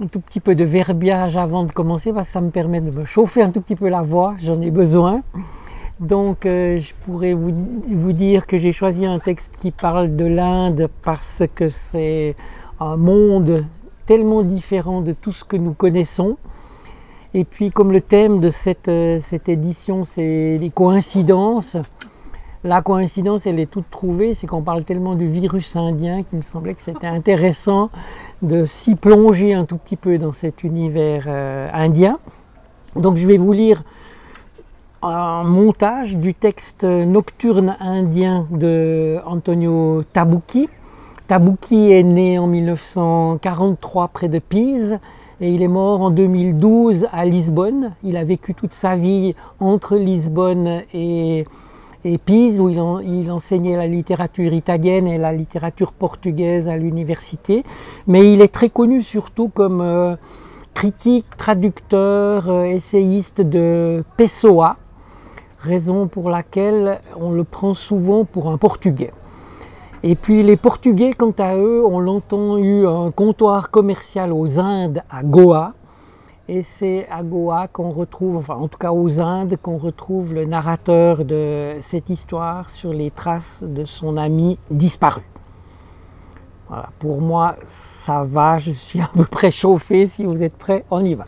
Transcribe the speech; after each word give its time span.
un 0.00 0.06
tout 0.06 0.20
petit 0.20 0.40
peu 0.40 0.54
de 0.54 0.64
verbiage 0.64 1.36
avant 1.36 1.64
de 1.64 1.72
commencer 1.72 2.12
parce 2.12 2.28
que 2.28 2.32
ça 2.32 2.40
me 2.40 2.50
permet 2.50 2.80
de 2.80 2.90
me 2.90 3.04
chauffer 3.04 3.42
un 3.42 3.50
tout 3.50 3.60
petit 3.60 3.74
peu 3.74 3.88
la 3.88 4.02
voix, 4.02 4.36
j'en 4.38 4.60
ai 4.60 4.70
besoin. 4.70 5.22
Donc 5.98 6.46
euh, 6.46 6.78
je 6.78 6.92
pourrais 7.04 7.34
vous, 7.34 7.52
vous 7.88 8.12
dire 8.12 8.46
que 8.46 8.56
j'ai 8.56 8.70
choisi 8.70 9.04
un 9.04 9.18
texte 9.18 9.54
qui 9.58 9.72
parle 9.72 10.14
de 10.14 10.24
l'Inde 10.24 10.88
parce 11.02 11.42
que 11.52 11.66
c'est 11.68 12.36
un 12.78 12.96
monde 12.96 13.64
tellement 14.06 14.42
différent 14.42 15.00
de 15.00 15.12
tout 15.12 15.32
ce 15.32 15.42
que 15.42 15.56
nous 15.56 15.72
connaissons. 15.72 16.36
Et 17.34 17.44
puis 17.44 17.72
comme 17.72 17.90
le 17.90 18.00
thème 18.00 18.38
de 18.38 18.50
cette, 18.50 18.88
euh, 18.88 19.18
cette 19.18 19.48
édition 19.48 20.04
c'est 20.04 20.58
les 20.60 20.70
coïncidences, 20.70 21.76
la 22.64 22.82
coïncidence, 22.82 23.46
elle 23.46 23.60
est 23.60 23.70
toute 23.70 23.88
trouvée, 23.90 24.34
c'est 24.34 24.46
qu'on 24.46 24.62
parle 24.62 24.84
tellement 24.84 25.14
du 25.14 25.28
virus 25.28 25.76
indien 25.76 26.22
qu'il 26.24 26.38
me 26.38 26.42
semblait 26.42 26.74
que 26.74 26.80
c'était 26.80 27.06
intéressant 27.06 27.90
de 28.42 28.64
s'y 28.64 28.96
plonger 28.96 29.54
un 29.54 29.64
tout 29.64 29.76
petit 29.76 29.96
peu 29.96 30.18
dans 30.18 30.32
cet 30.32 30.64
univers 30.64 31.24
euh, 31.28 31.68
indien. 31.72 32.18
Donc 32.96 33.16
je 33.16 33.26
vais 33.26 33.36
vous 33.36 33.52
lire 33.52 33.84
un 35.02 35.44
montage 35.44 36.16
du 36.16 36.34
texte 36.34 36.82
nocturne 36.82 37.76
indien 37.78 38.46
de 38.50 39.18
Antonio 39.24 40.02
Tabucchi. 40.12 40.68
Tabucchi 41.28 41.92
est 41.92 42.02
né 42.02 42.38
en 42.38 42.48
1943 42.48 44.08
près 44.08 44.28
de 44.28 44.40
Pise 44.40 44.98
et 45.40 45.52
il 45.52 45.62
est 45.62 45.68
mort 45.68 46.00
en 46.00 46.10
2012 46.10 47.06
à 47.12 47.24
Lisbonne. 47.24 47.92
Il 48.02 48.16
a 48.16 48.24
vécu 48.24 48.54
toute 48.54 48.72
sa 48.72 48.96
vie 48.96 49.36
entre 49.60 49.96
Lisbonne 49.96 50.82
et 50.92 51.44
et 52.04 52.18
Pise, 52.18 52.60
où 52.60 52.68
il, 52.68 53.30
enseignait 53.30 53.76
la 53.76 53.86
littérature 53.86 54.52
italienne 54.52 55.06
et 55.06 55.18
la 55.18 55.32
littérature 55.32 55.92
portugaise 55.92 56.68
à 56.68 56.76
l'université. 56.76 57.64
Mais 58.06 58.32
il 58.32 58.40
est 58.40 58.52
très 58.52 58.70
connu 58.70 59.02
surtout 59.02 59.48
comme 59.48 59.80
euh, 59.80 60.16
critique, 60.74 61.26
traducteur, 61.36 62.48
euh, 62.48 62.64
essayiste 62.64 63.40
de 63.40 64.04
Pessoa, 64.16 64.76
raison 65.58 66.06
pour 66.06 66.30
laquelle 66.30 67.00
on 67.16 67.32
le 67.32 67.44
prend 67.44 67.74
souvent 67.74 68.24
pour 68.24 68.48
un 68.48 68.58
portugais. 68.58 69.12
Et 70.04 70.14
puis 70.14 70.44
les 70.44 70.56
Portugais, 70.56 71.12
quant 71.12 71.34
à 71.38 71.56
eux, 71.56 71.84
ont 71.84 71.98
longtemps 71.98 72.56
eu 72.56 72.86
un 72.86 73.10
comptoir 73.10 73.70
commercial 73.70 74.32
aux 74.32 74.60
Indes 74.60 75.02
à 75.10 75.24
Goa, 75.24 75.74
et 76.48 76.62
c'est 76.62 77.06
à 77.10 77.22
Goa 77.22 77.68
qu'on 77.68 77.90
retrouve, 77.90 78.36
enfin 78.38 78.54
en 78.54 78.68
tout 78.68 78.78
cas 78.78 78.90
aux 78.90 79.20
Indes, 79.20 79.56
qu'on 79.60 79.76
retrouve 79.76 80.32
le 80.34 80.46
narrateur 80.46 81.24
de 81.24 81.76
cette 81.80 82.08
histoire 82.08 82.70
sur 82.70 82.92
les 82.92 83.10
traces 83.10 83.62
de 83.62 83.84
son 83.84 84.16
ami 84.16 84.58
disparu. 84.70 85.22
Voilà, 86.68 86.88
pour 86.98 87.20
moi, 87.20 87.56
ça 87.64 88.24
va, 88.24 88.58
je 88.58 88.70
suis 88.72 89.00
à 89.00 89.08
peu 89.14 89.24
près 89.24 89.50
chauffé. 89.50 90.06
Si 90.06 90.24
vous 90.24 90.42
êtes 90.42 90.56
prêts, 90.56 90.84
on 90.90 91.04
y 91.04 91.14
va. 91.14 91.26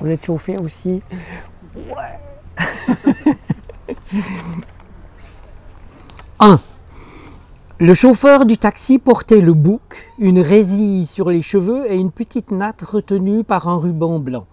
Vous 0.00 0.10
êtes 0.10 0.24
chauffé 0.24 0.58
aussi? 0.58 1.02
Ouais. 1.74 2.18
1. 6.40 6.60
Le 7.80 7.92
chauffeur 7.92 8.46
du 8.46 8.56
taxi 8.56 9.00
portait 9.00 9.40
le 9.40 9.52
bouc, 9.52 10.12
une 10.20 10.38
résille 10.38 11.06
sur 11.06 11.28
les 11.28 11.42
cheveux 11.42 11.90
et 11.90 11.96
une 11.96 12.12
petite 12.12 12.52
natte 12.52 12.82
retenue 12.82 13.42
par 13.42 13.66
un 13.66 13.78
ruban 13.78 14.20
blanc. 14.20 14.46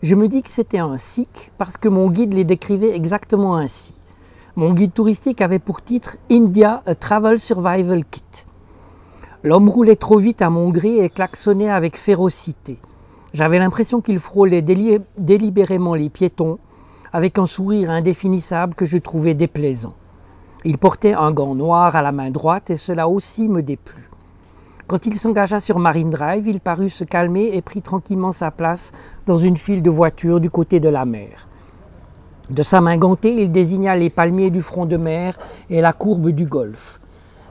Je 0.00 0.14
me 0.14 0.28
dis 0.28 0.42
que 0.44 0.50
c'était 0.50 0.78
un 0.78 0.96
sikh 0.96 1.50
parce 1.58 1.76
que 1.76 1.88
mon 1.88 2.08
guide 2.08 2.34
les 2.34 2.44
décrivait 2.44 2.94
exactement 2.94 3.56
ainsi. 3.56 4.00
Mon 4.54 4.74
guide 4.74 4.94
touristique 4.94 5.40
avait 5.40 5.58
pour 5.58 5.82
titre 5.82 6.18
India, 6.30 6.84
a 6.86 6.94
Travel 6.94 7.40
Survival 7.40 8.04
Kit. 8.04 8.46
L'homme 9.42 9.68
roulait 9.68 9.96
trop 9.96 10.18
vite 10.18 10.40
à 10.40 10.48
mon 10.48 10.70
gré 10.70 10.98
et 10.98 11.10
klaxonnait 11.10 11.68
avec 11.68 11.98
férocité. 11.98 12.78
J'avais 13.32 13.58
l'impression 13.58 14.00
qu'il 14.00 14.20
frôlait 14.20 14.62
délibérément 14.62 15.96
les 15.96 16.10
piétons 16.10 16.60
avec 17.12 17.40
un 17.40 17.46
sourire 17.46 17.90
indéfinissable 17.90 18.76
que 18.76 18.84
je 18.84 18.98
trouvais 18.98 19.34
déplaisant. 19.34 19.94
Il 20.68 20.78
portait 20.78 21.12
un 21.12 21.30
gant 21.30 21.54
noir 21.54 21.94
à 21.94 22.02
la 22.02 22.10
main 22.10 22.32
droite 22.32 22.70
et 22.70 22.76
cela 22.76 23.08
aussi 23.08 23.46
me 23.46 23.62
déplut. 23.62 24.10
Quand 24.88 25.06
il 25.06 25.14
s'engagea 25.14 25.60
sur 25.60 25.78
Marine 25.78 26.10
Drive, 26.10 26.48
il 26.48 26.58
parut 26.58 26.88
se 26.88 27.04
calmer 27.04 27.50
et 27.52 27.62
prit 27.62 27.82
tranquillement 27.82 28.32
sa 28.32 28.50
place 28.50 28.90
dans 29.26 29.36
une 29.36 29.56
file 29.56 29.80
de 29.80 29.90
voitures 29.90 30.40
du 30.40 30.50
côté 30.50 30.80
de 30.80 30.88
la 30.88 31.04
mer. 31.04 31.46
De 32.50 32.64
sa 32.64 32.80
main 32.80 32.96
gantée, 32.96 33.42
il 33.42 33.52
désigna 33.52 33.94
les 33.94 34.10
palmiers 34.10 34.50
du 34.50 34.60
front 34.60 34.86
de 34.86 34.96
mer 34.96 35.38
et 35.70 35.80
la 35.80 35.92
courbe 35.92 36.30
du 36.30 36.46
golfe. 36.46 36.98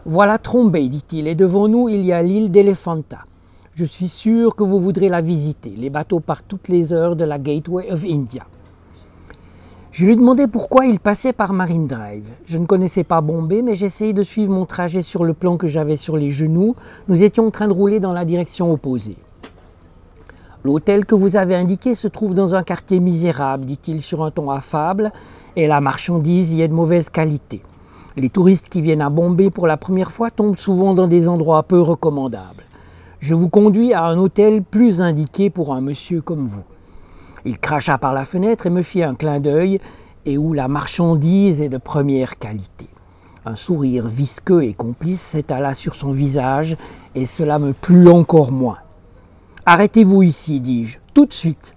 Voilà 0.06 0.38
Trombay, 0.38 0.90
dit-il, 0.90 1.28
et 1.28 1.36
devant 1.36 1.70
nous 1.70 1.88
il 1.88 2.04
y 2.04 2.12
a 2.12 2.22
l'île 2.22 2.52
d'Elephanta. 2.52 3.20
Je 3.76 3.86
suis 3.86 4.10
sûr 4.10 4.58
que 4.58 4.64
vous 4.66 4.82
voudrez 4.82 5.08
la 5.08 5.22
visiter. 5.22 5.70
Les 5.70 5.90
bateaux 5.90 6.20
partent 6.20 6.50
toutes 6.50 6.68
les 6.68 6.92
heures 6.92 7.16
de 7.16 7.24
la 7.24 7.40
Gateway 7.40 7.90
of 7.94 8.04
India. 8.04 8.46
Je 9.96 10.06
lui 10.06 10.18
demandais 10.18 10.48
pourquoi 10.48 10.88
il 10.88 11.00
passait 11.00 11.32
par 11.32 11.54
Marine 11.54 11.88
Drive. 11.88 12.30
Je 12.46 12.58
ne 12.58 12.66
connaissais 12.66 13.06
pas 13.06 13.22
Bombay, 13.22 13.62
mais 13.62 13.76
j'essayais 13.76 14.12
de 14.12 14.24
suivre 14.24 14.52
mon 14.52 14.66
trajet 14.66 15.02
sur 15.02 15.24
le 15.24 15.34
plan 15.34 15.56
que 15.56 15.68
j'avais 15.68 15.96
sur 15.96 16.18
les 16.18 16.32
genoux. 16.32 16.76
Nous 17.08 17.24
étions 17.24 17.48
en 17.48 17.50
train 17.50 17.70
de 17.70 17.72
rouler 17.72 18.02
dans 18.02 18.12
la 18.12 18.26
direction 18.26 18.74
opposée. 18.74 19.16
L'hôtel 20.66 21.06
que 21.06 21.16
vous 21.16 21.38
avez 21.38 21.56
indiqué 21.56 21.96
se 21.96 22.10
trouve 22.10 22.34
dans 22.34 22.56
un 22.56 22.64
quartier 22.64 23.00
misérable, 23.00 23.64
dit-il 23.64 24.02
sur 24.02 24.22
un 24.22 24.32
ton 24.32 24.52
affable, 24.52 25.14
et 25.56 25.66
la 25.66 25.80
marchandise 25.80 26.54
y 26.54 26.62
est 26.62 26.68
de 26.68 26.74
mauvaise 26.74 27.10
qualité. 27.10 27.62
Les 28.18 28.30
touristes 28.30 28.68
qui 28.68 28.82
viennent 28.82 29.02
à 29.02 29.10
Bombay 29.10 29.50
pour 29.50 29.66
la 29.66 29.78
première 29.78 30.12
fois 30.12 30.30
tombent 30.30 30.58
souvent 30.58 30.94
dans 30.94 31.08
des 31.08 31.30
endroits 31.30 31.64
peu 31.64 31.80
recommandables. 31.80 32.66
Je 33.20 33.34
vous 33.34 33.48
conduis 33.48 33.94
à 33.94 34.04
un 34.04 34.18
hôtel 34.18 34.62
plus 34.62 35.00
indiqué 35.00 35.50
pour 35.50 35.74
un 35.74 35.80
monsieur 35.80 36.20
comme 36.20 36.46
vous. 36.46 36.66
Il 37.46 37.60
cracha 37.60 37.98
par 37.98 38.14
la 38.14 38.26
fenêtre 38.26 38.66
et 38.66 38.72
me 38.72 38.82
fit 38.82 39.04
un 39.04 39.16
clin 39.16 39.40
d'œil, 39.40 39.80
et 40.26 40.38
où 40.38 40.54
la 40.54 40.68
marchandise 40.68 41.62
est 41.62 41.70
de 41.70 41.78
première 41.78 42.40
qualité. 42.40 42.88
Un 43.46 43.56
sourire 43.56 44.08
visqueux 44.08 44.64
et 44.64 44.74
complice 44.74 45.22
s'étala 45.22 45.76
sur 45.76 45.94
son 45.94 46.12
visage, 46.12 46.76
et 47.14 47.28
cela 47.28 47.60
me 47.60 47.74
plut 47.74 48.10
encore 48.10 48.52
moins. 48.52 48.80
Arrêtez-vous 49.68 50.24
ici, 50.24 50.60
dis-je, 50.60 50.98
tout 51.14 51.28
de 51.28 51.34
suite. 51.34 51.76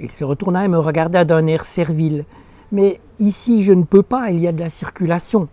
Il 0.00 0.10
se 0.10 0.24
retourna 0.24 0.64
et 0.64 0.68
me 0.68 0.78
regarda 0.78 1.24
d'un 1.24 1.46
air 1.46 1.64
servile. 1.64 2.24
Mais 2.72 3.00
ici, 3.18 3.62
je 3.62 3.72
ne 3.72 3.84
peux 3.84 4.02
pas, 4.02 4.30
il 4.30 4.40
y 4.40 4.48
a 4.48 4.52
de 4.52 4.60
la 4.60 4.68
circulation. 4.68 5.48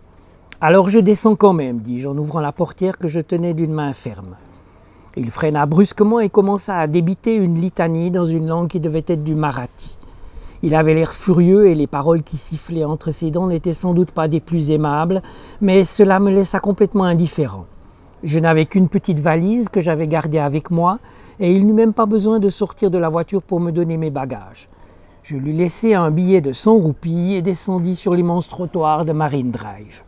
Alors 0.61 0.89
je 0.89 0.99
descends 0.99 1.35
quand 1.35 1.53
même, 1.53 1.79
dis-je 1.79 2.07
en 2.07 2.17
ouvrant 2.17 2.39
la 2.39 2.51
portière 2.51 2.97
que 2.97 3.07
je 3.07 3.19
tenais 3.19 3.53
d'une 3.53 3.73
main 3.73 3.93
ferme. 3.93 4.35
Il 5.17 5.31
freina 5.31 5.65
brusquement 5.65 6.19
et 6.19 6.29
commença 6.29 6.77
à 6.77 6.87
débiter 6.87 7.35
une 7.35 7.61
litanie 7.61 8.11
dans 8.11 8.25
une 8.25 8.47
langue 8.47 8.67
qui 8.67 8.81
devait 8.81 9.05
être 9.07 9.23
du 9.23 9.33
marathi. 9.33 9.97
Il 10.61 10.75
avait 10.75 10.93
l'air 10.93 11.13
furieux 11.13 11.67
et 11.67 11.75
les 11.75 11.87
paroles 11.87 12.21
qui 12.21 12.35
sifflaient 12.35 12.83
entre 12.83 13.11
ses 13.11 13.31
dents 13.31 13.47
n'étaient 13.47 13.73
sans 13.73 13.93
doute 13.93 14.11
pas 14.11 14.27
des 14.27 14.41
plus 14.41 14.71
aimables, 14.71 15.21
mais 15.61 15.85
cela 15.85 16.19
me 16.19 16.31
laissa 16.31 16.59
complètement 16.59 17.05
indifférent. 17.05 17.65
Je 18.23 18.39
n'avais 18.39 18.65
qu'une 18.65 18.89
petite 18.89 19.21
valise 19.21 19.69
que 19.69 19.79
j'avais 19.79 20.07
gardée 20.07 20.39
avec 20.39 20.69
moi, 20.69 20.99
et 21.39 21.53
il 21.53 21.65
n'eut 21.65 21.73
même 21.73 21.93
pas 21.93 22.07
besoin 22.07 22.39
de 22.39 22.49
sortir 22.49 22.91
de 22.91 22.97
la 22.97 23.07
voiture 23.07 23.41
pour 23.41 23.61
me 23.61 23.71
donner 23.71 23.95
mes 23.95 24.09
bagages. 24.09 24.67
Je 25.23 25.37
lui 25.37 25.53
laissai 25.53 25.93
un 25.93 26.11
billet 26.11 26.41
de 26.41 26.51
100 26.51 26.73
roupies 26.73 27.35
et 27.35 27.41
descendis 27.41 27.95
sur 27.95 28.15
l'immense 28.15 28.49
trottoir 28.49 29.05
de 29.05 29.13
Marine 29.13 29.51
Drive. 29.51 30.03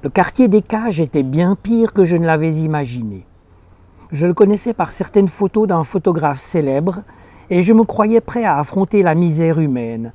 Le 0.00 0.10
quartier 0.10 0.46
des 0.46 0.62
cages 0.62 1.00
était 1.00 1.24
bien 1.24 1.56
pire 1.56 1.92
que 1.92 2.04
je 2.04 2.16
ne 2.16 2.24
l'avais 2.24 2.52
imaginé. 2.52 3.26
Je 4.12 4.28
le 4.28 4.34
connaissais 4.34 4.72
par 4.72 4.92
certaines 4.92 5.26
photos 5.26 5.66
d'un 5.66 5.82
photographe 5.82 6.38
célèbre 6.38 7.02
et 7.50 7.62
je 7.62 7.72
me 7.72 7.82
croyais 7.82 8.20
prêt 8.20 8.44
à 8.44 8.58
affronter 8.58 9.02
la 9.02 9.16
misère 9.16 9.58
humaine. 9.58 10.12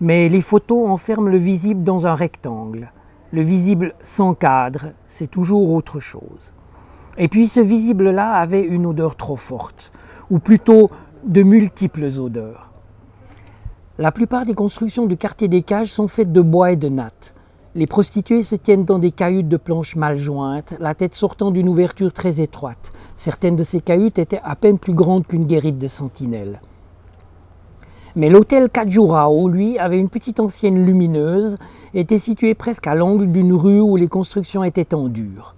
Mais 0.00 0.30
les 0.30 0.40
photos 0.40 0.88
enferment 0.88 1.28
le 1.28 1.36
visible 1.36 1.84
dans 1.84 2.06
un 2.06 2.14
rectangle. 2.14 2.90
Le 3.30 3.42
visible 3.42 3.92
sans 4.00 4.32
cadre, 4.32 4.92
c'est 5.06 5.30
toujours 5.30 5.72
autre 5.72 6.00
chose. 6.00 6.54
Et 7.18 7.28
puis 7.28 7.48
ce 7.48 7.60
visible-là 7.60 8.32
avait 8.32 8.62
une 8.62 8.86
odeur 8.86 9.14
trop 9.14 9.36
forte, 9.36 9.92
ou 10.30 10.38
plutôt 10.38 10.88
de 11.24 11.42
multiples 11.42 12.08
odeurs. 12.18 12.72
La 13.98 14.10
plupart 14.10 14.46
des 14.46 14.54
constructions 14.54 15.04
du 15.04 15.18
quartier 15.18 15.48
des 15.48 15.60
cages 15.60 15.92
sont 15.92 16.08
faites 16.08 16.32
de 16.32 16.40
bois 16.40 16.72
et 16.72 16.76
de 16.76 16.88
nattes. 16.88 17.34
Les 17.78 17.86
prostituées 17.86 18.42
se 18.42 18.56
tiennent 18.56 18.84
dans 18.84 18.98
des 18.98 19.12
cahutes 19.12 19.46
de 19.46 19.56
planches 19.56 19.94
mal 19.94 20.18
jointes, 20.18 20.74
la 20.80 20.96
tête 20.96 21.14
sortant 21.14 21.52
d'une 21.52 21.68
ouverture 21.68 22.12
très 22.12 22.40
étroite. 22.40 22.92
Certaines 23.14 23.54
de 23.54 23.62
ces 23.62 23.80
cahutes 23.80 24.18
étaient 24.18 24.40
à 24.42 24.56
peine 24.56 24.80
plus 24.80 24.94
grandes 24.94 25.24
qu'une 25.28 25.46
guérite 25.46 25.78
de 25.78 25.86
sentinelle. 25.86 26.60
Mais 28.16 28.30
l'hôtel 28.30 28.68
Kajurao, 28.68 29.48
lui, 29.48 29.78
avait 29.78 30.00
une 30.00 30.08
petite 30.08 30.40
ancienne 30.40 30.84
lumineuse, 30.84 31.56
était 31.94 32.18
situé 32.18 32.56
presque 32.56 32.88
à 32.88 32.96
l'angle 32.96 33.30
d'une 33.30 33.52
rue 33.52 33.80
où 33.80 33.94
les 33.94 34.08
constructions 34.08 34.64
étaient 34.64 34.92
en 34.92 35.06
dur. 35.06 35.54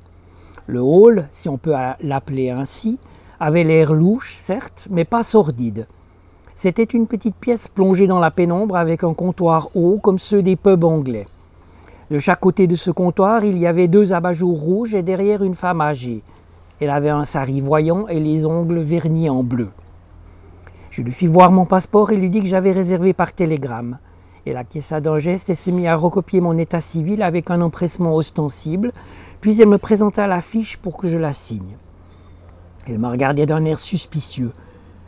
Le 0.66 0.82
hall, 0.82 1.26
si 1.30 1.48
on 1.48 1.56
peut 1.56 1.72
l'appeler 2.02 2.50
ainsi, 2.50 2.98
avait 3.38 3.64
l'air 3.64 3.94
louche, 3.94 4.34
certes, 4.34 4.88
mais 4.90 5.06
pas 5.06 5.22
sordide. 5.22 5.86
C'était 6.54 6.84
une 6.84 7.06
petite 7.06 7.36
pièce 7.36 7.68
plongée 7.68 8.06
dans 8.06 8.20
la 8.20 8.30
pénombre 8.30 8.76
avec 8.76 9.04
un 9.04 9.14
comptoir 9.14 9.70
haut 9.74 9.98
comme 10.02 10.18
ceux 10.18 10.42
des 10.42 10.56
pubs 10.56 10.84
anglais. 10.84 11.24
De 12.10 12.18
chaque 12.18 12.40
côté 12.40 12.66
de 12.66 12.74
ce 12.74 12.90
comptoir, 12.90 13.44
il 13.44 13.56
y 13.56 13.68
avait 13.68 13.86
deux 13.86 14.12
abat-jours 14.12 14.60
rouges 14.60 14.96
et 14.96 15.02
derrière 15.02 15.44
une 15.44 15.54
femme 15.54 15.80
âgée. 15.80 16.24
Elle 16.80 16.90
avait 16.90 17.10
un 17.10 17.22
sari 17.22 17.60
voyant 17.60 18.08
et 18.08 18.18
les 18.18 18.46
ongles 18.46 18.80
vernis 18.80 19.30
en 19.30 19.44
bleu. 19.44 19.68
Je 20.90 21.02
lui 21.02 21.12
fis 21.12 21.28
voir 21.28 21.52
mon 21.52 21.66
passeport 21.66 22.10
et 22.10 22.16
lui 22.16 22.28
dis 22.28 22.40
que 22.40 22.48
j'avais 22.48 22.72
réservé 22.72 23.12
par 23.12 23.32
télégramme. 23.32 23.98
Elle 24.44 24.56
acquiesça 24.56 25.00
d'un 25.00 25.20
geste 25.20 25.50
et 25.50 25.54
se 25.54 25.70
mit 25.70 25.86
à 25.86 25.94
recopier 25.94 26.40
mon 26.40 26.58
état 26.58 26.80
civil 26.80 27.22
avec 27.22 27.48
un 27.48 27.60
empressement 27.60 28.16
ostensible, 28.16 28.90
puis 29.40 29.60
elle 29.62 29.68
me 29.68 29.78
présenta 29.78 30.26
la 30.26 30.40
fiche 30.40 30.78
pour 30.78 30.96
que 30.96 31.06
je 31.06 31.16
la 31.16 31.32
signe. 31.32 31.76
Elle 32.88 32.98
me 32.98 33.06
regardait 33.06 33.46
d'un 33.46 33.64
air 33.64 33.78
suspicieux. 33.78 34.50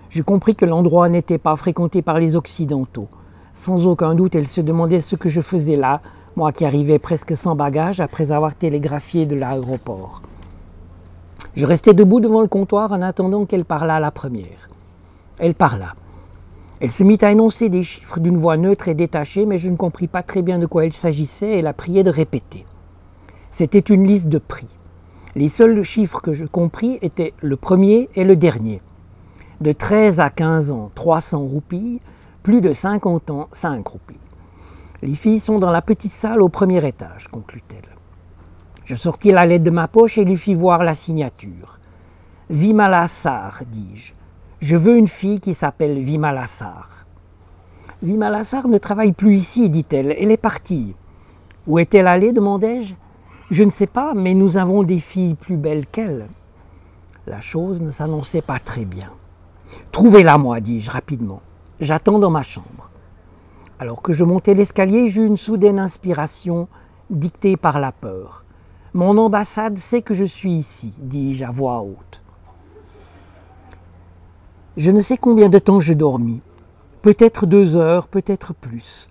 Je 0.09 0.23
compris 0.23 0.55
que 0.55 0.67
l'endroit 0.67 1.09
n'était 1.09 1.39
pas 1.39 1.57
fréquenté 1.57 2.01
par 2.01 2.21
les 2.21 2.37
Occidentaux. 2.37 3.09
Sans 3.55 3.89
aucun 3.89 4.15
doute, 4.15 4.37
elle 4.37 4.47
se 4.47 4.61
demandait 4.61 5.01
ce 5.01 5.17
que 5.17 5.29
je 5.29 5.41
faisais 5.41 5.77
là, 5.77 6.01
moi 6.37 6.53
qui 6.53 6.65
arrivais 6.65 6.99
presque 6.99 7.37
sans 7.37 7.55
bagage 7.55 8.01
après 8.01 8.33
avoir 8.33 8.55
télégraphié 8.55 9.27
de 9.27 9.37
l'aéroport. 9.37 10.23
Je 11.55 11.67
restai 11.67 11.93
debout 11.93 12.21
devant 12.21 12.41
le 12.41 12.49
comptoir 12.49 12.93
en 12.93 13.03
attendant 13.03 13.45
qu'elle 13.45 13.65
parlât 13.65 14.01
la 14.01 14.11
première. 14.11 14.71
Elle 15.39 15.55
parla. 15.55 15.95
Elle 16.81 16.91
se 16.91 17.05
mit 17.05 17.19
à 17.21 17.31
énoncer 17.31 17.69
des 17.69 17.83
chiffres 17.83 18.19
d'une 18.19 18.37
voix 18.37 18.57
neutre 18.57 18.89
et 18.89 18.95
détachée, 18.95 19.47
mais 19.47 19.59
je 19.59 19.69
ne 19.69 19.77
compris 19.77 20.09
pas 20.09 20.23
très 20.23 20.43
bien 20.43 20.59
de 20.59 20.67
quoi 20.67 20.87
il 20.87 20.93
s'agissait 20.93 21.59
et 21.59 21.63
la 21.63 21.73
priai 21.73 22.03
de 22.03 22.11
répéter. 22.11 22.65
C'était 23.51 23.79
une 23.79 24.05
liste 24.05 24.29
de 24.29 24.39
prix. 24.39 24.79
Les 25.37 25.49
seuls 25.49 25.83
chiffres 25.83 26.21
que 26.21 26.33
je 26.33 26.45
compris 26.45 26.99
étaient 27.03 27.35
le 27.41 27.57
premier 27.57 28.09
et 28.15 28.25
le 28.25 28.35
dernier. 28.35 28.81
De 29.61 29.73
13 29.73 30.21
à 30.21 30.31
15 30.31 30.73
ans, 30.73 30.91
300 30.95 31.39
roupies, 31.41 32.01
plus 32.43 32.61
de 32.61 32.73
50 32.73 33.31
ans, 33.31 33.49
5 33.53 33.87
roupies. 33.87 34.19
Les 35.03 35.17
filles 35.17 35.41
sont 35.41 35.59
dans 35.59 35.73
la 35.73 35.83
petite 35.83 36.13
salle 36.13 36.41
au 36.43 36.49
premier 36.49 36.87
étage, 36.87 37.27
conclut-elle. 37.27 37.97
Je 38.85 38.95
sortis 38.95 39.33
la 39.33 39.47
lettre 39.47 39.65
de 39.65 39.71
ma 39.71 39.89
poche 39.89 40.17
et 40.17 40.25
lui 40.25 40.37
fis 40.37 40.55
voir 40.55 40.85
la 40.85 40.95
signature. 40.95 41.81
Vimalassar, 42.51 43.63
dis-je. 43.67 44.13
Je 44.61 44.77
veux 44.77 44.97
une 44.97 45.09
fille 45.09 45.41
qui 45.41 45.55
s'appelle 45.55 45.99
Vimalassar. 45.99 47.05
Vimalassar 48.01 48.69
ne 48.69 48.79
travaille 48.79 49.11
plus 49.13 49.35
ici, 49.35 49.69
dit-elle. 49.69 50.15
Elle 50.21 50.31
est 50.31 50.37
partie. 50.37 50.95
Où 51.67 51.81
est-elle 51.81 52.07
allée 52.07 52.33
demandai-je. 52.33 52.95
Je 53.51 53.65
ne 53.65 53.71
sais 53.71 53.89
pas, 53.89 54.15
mais 54.15 54.35
nous 54.35 54.57
avons 54.57 54.85
des 54.85 55.01
filles 55.01 55.35
plus 55.35 55.57
belles 55.57 55.87
qu'elle. 55.87 56.29
La 57.27 57.41
chose 57.41 57.81
ne 57.81 57.91
s'annonçait 57.91 58.41
pas 58.41 58.61
très 58.61 58.85
bien. 58.85 59.11
Trouvez-la, 59.91 60.39
moi, 60.39 60.61
dis-je 60.61 60.93
rapidement. 60.93 61.43
J'attends 61.81 62.21
dans 62.21 62.31
ma 62.31 62.43
chambre. 62.43 62.92
Alors 63.83 64.01
que 64.01 64.13
je 64.13 64.23
montais 64.23 64.55
l'escalier, 64.55 65.09
j'eus 65.09 65.27
une 65.27 65.37
soudaine 65.37 65.81
inspiration 65.81 66.69
dictée 67.11 67.57
par 67.57 67.81
la 67.81 67.91
peur. 67.91 68.45
Mon 68.95 69.19
ambassade 69.19 69.77
sait 69.77 70.03
que 70.03 70.15
je 70.15 70.25
suis 70.25 70.53
ici, 70.53 70.95
dis-je 71.01 71.45
à 71.45 71.51
voix 71.51 71.83
haute. 71.83 72.23
Je 74.77 74.93
ne 74.93 75.01
sais 75.01 75.17
combien 75.17 75.49
de 75.49 75.59
temps 75.59 75.81
je 75.81 75.95
dormis. 75.95 76.43
Peut-être 77.03 77.45
deux 77.45 77.77
heures, 77.77 78.07
peut-être 78.07 78.55
plus. 78.55 79.09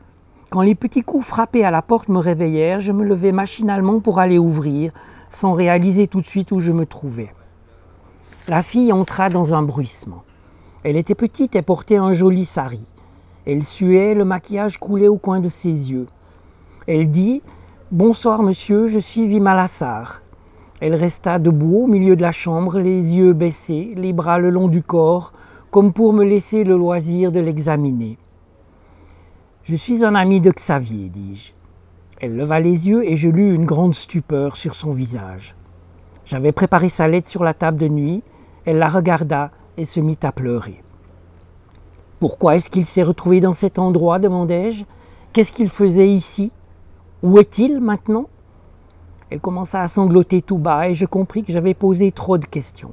Quand 0.52 0.62
les 0.62 0.76
petits 0.76 1.04
coups 1.04 1.26
frappés 1.26 1.66
à 1.66 1.72
la 1.72 1.82
porte 1.82 2.08
me 2.08 2.20
réveillèrent, 2.20 2.80
je 2.80 2.94
me 2.94 3.04
levai 3.04 3.34
machinalement 3.34 4.00
pour 4.00 4.20
aller 4.20 4.40
ouvrir, 4.40 4.94
sans 5.30 5.52
réaliser 5.52 6.08
tout 6.08 6.22
de 6.22 6.28
suite 6.28 6.54
où 6.54 6.62
je 6.62 6.72
me 6.72 6.86
trouvais. 6.86 7.36
La 8.48 8.62
fille 8.62 8.94
entra 8.94 9.28
dans 9.28 9.54
un 9.54 9.64
bruissement. 9.64 10.24
Elle 10.86 10.96
était 10.96 11.14
petite 11.14 11.58
et 11.58 11.62
portait 11.62 11.98
un 11.98 12.14
joli 12.14 12.46
sari. 12.46 12.94
Elle 13.46 13.64
suait, 13.64 14.14
le 14.14 14.26
maquillage 14.26 14.78
coulait 14.78 15.08
au 15.08 15.18
coin 15.18 15.40
de 15.40 15.50
ses 15.50 15.92
yeux. 15.92 16.08
Elle 16.88 17.10
dit 17.10 17.42
Bonsoir, 17.92 18.44
monsieur, 18.44 18.88
je 18.88 19.00
suis 19.00 19.28
Vimalassar. 19.28 20.22
Elle 20.80 20.96
resta 20.96 21.40
debout 21.40 21.84
au 21.84 21.88
milieu 21.88 22.16
de 22.16 22.22
la 22.22 22.32
chambre, 22.32 22.80
les 22.80 23.18
yeux 23.18 23.34
baissés, 23.34 23.94
les 23.96 24.14
bras 24.14 24.40
le 24.40 24.50
long 24.50 24.68
du 24.68 24.82
corps, 24.82 25.34
comme 25.72 25.94
pour 25.94 26.14
me 26.14 26.24
laisser 26.24 26.64
le 26.64 26.76
loisir 26.76 27.32
de 27.32 27.40
l'examiner. 27.40 28.18
Je 29.64 29.76
suis 29.76 30.04
un 30.04 30.16
ami 30.16 30.42
de 30.42 30.52
Xavier, 30.52 31.10
dis-je. 31.10 31.54
Elle 32.20 32.36
leva 32.36 32.60
les 32.60 32.90
yeux 32.90 33.04
et 33.04 33.16
je 33.16 33.30
lus 33.30 33.54
une 33.54 33.66
grande 33.66 33.96
stupeur 33.96 34.56
sur 34.56 34.76
son 34.76 34.92
visage. 34.92 35.56
J'avais 36.26 36.52
préparé 36.52 36.90
sa 36.90 37.08
lettre 37.08 37.28
sur 37.28 37.44
la 37.44 37.54
table 37.54 37.78
de 37.78 37.88
nuit, 37.88 38.24
elle 38.66 38.78
la 38.78 38.90
regarda 38.90 39.52
et 39.78 39.86
se 39.86 40.00
mit 40.00 40.20
à 40.24 40.32
pleurer. 40.32 40.84
Pourquoi 42.22 42.56
est-ce 42.56 42.70
qu'il 42.70 42.86
s'est 42.86 43.02
retrouvé 43.02 43.42
dans 43.42 43.52
cet 43.52 43.80
endroit 43.80 44.20
demandai-je. 44.20 44.86
Qu'est-ce 45.34 45.52
qu'il 45.52 45.70
faisait 45.70 46.08
ici? 46.08 46.54
Où 47.24 47.40
est-il 47.40 47.82
maintenant? 47.82 48.28
Elle 49.32 49.40
commença 49.40 49.82
à 49.82 49.88
sangloter 49.88 50.44
tout 50.44 50.60
bas 50.60 50.88
et 50.88 50.94
je 50.94 51.08
compris 51.08 51.44
que 51.44 51.52
j'avais 51.52 51.74
posé 51.74 52.12
trop 52.12 52.38
de 52.38 52.46
questions. 52.46 52.92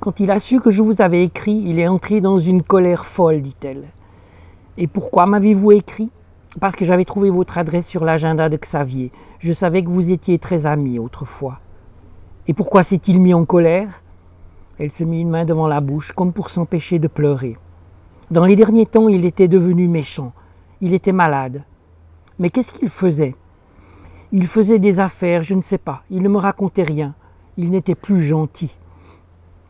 Quand 0.00 0.18
il 0.18 0.30
a 0.30 0.38
su 0.38 0.60
que 0.60 0.70
je 0.70 0.82
vous 0.82 1.02
avais 1.02 1.24
écrit, 1.24 1.62
il 1.66 1.78
est 1.78 1.88
entré 1.88 2.22
dans 2.22 2.38
une 2.38 2.62
colère 2.62 3.04
folle, 3.04 3.42
dit-elle. 3.42 3.84
Et 4.78 4.86
pourquoi 4.86 5.26
m'avez-vous 5.26 5.72
écrit? 5.72 6.10
Parce 6.58 6.74
que 6.74 6.86
j'avais 6.86 7.04
trouvé 7.04 7.28
votre 7.28 7.58
adresse 7.58 7.86
sur 7.86 8.06
l'agenda 8.06 8.48
de 8.48 8.56
Xavier. 8.56 9.12
Je 9.40 9.52
savais 9.52 9.84
que 9.84 9.90
vous 9.90 10.10
étiez 10.10 10.38
très 10.38 10.64
amis 10.64 10.98
autrefois. 10.98 11.58
Et 12.46 12.54
pourquoi 12.54 12.82
s'est-il 12.82 13.20
mis 13.20 13.34
en 13.34 13.44
colère? 13.44 14.00
Elle 14.78 14.90
se 14.90 15.04
mit 15.04 15.20
une 15.20 15.30
main 15.30 15.44
devant 15.44 15.68
la 15.68 15.80
bouche, 15.80 16.12
comme 16.12 16.32
pour 16.32 16.50
s'empêcher 16.50 16.98
de 16.98 17.08
pleurer. 17.08 17.56
Dans 18.30 18.44
les 18.44 18.56
derniers 18.56 18.86
temps, 18.86 19.08
il 19.08 19.24
était 19.24 19.48
devenu 19.48 19.88
méchant. 19.88 20.32
Il 20.80 20.92
était 20.92 21.12
malade. 21.12 21.64
Mais 22.38 22.50
qu'est-ce 22.50 22.72
qu'il 22.72 22.88
faisait? 22.88 23.34
Il 24.32 24.46
faisait 24.46 24.78
des 24.78 25.00
affaires, 25.00 25.42
je 25.42 25.54
ne 25.54 25.60
sais 25.60 25.78
pas. 25.78 26.02
Il 26.10 26.22
ne 26.22 26.28
me 26.28 26.38
racontait 26.38 26.82
rien. 26.82 27.14
Il 27.56 27.70
n'était 27.70 27.94
plus 27.94 28.20
gentil. 28.20 28.76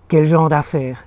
Quel 0.08 0.24
genre 0.24 0.48
d'affaires? 0.48 1.06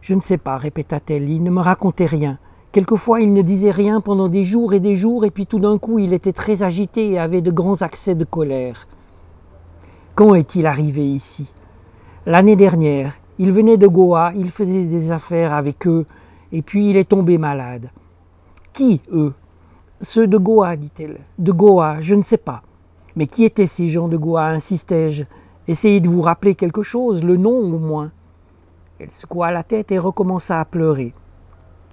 Je 0.00 0.14
ne 0.14 0.20
sais 0.20 0.38
pas, 0.38 0.56
répéta-t-elle. 0.56 1.28
Il 1.28 1.42
ne 1.42 1.50
me 1.50 1.60
racontait 1.60 2.06
rien. 2.06 2.38
Quelquefois, 2.72 3.20
il 3.20 3.32
ne 3.32 3.42
disait 3.42 3.70
rien 3.70 4.00
pendant 4.00 4.28
des 4.28 4.44
jours 4.44 4.72
et 4.72 4.80
des 4.80 4.94
jours, 4.94 5.24
et 5.24 5.30
puis 5.30 5.46
tout 5.46 5.58
d'un 5.58 5.78
coup, 5.78 5.98
il 5.98 6.12
était 6.12 6.32
très 6.32 6.62
agité 6.62 7.10
et 7.10 7.18
avait 7.18 7.40
de 7.40 7.50
grands 7.50 7.82
accès 7.82 8.14
de 8.14 8.24
colère. 8.24 8.86
Quand 10.14 10.34
est-il 10.34 10.66
arrivé 10.66 11.04
ici? 11.04 11.52
L'année 12.24 12.56
dernière, 12.56 13.14
il 13.38 13.52
venait 13.52 13.76
de 13.76 13.86
Goa, 13.86 14.32
il 14.34 14.50
faisait 14.50 14.86
des 14.86 15.12
affaires 15.12 15.52
avec 15.52 15.86
eux, 15.86 16.06
et 16.52 16.62
puis 16.62 16.90
il 16.90 16.96
est 16.96 17.08
tombé 17.08 17.38
malade. 17.38 17.90
Qui, 18.72 19.00
eux? 19.12 19.34
Ceux 20.00 20.26
de 20.26 20.38
Goa, 20.38 20.76
dit-elle. 20.76 21.20
De 21.38 21.52
Goa, 21.52 22.00
je 22.00 22.14
ne 22.14 22.22
sais 22.22 22.36
pas. 22.36 22.62
Mais 23.14 23.26
qui 23.26 23.44
étaient 23.44 23.66
ces 23.66 23.88
gens 23.88 24.08
de 24.08 24.16
Goa? 24.16 24.46
insistai-je. 24.48 25.24
Essayez 25.68 26.00
de 26.00 26.08
vous 26.08 26.20
rappeler 26.20 26.54
quelque 26.54 26.82
chose, 26.82 27.24
le 27.24 27.36
nom 27.36 27.58
au 27.58 27.78
moins. 27.78 28.12
Elle 28.98 29.10
secoua 29.10 29.50
la 29.50 29.62
tête 29.62 29.90
et 29.92 29.98
recommença 29.98 30.60
à 30.60 30.64
pleurer. 30.64 31.12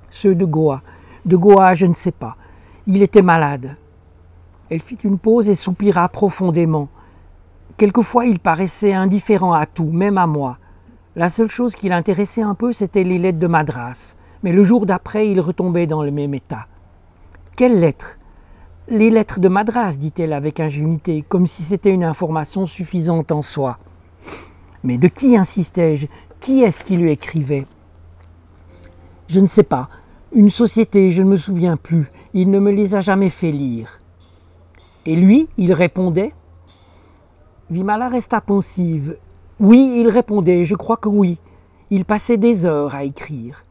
Ceux 0.10 0.36
de 0.36 0.46
Goa. 0.46 0.82
De 1.26 1.36
Goa, 1.36 1.74
je 1.74 1.86
ne 1.86 1.94
sais 1.94 2.12
pas. 2.12 2.38
Il 2.88 3.02
était 3.02 3.22
malade. 3.22 3.78
Elle 4.70 4.82
fit 4.82 4.98
une 5.04 5.18
pause 5.18 5.50
et 5.50 5.56
soupira 5.56 6.08
profondément. 6.10 6.90
Quelquefois 7.78 8.26
il 8.26 8.40
paraissait 8.40 8.94
indifférent 8.94 9.54
à 9.54 9.66
tout, 9.66 9.92
même 9.92 10.18
à 10.18 10.28
moi. 10.28 10.58
La 11.16 11.30
seule 11.30 11.50
chose 11.50 11.76
qui 11.76 11.90
l'intéressait 11.90 12.42
un 12.42 12.56
peu, 12.56 12.74
c'était 12.74 13.04
les 13.04 13.20
lettres 13.20 13.38
de 13.38 13.46
Madras. 13.46 14.16
Mais 14.42 14.52
le 14.52 14.64
jour 14.64 14.88
d'après, 14.88 15.30
il 15.30 15.40
retombait 15.40 15.86
dans 15.86 16.02
le 16.02 16.10
même 16.10 16.34
état. 16.34 16.66
Quelles 17.56 17.80
lettres? 17.80 18.18
Les 18.90 19.12
lettres 19.12 19.40
de 19.40 19.48
Madras, 19.48 19.94
dit-elle 19.98 20.34
avec 20.34 20.60
ingénuité, 20.60 21.22
comme 21.22 21.46
si 21.46 21.62
c'était 21.62 21.94
une 21.94 22.04
information 22.04 22.66
suffisante 22.66 23.32
en 23.32 23.44
soi. 23.44 23.78
Mais 24.84 24.98
de 24.98 25.08
qui 25.08 25.38
insistais-je 25.38 26.08
Qui 26.40 26.64
est-ce 26.64 26.84
qui 26.84 26.98
lui 26.98 27.12
écrivait? 27.12 27.68
Je 29.28 29.40
ne 29.40 29.48
sais 29.48 29.64
pas. 29.64 29.90
Une 30.34 30.50
société, 30.50 31.12
je 31.12 31.22
ne 31.22 31.30
me 31.30 31.38
souviens 31.38 31.78
plus. 31.78 32.10
Il 32.34 32.50
ne 32.50 32.60
me 32.60 32.72
les 32.72 32.96
a 32.96 33.02
jamais 33.02 33.30
fait 33.30 33.52
lire. 33.52 34.02
Et 35.06 35.16
lui, 35.16 35.48
il 35.58 35.74
répondait? 35.74 36.34
Vimala 37.70 38.10
resta 38.10 38.42
pensive. 38.42 39.16
Oui, 39.64 39.94
il 39.96 40.10
répondait, 40.10 40.66
je 40.66 40.76
crois 40.76 40.98
que 40.98 41.08
oui. 41.08 41.40
Il 41.90 42.04
passait 42.04 42.36
des 42.36 42.66
heures 42.66 42.96
à 42.96 43.06
écrire. 43.06 43.64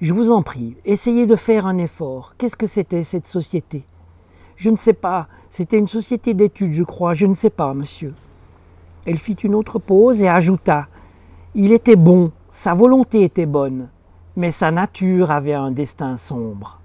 Je 0.00 0.14
vous 0.14 0.30
en 0.30 0.42
prie, 0.42 0.76
essayez 0.84 1.26
de 1.26 1.34
faire 1.34 1.66
un 1.66 1.78
effort. 1.78 2.34
Qu'est-ce 2.38 2.56
que 2.56 2.68
c'était 2.68 3.02
cette 3.02 3.26
société? 3.26 3.84
Je 4.54 4.70
ne 4.70 4.76
sais 4.76 4.92
pas. 4.92 5.26
C'était 5.50 5.80
une 5.80 5.88
société 5.88 6.32
d'études, 6.32 6.74
je 6.74 6.84
crois. 6.84 7.12
Je 7.12 7.26
ne 7.26 7.32
sais 7.32 7.50
pas, 7.50 7.74
monsieur. 7.74 8.14
Elle 9.04 9.18
fit 9.18 9.32
une 9.32 9.56
autre 9.56 9.80
pause 9.80 10.22
et 10.22 10.28
ajouta 10.28 10.86
Il 11.56 11.72
était 11.72 11.96
bon, 11.96 12.30
sa 12.48 12.72
volonté 12.72 13.24
était 13.24 13.46
bonne, 13.46 13.88
mais 14.36 14.52
sa 14.52 14.70
nature 14.70 15.32
avait 15.32 15.54
un 15.54 15.72
destin 15.72 16.16
sombre. 16.16 16.78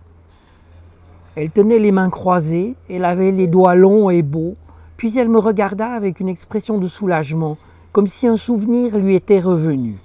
Elle 1.36 1.52
tenait 1.52 1.78
les 1.78 1.92
mains 1.92 2.10
croisées, 2.10 2.74
elle 2.90 3.06
avait 3.06 3.32
les 3.32 3.46
doigts 3.46 3.76
longs 3.76 4.10
et 4.10 4.24
beaux, 4.24 4.56
puis 4.98 5.16
elle 5.20 5.30
me 5.30 5.38
regarda 5.38 5.90
avec 5.90 6.20
une 6.20 6.30
expression 6.30 6.80
de 6.80 6.88
soulagement 6.88 7.56
comme 7.94 8.08
si 8.08 8.28
un 8.28 8.38
souvenir 8.38 8.98
lui 8.98 9.16
était 9.16 9.40
revenu. 9.40 10.00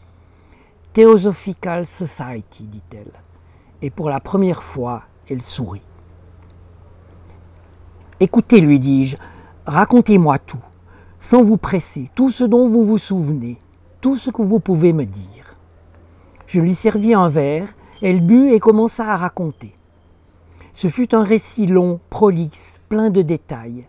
Theosophical 0.92 1.86
Society, 1.86 2.64
dit-elle. 2.64 3.12
Et 3.80 3.90
pour 3.90 4.10
la 4.10 4.20
première 4.20 4.62
fois, 4.62 5.04
elle 5.28 5.42
sourit. 5.42 5.88
Écoutez, 8.20 8.60
lui 8.60 8.78
dis-je, 8.78 9.16
racontez-moi 9.66 10.38
tout. 10.38 10.62
sans 11.20 11.42
vous 11.42 11.56
presser, 11.56 12.08
tout 12.14 12.30
ce 12.30 12.44
dont 12.44 12.68
vous 12.68 12.84
vous 12.84 12.98
souvenez, 12.98 13.58
tout 14.00 14.16
ce 14.16 14.30
que 14.30 14.42
vous 14.42 14.60
pouvez 14.60 14.92
me 14.92 15.04
dire. 15.04 15.56
Je 16.46 16.60
lui 16.60 16.74
servis 16.74 17.14
un 17.14 17.26
verre, 17.26 17.68
elle 18.02 18.20
but 18.20 18.52
et 18.52 18.60
commença 18.60 19.12
à 19.12 19.16
raconter. 19.16 19.74
Ce 20.72 20.86
fut 20.86 21.14
un 21.14 21.24
récit 21.24 21.66
long, 21.66 21.98
prolixe, 22.08 22.78
plein 22.88 23.10
de 23.10 23.22
détails. 23.22 23.88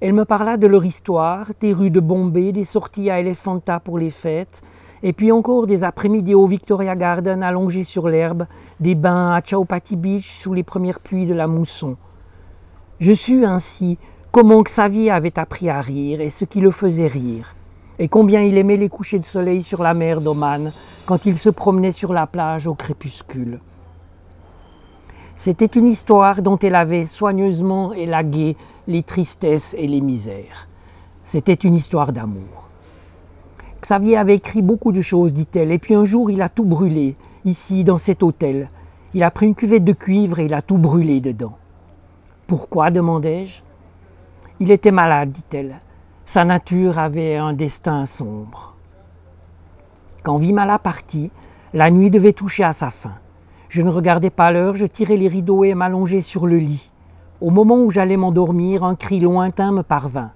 Elle 0.00 0.14
me 0.14 0.24
parla 0.24 0.56
de 0.56 0.66
leur 0.66 0.86
histoire, 0.86 1.50
des 1.60 1.74
rues 1.74 1.90
de 1.90 2.00
Bombay, 2.00 2.52
des 2.52 2.64
sorties 2.64 3.10
à 3.10 3.20
Elephanta 3.20 3.80
pour 3.80 3.98
les 3.98 4.08
fêtes, 4.08 4.62
et 5.02 5.12
puis 5.12 5.30
encore 5.30 5.66
des 5.66 5.84
après-midi 5.84 6.34
au 6.34 6.46
Victoria 6.46 6.96
Garden 6.96 7.42
allongés 7.42 7.84
sur 7.84 8.08
l'herbe, 8.08 8.46
des 8.80 8.94
bains 8.94 9.30
à 9.30 9.42
Chowpatty 9.42 9.96
Beach 9.96 10.30
sous 10.30 10.54
les 10.54 10.62
premières 10.62 11.00
pluies 11.00 11.26
de 11.26 11.34
la 11.34 11.46
mousson. 11.46 11.98
Je 12.98 13.12
sus 13.12 13.44
ainsi 13.44 13.98
comment 14.30 14.62
Xavier 14.62 15.10
avait 15.10 15.38
appris 15.38 15.68
à 15.68 15.82
rire 15.82 16.22
et 16.22 16.30
ce 16.30 16.46
qui 16.46 16.62
le 16.62 16.70
faisait 16.70 17.06
rire, 17.06 17.54
et 17.98 18.08
combien 18.08 18.40
il 18.40 18.56
aimait 18.56 18.78
les 18.78 18.88
couchers 18.88 19.18
de 19.18 19.24
soleil 19.24 19.62
sur 19.62 19.82
la 19.82 19.92
mer 19.92 20.22
d'Oman 20.22 20.72
quand 21.04 21.26
il 21.26 21.36
se 21.36 21.50
promenait 21.50 21.92
sur 21.92 22.14
la 22.14 22.26
plage 22.26 22.66
au 22.66 22.74
crépuscule. 22.74 23.60
C'était 25.36 25.64
une 25.64 25.86
histoire 25.86 26.42
dont 26.42 26.58
elle 26.58 26.74
avait 26.74 27.06
soigneusement 27.06 27.94
élagué 27.94 28.56
les 28.90 29.02
tristesses 29.02 29.74
et 29.78 29.86
les 29.86 30.00
misères. 30.00 30.68
C'était 31.22 31.54
une 31.54 31.74
histoire 31.74 32.12
d'amour. 32.12 32.68
Xavier 33.80 34.18
avait 34.18 34.34
écrit 34.34 34.62
beaucoup 34.62 34.92
de 34.92 35.00
choses, 35.00 35.32
dit-elle, 35.32 35.72
et 35.72 35.78
puis 35.78 35.94
un 35.94 36.04
jour 36.04 36.30
il 36.30 36.42
a 36.42 36.48
tout 36.48 36.64
brûlé, 36.64 37.16
ici, 37.44 37.84
dans 37.84 37.96
cet 37.96 38.22
hôtel. 38.22 38.68
Il 39.14 39.22
a 39.22 39.30
pris 39.30 39.46
une 39.46 39.54
cuvette 39.54 39.84
de 39.84 39.92
cuivre 39.92 40.38
et 40.38 40.44
il 40.44 40.54
a 40.54 40.60
tout 40.60 40.76
brûlé 40.76 41.20
dedans. 41.20 41.56
Pourquoi 42.46 42.90
demandai-je? 42.90 43.62
Il 44.58 44.70
était 44.70 44.90
malade, 44.90 45.32
dit-elle. 45.32 45.80
Sa 46.24 46.44
nature 46.44 46.98
avait 46.98 47.36
un 47.36 47.54
destin 47.54 48.04
sombre. 48.04 48.76
Quand 50.22 50.36
Vimala 50.36 50.78
partit, 50.78 51.30
la 51.72 51.90
nuit 51.90 52.10
devait 52.10 52.32
toucher 52.32 52.64
à 52.64 52.72
sa 52.72 52.90
fin. 52.90 53.14
Je 53.68 53.82
ne 53.82 53.88
regardais 53.88 54.30
pas 54.30 54.52
l'heure, 54.52 54.74
je 54.74 54.86
tirais 54.86 55.16
les 55.16 55.28
rideaux 55.28 55.64
et 55.64 55.74
m'allongeais 55.74 56.20
sur 56.20 56.46
le 56.46 56.56
lit. 56.56 56.89
Au 57.40 57.50
moment 57.50 57.78
où 57.82 57.90
j'allais 57.90 58.18
m'endormir, 58.18 58.84
un 58.84 58.94
cri 58.94 59.18
lointain 59.18 59.72
me 59.72 59.82
parvint. 59.82 60.32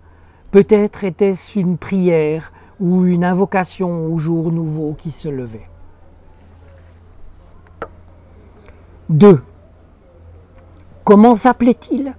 Peut-être 0.50 1.04
était-ce 1.04 1.58
une 1.58 1.76
prière 1.76 2.52
ou 2.80 3.04
une 3.04 3.24
invocation 3.24 4.06
au 4.06 4.18
jour 4.18 4.50
nouveau 4.50 4.94
qui 4.94 5.10
se 5.10 5.28
levait. 5.28 5.68
2. 9.10 9.42
Comment 11.04 11.34
s'appelait-il? 11.34 12.14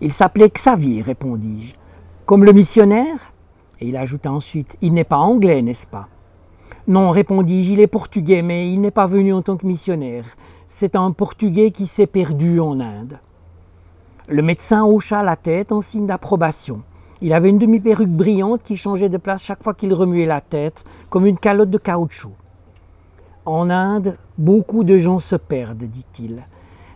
Il 0.00 0.12
s'appelait 0.12 0.48
Xavier, 0.48 1.02
répondis-je. 1.02 1.74
Comme 2.24 2.44
le 2.44 2.52
missionnaire? 2.52 3.32
Et 3.80 3.88
il 3.88 3.96
ajouta 3.96 4.32
ensuite 4.32 4.78
Il 4.80 4.94
n'est 4.94 5.04
pas 5.04 5.18
anglais, 5.18 5.60
n'est-ce 5.60 5.86
pas? 5.86 6.08
Non, 6.86 7.10
répondis-je, 7.10 7.72
il 7.72 7.80
est 7.80 7.86
portugais, 7.86 8.40
mais 8.40 8.72
il 8.72 8.80
n'est 8.80 8.90
pas 8.90 9.06
venu 9.06 9.34
en 9.34 9.42
tant 9.42 9.58
que 9.58 9.66
missionnaire. 9.66 10.24
C'est 10.66 10.96
un 10.96 11.10
portugais 11.10 11.70
qui 11.70 11.86
s'est 11.86 12.06
perdu 12.06 12.58
en 12.60 12.80
Inde. 12.80 13.18
Le 14.26 14.40
médecin 14.40 14.84
hocha 14.86 15.22
la 15.22 15.36
tête 15.36 15.70
en 15.70 15.82
signe 15.82 16.06
d'approbation. 16.06 16.80
Il 17.20 17.34
avait 17.34 17.50
une 17.50 17.58
demi-perruque 17.58 18.08
brillante 18.08 18.62
qui 18.62 18.74
changeait 18.74 19.10
de 19.10 19.18
place 19.18 19.42
chaque 19.42 19.62
fois 19.62 19.74
qu'il 19.74 19.92
remuait 19.92 20.24
la 20.24 20.40
tête, 20.40 20.84
comme 21.10 21.26
une 21.26 21.36
calotte 21.36 21.68
de 21.68 21.76
caoutchouc. 21.76 22.32
En 23.44 23.68
Inde, 23.68 24.16
beaucoup 24.38 24.82
de 24.82 24.96
gens 24.96 25.18
se 25.18 25.36
perdent, 25.36 25.84
dit-il. 25.84 26.46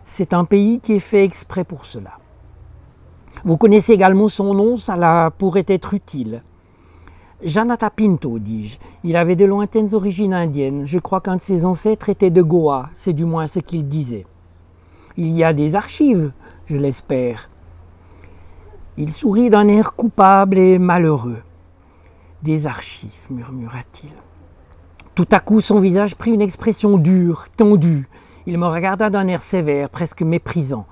C'est 0.07 0.33
un 0.33 0.47
pays 0.47 0.81
qui 0.81 0.95
est 0.95 1.01
fait 1.01 1.23
exprès 1.23 1.65
pour 1.65 1.85
cela. 1.85 2.13
Vous 3.45 3.59
connaissez 3.59 3.93
également 3.93 4.29
son 4.29 4.55
nom, 4.55 4.79
cela 4.79 5.31
pourrait 5.37 5.67
être 5.69 5.93
utile. 5.93 6.43
Janata 7.43 7.91
Pinto, 7.91 8.39
dis-je. 8.39 8.79
Il 9.05 9.17
avait 9.17 9.37
de 9.37 9.45
lointaines 9.45 9.95
origines 9.95 10.33
indiennes. 10.33 10.87
Je 10.87 10.99
crois 10.99 11.21
qu'un 11.21 11.37
de 11.37 11.43
ses 11.43 11.67
ancêtres 11.67 12.09
était 12.09 12.31
de 12.31 12.41
Goa, 12.41 12.89
c'est 12.95 13.13
du 13.13 13.27
moins 13.27 13.47
ce 13.47 13.59
qu'il 13.59 13.87
disait. 13.87 14.27
Il 15.19 15.31
y 15.33 15.45
a 15.45 15.53
des 15.53 15.77
archives, 15.77 16.33
je 16.69 16.77
l'espère. 16.77 17.49
Il 18.99 19.13
sourit 19.13 19.49
d'un 19.49 19.69
air 19.69 19.95
coupable 19.95 20.59
et 20.59 20.79
malheureux. 20.79 21.41
Des 22.43 22.67
archives, 22.67 23.27
murmura-t-il. 23.31 24.11
Tout 25.15 25.29
à 25.33 25.41
coup, 25.41 25.61
son 25.61 25.81
visage 25.81 26.15
prit 26.15 26.33
une 26.33 26.43
expression 26.43 26.99
dure, 26.99 27.47
tendue. 27.57 28.09
Il 28.47 28.59
me 28.59 28.67
regarda 28.67 29.09
d'un 29.09 29.27
air 29.29 29.41
sévère, 29.41 29.89
presque 29.89 30.23
méprisant. 30.23 30.87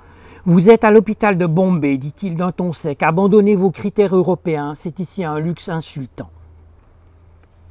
Vous 0.47 0.71
êtes 0.71 0.85
à 0.85 0.90
l'hôpital 0.90 1.37
de 1.37 1.47
Bombay, 1.47 1.99
dit-il 1.99 2.37
d'un 2.37 2.52
ton 2.52 2.73
sec. 2.73 3.02
Abandonnez 3.02 3.54
vos 3.54 3.71
critères 3.71 4.16
européens, 4.16 4.73
c'est 4.75 4.99
ici 4.99 5.25
un 5.25 5.38
luxe 5.38 5.68
insultant. 5.68 6.30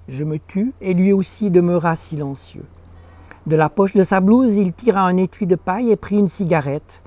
Je 0.08 0.24
me 0.24 0.38
tus 0.38 0.74
et 0.80 0.94
lui 0.94 1.12
aussi 1.12 1.50
demeura 1.50 1.96
silencieux. 1.96 2.66
De 3.48 3.56
la 3.56 3.70
poche 3.70 3.94
de 3.94 4.04
sa 4.04 4.20
blouse, 4.20 4.58
il 4.58 4.74
tira 4.74 5.02
un 5.02 5.18
étui 5.18 5.48
de 5.48 5.56
paille 5.56 5.92
et 5.92 5.96
prit 5.96 6.18
une 6.18 6.28
cigarette. 6.28 7.02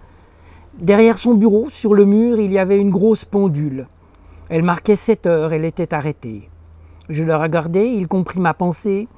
Derrière 0.80 1.18
son 1.18 1.35
bureau, 1.35 1.68
sur 1.70 1.92
le 1.92 2.04
mur, 2.04 2.38
il 2.38 2.52
y 2.52 2.58
avait 2.58 2.78
une 2.78 2.90
grosse 2.90 3.25
pendule. 3.25 3.88
Elle 4.49 4.62
marquait 4.62 4.94
sept 4.94 5.26
heures, 5.26 5.52
elle 5.52 5.64
était 5.64 5.92
arrêtée. 5.92 6.49
Je 7.08 7.25
le 7.25 7.35
regardai, 7.35 7.88
il 7.88 8.06
comprit 8.06 8.38
ma 8.38 8.54
pensée. 8.54 9.08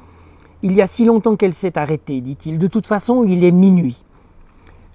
Il 0.63 0.73
y 0.73 0.81
a 0.81 0.87
si 0.87 1.05
longtemps 1.05 1.37
qu'elle 1.37 1.53
s'est 1.53 1.77
arrêtée, 1.77 2.23
dit-il. 2.23 2.59
De 2.59 2.67
toute 2.67 2.87
façon, 2.87 3.25
il 3.25 3.45
est 3.45 3.53
minuit. 3.53 4.03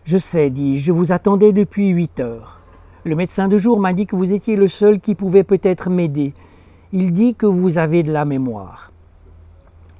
Je 0.06 0.18
sais, 0.18 0.50
dis-je, 0.50 0.86
je 0.86 0.92
vous 0.92 1.12
attendais 1.12 1.52
depuis 1.52 1.90
huit 1.90 2.20
heures. 2.20 2.62
Le 3.04 3.16
médecin 3.16 3.48
de 3.48 3.60
jour 3.60 3.80
m'a 3.80 3.94
dit 3.94 4.08
que 4.08 4.16
vous 4.16 4.34
étiez 4.34 4.56
le 4.56 4.68
seul 4.68 5.00
qui 5.00 5.14
pouvait 5.14 5.44
peut-être 5.44 5.92
m'aider. 5.92 6.34
Il 6.92 7.14
dit 7.14 7.36
que 7.36 7.46
vous 7.46 7.78
avez 7.78 8.02
de 8.02 8.12
la 8.12 8.26
mémoire. 8.26 8.92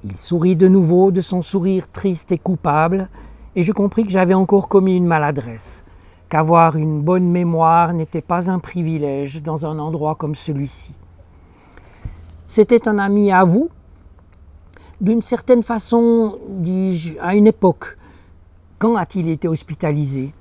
Il 0.02 0.16
sourit 0.16 0.56
de 0.56 0.66
nouveau 0.66 1.12
de 1.12 1.20
son 1.20 1.42
sourire 1.42 1.86
triste 1.92 2.32
et 2.32 2.38
coupable, 2.38 3.08
et 3.54 3.62
je 3.62 3.72
compris 3.72 4.02
que 4.02 4.10
j'avais 4.10 4.34
encore 4.34 4.66
commis 4.68 4.96
une 4.96 5.06
maladresse 5.06 5.84
qu'avoir 6.28 6.76
une 6.76 7.02
bonne 7.02 7.30
mémoire 7.30 7.92
n'était 7.92 8.20
pas 8.20 8.50
un 8.50 8.58
privilège 8.58 9.42
dans 9.42 9.66
un 9.66 9.78
endroit 9.78 10.14
comme 10.14 10.34
celui-ci. 10.34 10.96
C'était 12.46 12.88
un 12.88 12.98
ami 12.98 13.32
à 13.32 13.44
vous 13.44 13.70
D'une 15.00 15.20
certaine 15.20 15.62
façon, 15.62 16.38
dis-je, 16.48 17.18
à 17.20 17.34
une 17.34 17.46
époque. 17.46 17.96
Quand 18.78 18.96
a-t-il 18.96 19.28
été 19.28 19.48
hospitalisé? 19.48 20.32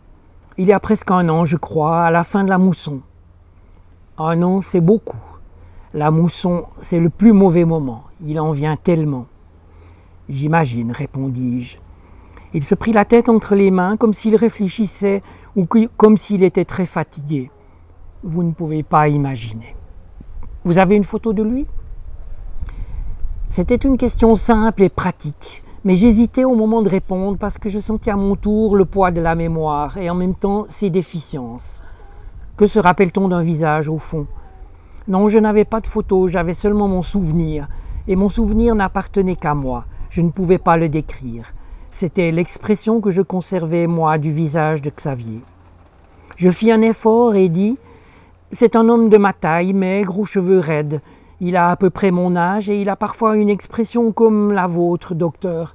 Il 0.57 0.67
y 0.67 0.73
a 0.73 0.79
presque 0.79 1.11
un 1.11 1.27
an, 1.29 1.45
je 1.45 1.57
crois, 1.57 2.05
à 2.05 2.11
la 2.11 2.23
fin 2.23 2.43
de 2.43 2.49
la 2.49 2.57
mousson. 2.57 3.01
Un 4.17 4.41
an, 4.43 4.61
c'est 4.61 4.81
beaucoup. 4.81 5.19
La 5.93 6.11
mousson, 6.11 6.65
c'est 6.79 6.99
le 6.99 7.09
plus 7.09 7.33
mauvais 7.33 7.65
moment. 7.65 8.03
Il 8.25 8.39
en 8.39 8.51
vient 8.51 8.77
tellement. 8.77 9.25
J'imagine, 10.29 10.91
répondis-je. 10.91 11.77
Il 12.55 12.63
se 12.63 12.73
prit 12.73 12.93
la 12.93 13.03
tête 13.03 13.27
entre 13.27 13.53
les 13.53 13.69
mains 13.69 13.97
comme 13.97 14.13
s'il 14.13 14.33
réfléchissait 14.37 15.21
ou 15.57 15.67
comme 15.97 16.15
s'il 16.15 16.41
était 16.41 16.63
très 16.63 16.85
fatigué. 16.85 17.51
Vous 18.23 18.43
ne 18.43 18.53
pouvez 18.53 18.81
pas 18.81 19.09
imaginer. 19.09 19.75
Vous 20.63 20.77
avez 20.77 20.95
une 20.95 21.03
photo 21.03 21.33
de 21.33 21.43
lui? 21.43 21.67
C'était 23.49 23.75
une 23.75 23.97
question 23.97 24.35
simple 24.35 24.83
et 24.83 24.89
pratique, 24.89 25.65
mais 25.83 25.97
j'hésitais 25.97 26.45
au 26.45 26.55
moment 26.55 26.81
de 26.81 26.87
répondre 26.87 27.37
parce 27.37 27.57
que 27.57 27.67
je 27.67 27.77
sentais 27.77 28.11
à 28.11 28.15
mon 28.15 28.37
tour 28.37 28.77
le 28.77 28.85
poids 28.85 29.11
de 29.11 29.19
la 29.19 29.35
mémoire 29.35 29.97
et 29.97 30.09
en 30.09 30.15
même 30.15 30.33
temps 30.33 30.63
ses 30.69 30.89
déficiences. 30.89 31.81
Que 32.55 32.67
se 32.67 32.79
rappelle-t-on 32.79 33.27
d'un 33.27 33.41
visage 33.41 33.89
au 33.89 33.97
fond? 33.97 34.27
Non, 35.09 35.27
je 35.27 35.39
n'avais 35.39 35.65
pas 35.65 35.81
de 35.81 35.87
photo, 35.87 36.29
j'avais 36.29 36.53
seulement 36.53 36.87
mon 36.87 37.01
souvenir, 37.01 37.67
et 38.07 38.15
mon 38.15 38.29
souvenir 38.29 38.75
n'appartenait 38.75 39.35
qu'à 39.35 39.55
moi, 39.55 39.83
je 40.09 40.21
ne 40.21 40.29
pouvais 40.29 40.57
pas 40.57 40.77
le 40.77 40.87
décrire. 40.87 41.53
C'était 41.97 42.31
l'expression 42.31 42.99
que 42.99 43.09
je 43.09 43.21
conservais, 43.21 43.87
moi, 43.87 44.17
du 44.17 44.29
visage 44.29 44.81
de 44.81 44.89
Xavier. 44.89 45.39
Je 46.35 46.49
fis 46.49 46.69
un 46.69 46.81
effort 46.81 47.35
et 47.35 47.47
dis 47.47 47.77
C'est 48.51 48.75
un 48.75 48.89
homme 48.89 49.07
de 49.07 49.15
ma 49.15 49.31
taille, 49.31 49.71
maigre 49.71 50.19
aux 50.19 50.25
cheveux 50.25 50.59
raides. 50.59 50.99
Il 51.39 51.55
a 51.55 51.69
à 51.69 51.77
peu 51.77 51.89
près 51.89 52.11
mon 52.11 52.35
âge 52.35 52.69
et 52.69 52.81
il 52.81 52.89
a 52.89 52.97
parfois 52.97 53.37
une 53.37 53.49
expression 53.49 54.11
comme 54.11 54.51
la 54.51 54.67
vôtre, 54.67 55.15
docteur. 55.15 55.73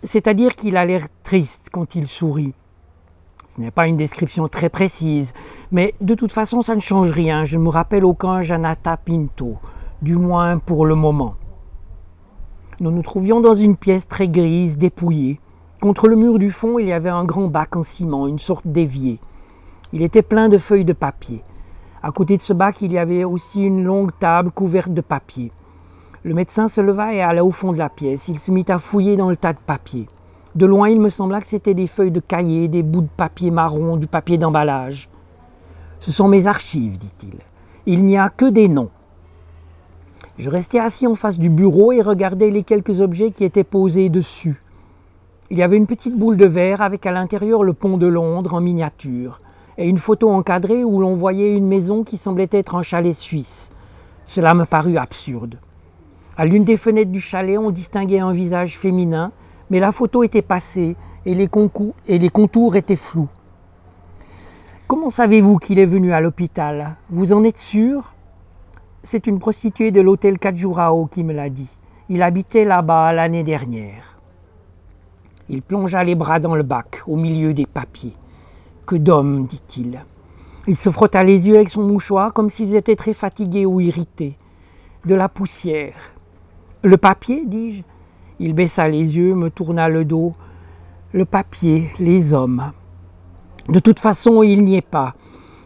C'est-à-dire 0.00 0.54
qu'il 0.54 0.76
a 0.76 0.84
l'air 0.84 1.08
triste 1.24 1.70
quand 1.72 1.96
il 1.96 2.06
sourit. 2.06 2.54
Ce 3.48 3.60
n'est 3.60 3.72
pas 3.72 3.88
une 3.88 3.96
description 3.96 4.46
très 4.46 4.68
précise, 4.68 5.34
mais 5.72 5.92
de 6.00 6.14
toute 6.14 6.30
façon, 6.30 6.62
ça 6.62 6.76
ne 6.76 6.80
change 6.80 7.10
rien. 7.10 7.42
Je 7.42 7.58
ne 7.58 7.64
me 7.64 7.68
rappelle 7.68 8.04
aucun 8.04 8.42
Janata 8.42 8.96
Pinto, 8.96 9.56
du 10.02 10.14
moins 10.14 10.58
pour 10.58 10.86
le 10.86 10.94
moment. 10.94 11.34
Nous 12.78 12.92
nous 12.92 13.02
trouvions 13.02 13.40
dans 13.40 13.54
une 13.54 13.76
pièce 13.76 14.06
très 14.06 14.28
grise, 14.28 14.78
dépouillée. 14.78 15.40
Contre 15.80 16.08
le 16.08 16.16
mur 16.16 16.40
du 16.40 16.50
fond, 16.50 16.80
il 16.80 16.88
y 16.88 16.92
avait 16.92 17.08
un 17.08 17.24
grand 17.24 17.46
bac 17.46 17.76
en 17.76 17.84
ciment, 17.84 18.26
une 18.26 18.40
sorte 18.40 18.66
d'évier. 18.66 19.20
Il 19.92 20.02
était 20.02 20.22
plein 20.22 20.48
de 20.48 20.58
feuilles 20.58 20.84
de 20.84 20.92
papier. 20.92 21.44
À 22.02 22.10
côté 22.10 22.36
de 22.36 22.42
ce 22.42 22.52
bac, 22.52 22.82
il 22.82 22.92
y 22.92 22.98
avait 22.98 23.22
aussi 23.22 23.62
une 23.62 23.84
longue 23.84 24.10
table 24.18 24.50
couverte 24.50 24.90
de 24.90 25.00
papier. 25.00 25.52
Le 26.24 26.34
médecin 26.34 26.66
se 26.66 26.80
leva 26.80 27.14
et 27.14 27.22
alla 27.22 27.44
au 27.44 27.52
fond 27.52 27.72
de 27.72 27.78
la 27.78 27.88
pièce. 27.88 28.26
Il 28.26 28.40
se 28.40 28.50
mit 28.50 28.64
à 28.66 28.78
fouiller 28.78 29.16
dans 29.16 29.30
le 29.30 29.36
tas 29.36 29.52
de 29.52 29.58
papier. 29.64 30.08
De 30.56 30.66
loin, 30.66 30.88
il 30.88 31.00
me 31.00 31.10
sembla 31.10 31.40
que 31.40 31.46
c'était 31.46 31.74
des 31.74 31.86
feuilles 31.86 32.10
de 32.10 32.18
cahier, 32.18 32.66
des 32.66 32.82
bouts 32.82 33.02
de 33.02 33.08
papier 33.16 33.52
marron, 33.52 33.96
du 33.96 34.08
papier 34.08 34.36
d'emballage. 34.36 35.08
Ce 36.00 36.10
sont 36.10 36.26
mes 36.26 36.48
archives, 36.48 36.98
dit-il. 36.98 37.38
Il 37.86 38.04
n'y 38.04 38.18
a 38.18 38.30
que 38.30 38.46
des 38.46 38.66
noms. 38.66 38.90
Je 40.38 40.50
restais 40.50 40.80
assis 40.80 41.06
en 41.06 41.14
face 41.14 41.38
du 41.38 41.50
bureau 41.50 41.92
et 41.92 42.02
regardais 42.02 42.50
les 42.50 42.64
quelques 42.64 43.00
objets 43.00 43.30
qui 43.30 43.44
étaient 43.44 43.62
posés 43.62 44.08
dessus. 44.08 44.60
Il 45.50 45.56
y 45.56 45.62
avait 45.62 45.78
une 45.78 45.86
petite 45.86 46.14
boule 46.14 46.36
de 46.36 46.44
verre 46.44 46.82
avec 46.82 47.06
à 47.06 47.10
l'intérieur 47.10 47.62
le 47.62 47.72
pont 47.72 47.96
de 47.96 48.06
Londres 48.06 48.52
en 48.52 48.60
miniature 48.60 49.40
et 49.78 49.88
une 49.88 49.96
photo 49.96 50.28
encadrée 50.28 50.84
où 50.84 51.00
l'on 51.00 51.14
voyait 51.14 51.56
une 51.56 51.66
maison 51.66 52.04
qui 52.04 52.18
semblait 52.18 52.50
être 52.50 52.74
un 52.74 52.82
chalet 52.82 53.14
suisse. 53.14 53.70
Cela 54.26 54.52
me 54.52 54.66
parut 54.66 54.98
absurde. 54.98 55.58
À 56.36 56.44
l'une 56.44 56.64
des 56.64 56.76
fenêtres 56.76 57.12
du 57.12 57.20
chalet, 57.20 57.56
on 57.56 57.70
distinguait 57.70 58.18
un 58.18 58.32
visage 58.32 58.76
féminin, 58.76 59.32
mais 59.70 59.80
la 59.80 59.90
photo 59.90 60.22
était 60.22 60.42
passée 60.42 60.96
et 61.24 61.34
les, 61.34 61.48
contours 61.48 62.76
étaient 62.76 62.94
flous. 62.94 63.28
Comment 64.86 65.08
savez-vous 65.08 65.56
qu'il 65.56 65.78
est 65.78 65.86
venu 65.86 66.12
à 66.12 66.20
l'hôpital? 66.20 66.96
Vous 67.08 67.32
en 67.32 67.42
êtes 67.42 67.56
sûr? 67.56 68.12
C'est 69.02 69.26
une 69.26 69.38
prostituée 69.38 69.92
de 69.92 70.02
l'hôtel 70.02 70.38
Kajurao 70.38 71.06
qui 71.06 71.24
me 71.24 71.32
l'a 71.32 71.48
dit. 71.48 71.78
Il 72.10 72.22
habitait 72.22 72.64
là-bas 72.64 73.14
l'année 73.14 73.44
dernière. 73.44 74.17
Il 75.48 75.62
plongea 75.62 76.04
les 76.04 76.14
bras 76.14 76.40
dans 76.40 76.54
le 76.54 76.62
bac, 76.62 77.02
au 77.06 77.16
milieu 77.16 77.54
des 77.54 77.66
papiers. 77.66 78.14
Que 78.86 78.96
d'hommes, 78.96 79.46
dit-il. 79.46 80.04
Il 80.66 80.76
se 80.76 80.90
frotta 80.90 81.22
les 81.22 81.48
yeux 81.48 81.56
avec 81.56 81.70
son 81.70 81.82
mouchoir 81.82 82.34
comme 82.34 82.50
s'ils 82.50 82.76
étaient 82.76 82.96
très 82.96 83.14
fatigués 83.14 83.64
ou 83.64 83.80
irrités. 83.80 84.36
De 85.06 85.14
la 85.14 85.28
poussière. 85.28 85.94
Le 86.82 86.96
papier, 86.96 87.44
dis-je. 87.46 87.82
Il 88.40 88.54
baissa 88.54 88.86
les 88.86 89.16
yeux, 89.16 89.34
me 89.34 89.50
tourna 89.50 89.88
le 89.88 90.04
dos. 90.04 90.34
Le 91.12 91.24
papier, 91.24 91.90
les 91.98 92.34
hommes. 92.34 92.72
De 93.68 93.80
toute 93.80 93.98
façon, 94.00 94.42
il 94.42 94.64
n'y 94.64 94.76
est 94.76 94.80
pas, 94.82 95.14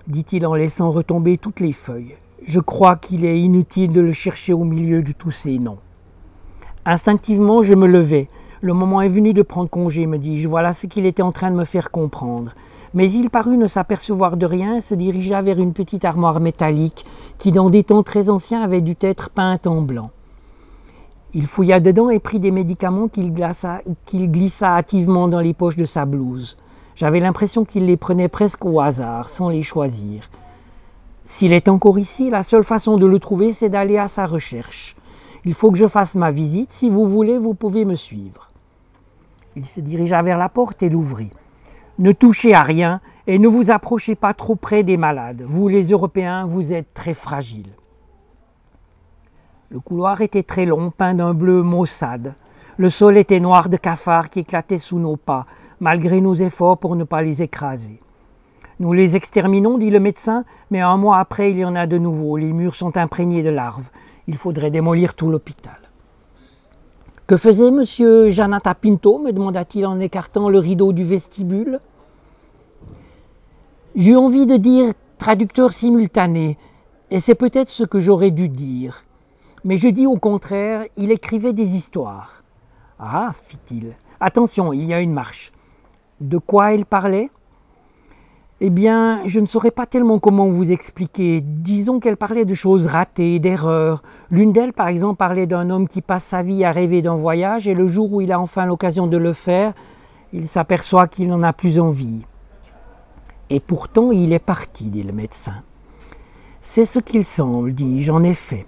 dit-il 0.09 0.45
en 0.47 0.55
laissant 0.55 0.91
retomber 0.91 1.39
toutes 1.39 1.61
les 1.61 1.73
feuilles. 1.73 2.17
Je 2.45 2.59
crois 2.59 2.97
qu'il 2.97 3.25
est 3.25 3.41
inutile 3.41 3.93
de 3.93 4.01
le 4.01 4.11
chercher 4.11 4.53
au 4.53 4.65
milieu 4.65 5.03
de 5.03 5.13
tous 5.13 5.31
ces 5.31 5.61
noms. 5.61 5.79
Instinctivement, 6.85 7.63
je 7.63 7.75
me 7.75 7.87
levai. 7.87 8.29
Le 8.65 8.75
moment 8.75 9.01
est 9.01 9.09
venu 9.09 9.33
de 9.35 9.43
prendre 9.43 9.69
congé, 9.69 10.07
me 10.07 10.19
dis-je. 10.19 10.47
Voilà 10.47 10.73
ce 10.73 10.87
qu'il 10.87 11.05
était 11.05 11.25
en 11.25 11.33
train 11.33 11.51
de 11.51 11.57
me 11.57 11.65
faire 11.65 11.91
comprendre. 11.91 12.53
Mais 12.95 13.11
il 13.11 13.29
parut 13.29 13.57
ne 13.57 13.67
s'apercevoir 13.67 14.37
de 14.37 14.47
rien 14.47 14.77
et 14.77 14.81
se 14.81 14.95
dirigea 14.95 15.43
vers 15.43 15.59
une 15.59 15.73
petite 15.73 16.05
armoire 16.05 16.39
métallique 16.39 17.05
qui, 17.39 17.51
dans 17.51 17.71
des 17.71 17.83
temps 17.83 18.05
très 18.05 18.31
anciens, 18.31 18.63
avait 18.63 18.81
dû 18.81 18.95
être 19.01 19.31
peinte 19.31 19.67
en 19.67 19.81
blanc. 19.81 20.13
Il 21.35 21.49
fouilla 21.49 21.81
dedans 21.81 22.09
et 22.09 22.21
prit 22.21 22.39
des 22.39 22.53
médicaments 22.53 23.09
qu'il 23.09 23.33
glissa, 23.33 23.81
hâtivement 24.77 25.27
dans 25.27 25.41
les 25.41 25.55
poches 25.55 25.77
de 25.77 25.85
sa 25.85 26.05
blouse. 26.05 26.57
J'avais 26.95 27.19
l'impression 27.19 27.65
qu'il 27.65 27.87
les 27.87 27.97
prenait 27.97 28.29
presque 28.29 28.65
au 28.65 28.79
hasard, 28.79 29.29
sans 29.29 29.49
les 29.49 29.65
choisir. 29.65 30.31
S'il 31.25 31.53
est 31.53 31.69
encore 31.69 31.99
ici, 31.99 32.31
la 32.31 32.45
seule 32.45 32.63
façon 32.63 32.97
de 32.97 33.07
le 33.07 33.19
trouver, 33.19 33.51
c'est 33.51 33.71
d'aller 33.71 33.99
à 33.99 34.07
sa 34.07 34.25
recherche. 34.25 34.95
Il 35.45 35.55
faut 35.55 35.73
que 35.73 35.79
je 35.79 35.89
fasse 35.89 36.15
ma 36.15 36.31
visite. 36.31 36.71
Si 36.71 36.89
vous 36.89 37.09
voulez, 37.09 37.39
vous 37.39 37.55
pouvez 37.55 37.85
me 37.85 37.97
suivre. 37.97 38.52
Il 39.57 39.67
se 39.67 39.81
dirigea 39.81 40.23
vers 40.23 40.39
la 40.39 40.49
porte 40.49 40.83
et 40.83 40.89
l'ouvrit. 40.89 41.31
Ne 41.99 42.13
touchez 42.13 42.55
à 42.55 42.63
rien 42.63 43.01
et 43.27 43.39
ne 43.39 43.49
vous 43.49 43.71
approchez 43.71 44.15
pas 44.15 44.35
trop 44.35 44.57
près 44.57 44.83
des 44.83 44.97
malades. 44.97 45.43
Vous, 45.45 45.69
les 45.69 45.91
Européens, 45.91 46.47
vous 46.47 46.73
êtes 46.73 46.95
très 46.95 47.15
fragiles. 47.15 47.75
Le 49.71 49.81
couloir 49.81 50.21
était 50.21 50.43
très 50.43 50.65
long, 50.65 50.91
peint 50.91 51.15
d'un 51.15 51.35
bleu 51.35 51.63
maussade. 51.63 52.35
Le 52.79 52.89
sol 52.89 53.17
était 53.17 53.41
noir 53.41 53.69
de 53.69 53.77
cafards 53.77 54.31
qui 54.31 54.41
éclataient 54.41 54.79
sous 54.79 54.99
nos 54.99 55.17
pas, 55.17 55.47
malgré 55.81 56.21
nos 56.21 56.35
efforts 56.35 56.79
pour 56.79 56.97
ne 56.97 57.05
pas 57.05 57.23
les 57.23 57.43
écraser. 57.43 58.01
Nous 58.81 58.93
les 58.93 59.17
exterminons, 59.17 59.79
dit 59.79 59.91
le 59.91 60.01
médecin, 60.01 60.45
mais 60.71 60.81
un 60.81 60.97
mois 60.97 61.19
après, 61.19 61.51
il 61.51 61.59
y 61.59 61.65
en 61.65 61.77
a 61.77 61.87
de 61.87 61.99
nouveaux. 61.99 62.37
Les 62.37 62.53
murs 62.53 62.75
sont 62.75 62.97
imprégnés 62.97 63.43
de 63.43 63.51
larves. 63.51 63.91
Il 64.27 64.37
faudrait 64.37 64.71
démolir 64.71 65.15
tout 65.15 65.31
l'hôpital. 65.31 65.82
Que 67.33 67.39
faisait 67.39 67.69
M. 67.69 67.83
Janata 68.29 68.75
Pinto 68.75 69.17
me 69.17 69.33
demanda-t-il 69.33 69.87
en 69.87 69.99
écartant 70.01 70.51
le 70.51 70.59
rideau 70.59 70.93
du 70.93 71.03
vestibule. 71.03 71.81
J'eus 73.95 74.17
envie 74.17 74.45
de 74.45 74.59
dire 74.59 74.93
traducteur 75.17 75.73
simultané, 75.73 76.59
et 77.11 77.21
c'est 77.21 77.35
peut-être 77.35 77.71
ce 77.71 77.85
que 77.85 77.99
j'aurais 77.99 78.33
dû 78.33 78.51
dire. 78.51 79.07
Mais 79.65 79.79
je 79.79 79.89
dis 79.89 80.07
au 80.07 80.19
contraire, 80.19 80.85
il 80.99 81.11
écrivait 81.11 81.55
des 81.55 81.75
histoires. 81.75 82.43
Ah, 82.99 83.31
fit-il. 83.33 83.97
Attention, 84.21 84.75
il 84.75 84.85
y 84.85 84.93
a 84.93 85.01
une 85.01 85.15
marche. 85.15 85.53
De 86.21 86.37
quoi 86.37 86.75
elle 86.75 86.85
parlait? 86.85 87.31
Eh 88.65 88.71
bien, 88.71 89.23
je 89.27 89.41
ne 89.41 89.47
saurais 89.47 89.73
pas 89.73 89.87
tellement 89.87 90.21
comment 90.21 90.47
vous 90.47 90.71
expliquer. 90.71 91.41
Disons 91.41 91.99
qu'elle 91.99 92.17
parlait 92.17 92.45
de 92.45 92.55
choses 92.55 92.87
ratées, 92.87 93.41
d'erreurs. 93.41 94.05
L'une 94.31 94.53
d'elles, 94.53 94.73
par 94.73 94.87
exemple, 94.87 95.17
parlait 95.17 95.49
d'un 95.49 95.69
homme 95.69 95.89
qui 95.89 96.01
passe 96.01 96.23
sa 96.23 96.45
vie 96.45 96.65
à 96.65 96.71
rêver 96.71 97.03
d'un 97.03 97.17
voyage 97.17 97.67
et 97.67 97.75
le 97.75 97.89
jour 97.89 98.13
où 98.13 98.21
il 98.21 98.31
a 98.31 98.39
enfin 98.39 98.65
l'occasion 98.65 99.09
de 99.09 99.17
le 99.17 99.33
faire, 99.33 99.73
il 100.33 100.47
s'aperçoit 100.47 101.09
qu'il 101.09 101.27
n'en 101.27 101.43
a 101.43 101.53
plus 101.53 101.81
envie. 101.81 102.25
Et 103.51 103.59
pourtant, 103.59 104.13
il 104.13 104.33
est 104.33 104.39
parti, 104.39 104.91
dit 104.91 105.03
le 105.03 105.13
médecin. 105.13 105.65
C'est 106.61 106.85
ce 106.85 107.01
qu'il 107.01 107.25
semble, 107.25 107.75
dis-je, 107.75 108.13
en 108.13 108.23
effet. 108.23 108.65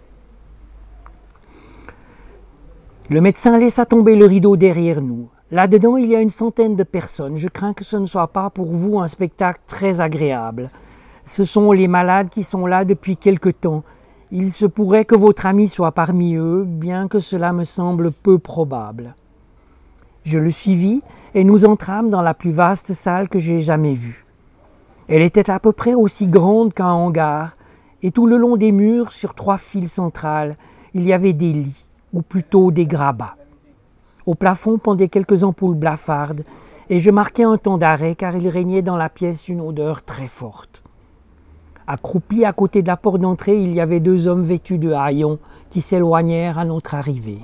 Le 3.10 3.20
médecin 3.20 3.56
laissa 3.58 3.86
tomber 3.86 4.16
le 4.16 4.26
rideau 4.26 4.56
derrière 4.56 5.00
nous. 5.00 5.28
Là-dedans, 5.54 5.96
il 5.96 6.10
y 6.10 6.16
a 6.16 6.20
une 6.20 6.30
centaine 6.30 6.74
de 6.74 6.82
personnes. 6.82 7.36
Je 7.36 7.46
crains 7.46 7.74
que 7.74 7.84
ce 7.84 7.96
ne 7.96 8.06
soit 8.06 8.26
pas 8.26 8.50
pour 8.50 8.72
vous 8.72 8.98
un 8.98 9.06
spectacle 9.06 9.60
très 9.68 10.00
agréable. 10.00 10.68
Ce 11.26 11.44
sont 11.44 11.70
les 11.70 11.86
malades 11.86 12.28
qui 12.28 12.42
sont 12.42 12.66
là 12.66 12.84
depuis 12.84 13.16
quelque 13.16 13.50
temps. 13.50 13.84
Il 14.32 14.50
se 14.50 14.66
pourrait 14.66 15.04
que 15.04 15.14
votre 15.14 15.46
ami 15.46 15.68
soit 15.68 15.92
parmi 15.92 16.34
eux, 16.34 16.64
bien 16.66 17.06
que 17.06 17.20
cela 17.20 17.52
me 17.52 17.62
semble 17.62 18.10
peu 18.10 18.40
probable. 18.40 19.14
Je 20.24 20.40
le 20.40 20.50
suivis 20.50 21.02
et 21.36 21.44
nous 21.44 21.64
entrâmes 21.66 22.10
dans 22.10 22.22
la 22.22 22.34
plus 22.34 22.50
vaste 22.50 22.92
salle 22.92 23.28
que 23.28 23.38
j'ai 23.38 23.60
jamais 23.60 23.94
vue. 23.94 24.26
Elle 25.06 25.22
était 25.22 25.52
à 25.52 25.60
peu 25.60 25.70
près 25.70 25.94
aussi 25.94 26.26
grande 26.26 26.74
qu'un 26.74 26.90
hangar, 26.90 27.56
et 28.02 28.10
tout 28.10 28.26
le 28.26 28.38
long 28.38 28.56
des 28.56 28.72
murs, 28.72 29.12
sur 29.12 29.34
trois 29.34 29.58
files 29.58 29.88
centrales, 29.88 30.56
il 30.94 31.06
y 31.06 31.12
avait 31.12 31.32
des 31.32 31.52
lits, 31.52 31.86
ou 32.12 32.22
plutôt 32.22 32.72
des 32.72 32.86
grabats. 32.86 33.36
Au 34.26 34.34
plafond 34.34 34.78
pendaient 34.78 35.08
quelques 35.08 35.44
ampoules 35.44 35.76
blafardes, 35.76 36.44
et 36.90 36.98
je 36.98 37.10
marquais 37.10 37.44
un 37.44 37.56
temps 37.56 37.78
d'arrêt 37.78 38.14
car 38.14 38.36
il 38.36 38.48
régnait 38.48 38.82
dans 38.82 38.96
la 38.96 39.08
pièce 39.08 39.48
une 39.48 39.60
odeur 39.60 40.02
très 40.02 40.28
forte. 40.28 40.82
Accroupis 41.86 42.44
à 42.44 42.52
côté 42.52 42.82
de 42.82 42.88
la 42.88 42.96
porte 42.96 43.20
d'entrée, 43.20 43.60
il 43.60 43.72
y 43.72 43.80
avait 43.80 44.00
deux 44.00 44.26
hommes 44.26 44.42
vêtus 44.42 44.78
de 44.78 44.92
haillons 44.92 45.38
qui 45.68 45.82
s'éloignèrent 45.82 46.58
à 46.58 46.64
notre 46.64 46.94
arrivée. 46.94 47.40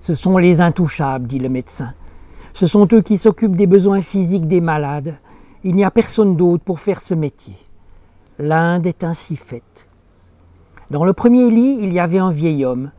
Ce 0.00 0.14
sont 0.14 0.36
les 0.38 0.60
intouchables, 0.60 1.28
dit 1.28 1.38
le 1.38 1.48
médecin. 1.48 1.94
Ce 2.52 2.66
sont 2.66 2.88
eux 2.92 3.02
qui 3.02 3.18
s'occupent 3.18 3.56
des 3.56 3.68
besoins 3.68 4.00
physiques 4.00 4.48
des 4.48 4.60
malades. 4.60 5.16
Il 5.62 5.76
n'y 5.76 5.84
a 5.84 5.92
personne 5.92 6.36
d'autre 6.36 6.64
pour 6.64 6.80
faire 6.80 7.00
ce 7.00 7.14
métier. 7.14 7.56
L'Inde 8.38 8.86
est 8.86 9.04
ainsi 9.04 9.36
faite. 9.36 9.88
Dans 10.90 11.04
le 11.04 11.12
premier 11.12 11.50
lit, 11.50 11.78
il 11.80 11.92
y 11.92 12.00
avait 12.00 12.18
un 12.18 12.30
vieil 12.30 12.64
homme, 12.64 12.90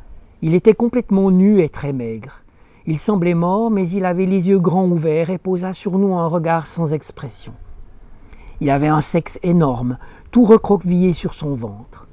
il 0.45 0.55
était 0.55 0.73
complètement 0.73 1.31
nu 1.31 1.61
et 1.61 1.69
très 1.69 1.93
maigre. 1.93 2.43
Il 2.85 2.99
semblait 2.99 3.33
mort, 3.33 3.71
mais 3.71 3.87
il 3.87 4.03
avait 4.03 4.25
les 4.25 4.49
yeux 4.49 4.59
grands 4.59 4.89
ouverts 4.89 5.29
et 5.29 5.37
posa 5.37 5.71
sur 5.71 5.97
nous 5.97 6.15
un 6.15 6.27
regard 6.27 6.67
sans 6.67 6.93
expression. 6.93 7.53
Il 8.59 8.69
avait 8.69 8.89
un 8.89 8.99
sexe 8.99 9.39
énorme, 9.41 9.97
tout 10.31 10.43
recroquevillé 10.43 11.13
sur 11.13 11.33
son 11.33 11.53
ventre. 11.53 12.09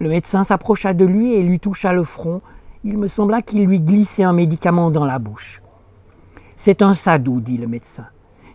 Le 0.00 0.08
médecin 0.08 0.42
s'approcha 0.42 0.94
de 0.94 1.04
lui 1.04 1.34
et 1.34 1.44
lui 1.44 1.60
toucha 1.60 1.92
le 1.92 2.02
front. 2.02 2.42
Il 2.82 2.98
me 2.98 3.06
sembla 3.06 3.40
qu'il 3.40 3.64
lui 3.64 3.80
glissait 3.80 4.24
un 4.24 4.32
médicament 4.32 4.90
dans 4.90 5.06
la 5.06 5.20
bouche. 5.20 5.62
C'est 6.56 6.82
un 6.82 6.92
sadou, 6.92 7.40
dit 7.40 7.56
le 7.56 7.68
médecin. 7.68 8.06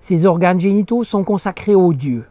Ses 0.02 0.26
organes 0.26 0.60
génitaux 0.60 1.06
sont 1.06 1.24
consacrés 1.24 1.74
aux 1.74 1.94
dieux. 1.94 2.26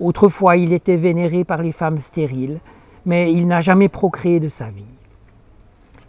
Autrefois, 0.00 0.58
il 0.58 0.74
était 0.74 0.96
vénéré 0.96 1.44
par 1.44 1.62
les 1.62 1.72
femmes 1.72 1.96
stériles, 1.96 2.60
mais 3.06 3.32
il 3.32 3.46
n'a 3.46 3.60
jamais 3.60 3.88
procréé 3.88 4.38
de 4.38 4.48
sa 4.48 4.68
vie. 4.68 4.95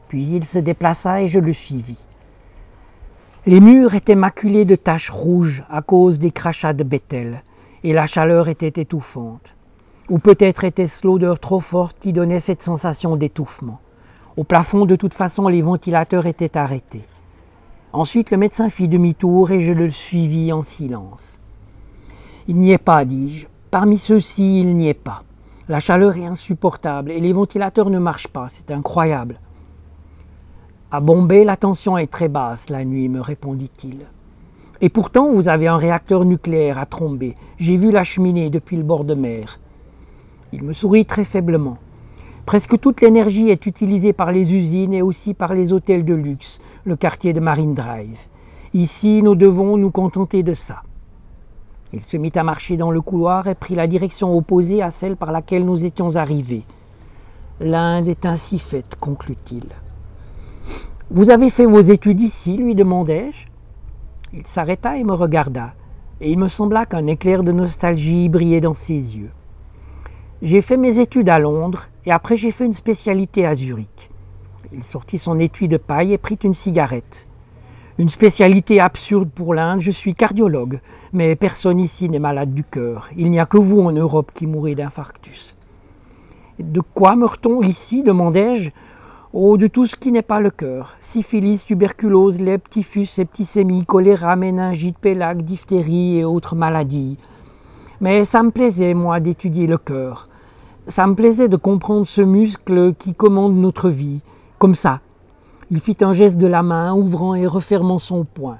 Puis 0.07 0.25
il 0.25 0.43
se 0.43 0.59
déplaça 0.59 1.21
et 1.21 1.27
je 1.27 1.39
le 1.39 1.53
suivis. 1.53 2.07
Les 3.45 3.61
murs 3.61 3.95
étaient 3.95 4.15
maculés 4.15 4.65
de 4.65 4.75
taches 4.75 5.09
rouges 5.09 5.63
à 5.69 5.81
cause 5.81 6.19
des 6.19 6.31
crachats 6.31 6.73
de 6.73 6.83
Bethel, 6.83 7.43
et 7.83 7.93
la 7.93 8.05
chaleur 8.05 8.49
était 8.49 8.81
étouffante. 8.81 9.55
Ou 10.09 10.19
peut-être 10.19 10.63
était-ce 10.63 11.07
l'odeur 11.07 11.39
trop 11.39 11.59
forte 11.59 11.97
qui 11.99 12.13
donnait 12.13 12.39
cette 12.39 12.61
sensation 12.61 13.15
d'étouffement. 13.15 13.79
Au 14.35 14.43
plafond, 14.43 14.85
de 14.85 14.95
toute 14.95 15.13
façon, 15.13 15.47
les 15.47 15.61
ventilateurs 15.61 16.25
étaient 16.25 16.57
arrêtés. 16.57 17.05
Ensuite, 17.93 18.31
le 18.31 18.37
médecin 18.37 18.69
fit 18.69 18.87
demi-tour 18.87 19.51
et 19.51 19.59
je 19.59 19.71
le 19.71 19.89
suivis 19.89 20.51
en 20.51 20.61
silence. 20.61 21.39
Il 22.47 22.57
n'y 22.57 22.71
est 22.71 22.77
pas, 22.77 23.05
dis-je. 23.05 23.47
Parmi 23.71 23.97
ceux-ci, 23.97 24.61
il 24.61 24.75
n'y 24.75 24.89
est 24.89 24.93
pas. 24.93 25.23
La 25.69 25.79
chaleur 25.79 26.15
est 26.17 26.25
insupportable 26.25 27.11
et 27.11 27.19
les 27.19 27.33
ventilateurs 27.33 27.89
ne 27.89 27.99
marchent 27.99 28.27
pas. 28.27 28.47
C'est 28.47 28.71
incroyable. 28.71 29.39
À 30.89 31.01
Bombay, 31.01 31.43
la 31.43 31.57
tension 31.57 31.97
est 31.97 32.07
très 32.07 32.29
basse 32.29 32.69
la 32.69 32.85
nuit, 32.85 33.09
me 33.09 33.19
répondit-il. 33.19 34.07
Et 34.79 34.87
pourtant, 34.87 35.29
vous 35.29 35.49
avez 35.49 35.67
un 35.67 35.75
réacteur 35.75 36.23
nucléaire 36.23 36.79
à 36.79 36.85
tromber. 36.85 37.35
J'ai 37.57 37.75
vu 37.75 37.91
la 37.91 38.05
cheminée 38.05 38.49
depuis 38.49 38.77
le 38.77 38.83
bord 38.83 39.03
de 39.03 39.13
mer. 39.13 39.59
Il 40.53 40.63
me 40.63 40.71
sourit 40.71 41.05
très 41.05 41.25
faiblement. 41.25 41.77
Presque 42.45 42.79
toute 42.79 43.01
l'énergie 43.01 43.49
est 43.49 43.65
utilisée 43.65 44.13
par 44.13 44.31
les 44.31 44.55
usines 44.55 44.93
et 44.93 45.01
aussi 45.01 45.33
par 45.33 45.53
les 45.53 45.73
hôtels 45.73 46.05
de 46.05 46.13
luxe, 46.13 46.61
le 46.85 46.95
quartier 46.95 47.33
de 47.33 47.41
Marine 47.41 47.73
Drive. 47.73 48.21
Ici, 48.73 49.21
nous 49.21 49.35
devons 49.35 49.75
nous 49.75 49.91
contenter 49.91 50.41
de 50.41 50.53
ça. 50.53 50.83
Il 51.91 51.99
se 51.99 52.15
mit 52.15 52.31
à 52.35 52.43
marcher 52.43 52.77
dans 52.77 52.91
le 52.91 53.01
couloir 53.01 53.47
et 53.47 53.55
prit 53.55 53.75
la 53.75 53.87
direction 53.87 54.37
opposée 54.37 54.81
à 54.81 54.89
celle 54.89 55.17
par 55.17 55.33
laquelle 55.33 55.65
nous 55.65 55.83
étions 55.83 56.15
arrivés. 56.15 56.63
L'Inde 57.59 58.07
est 58.07 58.25
ainsi 58.25 58.57
faite, 58.57 58.95
conclut-il. 59.01 59.65
Vous 61.09 61.29
avez 61.29 61.49
fait 61.49 61.65
vos 61.65 61.79
études 61.79 62.19
ici 62.19 62.57
lui 62.57 62.75
demandai-je. 62.75 63.47
Il 64.33 64.45
s'arrêta 64.45 64.97
et 64.97 65.05
me 65.05 65.13
regarda, 65.13 65.73
et 66.19 66.29
il 66.29 66.37
me 66.37 66.49
sembla 66.49 66.85
qu'un 66.85 67.07
éclair 67.07 67.45
de 67.45 67.53
nostalgie 67.53 68.27
brillait 68.27 68.59
dans 68.59 68.73
ses 68.73 69.15
yeux. 69.17 69.31
J'ai 70.41 70.59
fait 70.59 70.75
mes 70.75 70.99
études 70.99 71.29
à 71.29 71.39
Londres 71.39 71.85
et 72.05 72.11
après 72.11 72.35
j'ai 72.35 72.51
fait 72.51 72.65
une 72.65 72.73
spécialité 72.73 73.45
à 73.45 73.55
Zurich. 73.55 74.09
Il 74.73 74.83
sortit 74.83 75.17
son 75.17 75.39
étui 75.39 75.69
de 75.69 75.77
paille 75.77 76.11
et 76.11 76.17
prit 76.17 76.37
une 76.43 76.53
cigarette. 76.53 77.25
Une 77.97 78.09
spécialité 78.09 78.81
absurde 78.81 79.29
pour 79.33 79.53
l'Inde, 79.53 79.79
je 79.79 79.91
suis 79.91 80.13
cardiologue, 80.13 80.81
mais 81.13 81.37
personne 81.37 81.79
ici 81.79 82.09
n'est 82.09 82.19
malade 82.19 82.53
du 82.53 82.65
cœur. 82.65 83.09
Il 83.15 83.31
n'y 83.31 83.39
a 83.39 83.45
que 83.45 83.57
vous 83.57 83.79
en 83.79 83.93
Europe 83.93 84.31
qui 84.33 84.45
mourrez 84.45 84.75
d'infarctus. 84.75 85.55
De 86.59 86.81
quoi 86.81 87.15
meurt-on 87.15 87.61
ici 87.61 88.03
demandai-je. 88.03 88.71
Oh, 89.33 89.57
de 89.57 89.67
tout 89.67 89.85
ce 89.85 89.97
qui 89.97 90.13
n'est 90.13 90.21
pas 90.21 90.39
le 90.39 90.49
cœur. 90.49 90.95
Syphilis, 91.01 91.65
tuberculose, 91.65 92.39
lèpre, 92.39 92.69
typhus, 92.69 93.07
septicémie, 93.07 93.85
choléra, 93.85 94.37
méningite, 94.37 94.97
pélague, 94.97 95.41
diphtérie 95.41 96.19
et 96.19 96.23
autres 96.23 96.55
maladies. 96.55 97.17
Mais 97.99 98.23
ça 98.23 98.41
me 98.41 98.51
plaisait, 98.51 98.93
moi, 98.93 99.19
d'étudier 99.19 99.67
le 99.67 99.77
cœur. 99.77 100.29
Ça 100.87 101.05
me 101.07 101.13
plaisait 101.13 101.49
de 101.49 101.57
comprendre 101.57 102.07
ce 102.07 102.21
muscle 102.21 102.93
qui 102.93 103.13
commande 103.13 103.57
notre 103.57 103.89
vie, 103.89 104.21
comme 104.59 104.75
ça. 104.75 105.01
Il 105.71 105.81
fit 105.81 105.97
un 105.99 106.13
geste 106.13 106.37
de 106.37 106.47
la 106.47 106.63
main, 106.63 106.93
ouvrant 106.93 107.35
et 107.35 107.45
refermant 107.45 107.97
son 107.97 108.23
poing. 108.23 108.59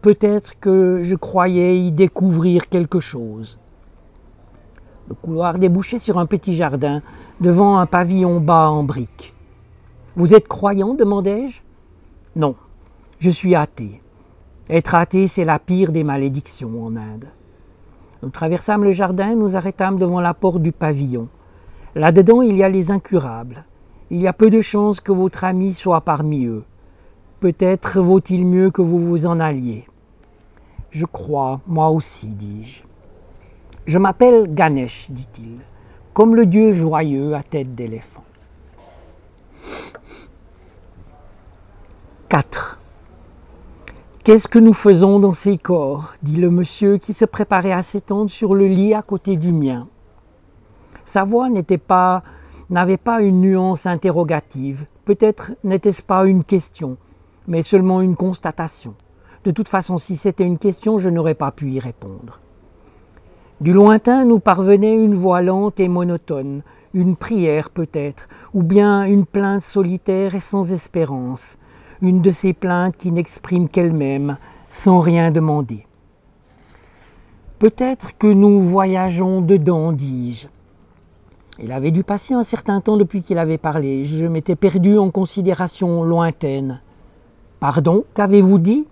Peut-être 0.00 0.60
que 0.60 1.00
je 1.02 1.16
croyais 1.16 1.80
y 1.80 1.90
découvrir 1.90 2.68
quelque 2.68 3.00
chose. 3.00 3.58
Le 5.08 5.16
couloir 5.16 5.58
débouchait 5.58 5.98
sur 5.98 6.18
un 6.18 6.26
petit 6.26 6.54
jardin, 6.54 7.02
devant 7.40 7.78
un 7.78 7.86
pavillon 7.86 8.38
bas 8.38 8.70
en 8.70 8.84
briques. 8.84 9.33
Vous 10.16 10.32
êtes 10.32 10.46
croyant 10.46 10.94
demandai-je. 10.94 11.60
Non, 12.36 12.54
je 13.18 13.30
suis 13.30 13.56
athée. 13.56 14.00
Être 14.70 14.94
athée, 14.94 15.26
c'est 15.26 15.44
la 15.44 15.58
pire 15.58 15.90
des 15.90 16.04
malédictions 16.04 16.84
en 16.84 16.94
Inde. 16.94 17.26
Nous 18.22 18.30
traversâmes 18.30 18.84
le 18.84 18.92
jardin 18.92 19.34
nous 19.34 19.56
arrêtâmes 19.56 19.98
devant 19.98 20.20
la 20.20 20.32
porte 20.32 20.62
du 20.62 20.70
pavillon. 20.70 21.28
Là-dedans, 21.96 22.42
il 22.42 22.56
y 22.56 22.62
a 22.62 22.68
les 22.68 22.92
incurables. 22.92 23.64
Il 24.10 24.22
y 24.22 24.28
a 24.28 24.32
peu 24.32 24.50
de 24.50 24.60
chances 24.60 25.00
que 25.00 25.10
votre 25.10 25.42
ami 25.42 25.74
soit 25.74 26.02
parmi 26.02 26.44
eux. 26.44 26.62
Peut-être 27.40 28.00
vaut-il 28.00 28.46
mieux 28.46 28.70
que 28.70 28.82
vous 28.82 29.00
vous 29.00 29.26
en 29.26 29.40
alliez. 29.40 29.84
Je 30.90 31.06
crois, 31.06 31.60
moi 31.66 31.90
aussi, 31.90 32.28
dis-je. 32.28 32.84
Je 33.84 33.98
m'appelle 33.98 34.54
Ganesh, 34.54 35.10
dit-il, 35.10 35.58
comme 36.12 36.36
le 36.36 36.46
dieu 36.46 36.70
joyeux 36.70 37.34
à 37.34 37.42
tête 37.42 37.74
d'éléphant. 37.74 38.22
4. 42.34 42.80
Qu'est-ce 44.24 44.48
que 44.48 44.58
nous 44.58 44.72
faisons 44.72 45.20
dans 45.20 45.32
ces 45.32 45.56
corps? 45.56 46.14
dit 46.24 46.34
le 46.34 46.50
monsieur 46.50 46.98
qui 46.98 47.12
se 47.12 47.24
préparait 47.24 47.70
à 47.70 47.80
s'étendre 47.80 48.28
sur 48.28 48.56
le 48.56 48.66
lit 48.66 48.92
à 48.92 49.02
côté 49.02 49.36
du 49.36 49.52
mien. 49.52 49.86
Sa 51.04 51.22
voix 51.22 51.48
n'était 51.48 51.78
pas, 51.78 52.24
n'avait 52.70 52.96
pas 52.96 53.20
une 53.20 53.40
nuance 53.40 53.86
interrogative. 53.86 54.84
Peut-être 55.04 55.52
n'était-ce 55.62 56.02
pas 56.02 56.26
une 56.26 56.42
question, 56.42 56.96
mais 57.46 57.62
seulement 57.62 58.00
une 58.00 58.16
constatation. 58.16 58.96
De 59.44 59.52
toute 59.52 59.68
façon, 59.68 59.96
si 59.96 60.16
c'était 60.16 60.42
une 60.42 60.58
question, 60.58 60.98
je 60.98 61.10
n'aurais 61.10 61.34
pas 61.34 61.52
pu 61.52 61.70
y 61.70 61.78
répondre. 61.78 62.40
Du 63.60 63.72
lointain 63.72 64.24
nous 64.24 64.40
parvenait 64.40 64.96
une 64.96 65.14
voix 65.14 65.40
lente 65.40 65.78
et 65.78 65.86
monotone, 65.86 66.64
une 66.94 67.14
prière 67.14 67.70
peut-être, 67.70 68.28
ou 68.54 68.64
bien 68.64 69.04
une 69.04 69.24
plainte 69.24 69.62
solitaire 69.62 70.34
et 70.34 70.40
sans 70.40 70.72
espérance, 70.72 71.58
une 72.02 72.20
de 72.20 72.30
ces 72.30 72.52
plaintes 72.52 72.96
qui 72.96 73.12
n'expriment 73.12 73.68
qu'elle-même, 73.68 74.38
sans 74.68 75.00
rien 75.00 75.30
demander. 75.30 75.86
Peut-être 77.58 78.18
que 78.18 78.26
nous 78.26 78.60
voyageons 78.60 79.40
dedans, 79.40 79.92
dis-je. 79.92 80.48
Il 81.60 81.70
avait 81.70 81.92
dû 81.92 82.02
passer 82.02 82.34
un 82.34 82.42
certain 82.42 82.80
temps 82.80 82.96
depuis 82.96 83.22
qu'il 83.22 83.38
avait 83.38 83.58
parlé. 83.58 84.02
Je 84.02 84.26
m'étais 84.26 84.56
perdu 84.56 84.98
en 84.98 85.10
considérations 85.10 86.02
lointaines. 86.02 86.82
Pardon, 87.60 88.04
qu'avez-vous 88.14 88.58
dit? 88.58 88.86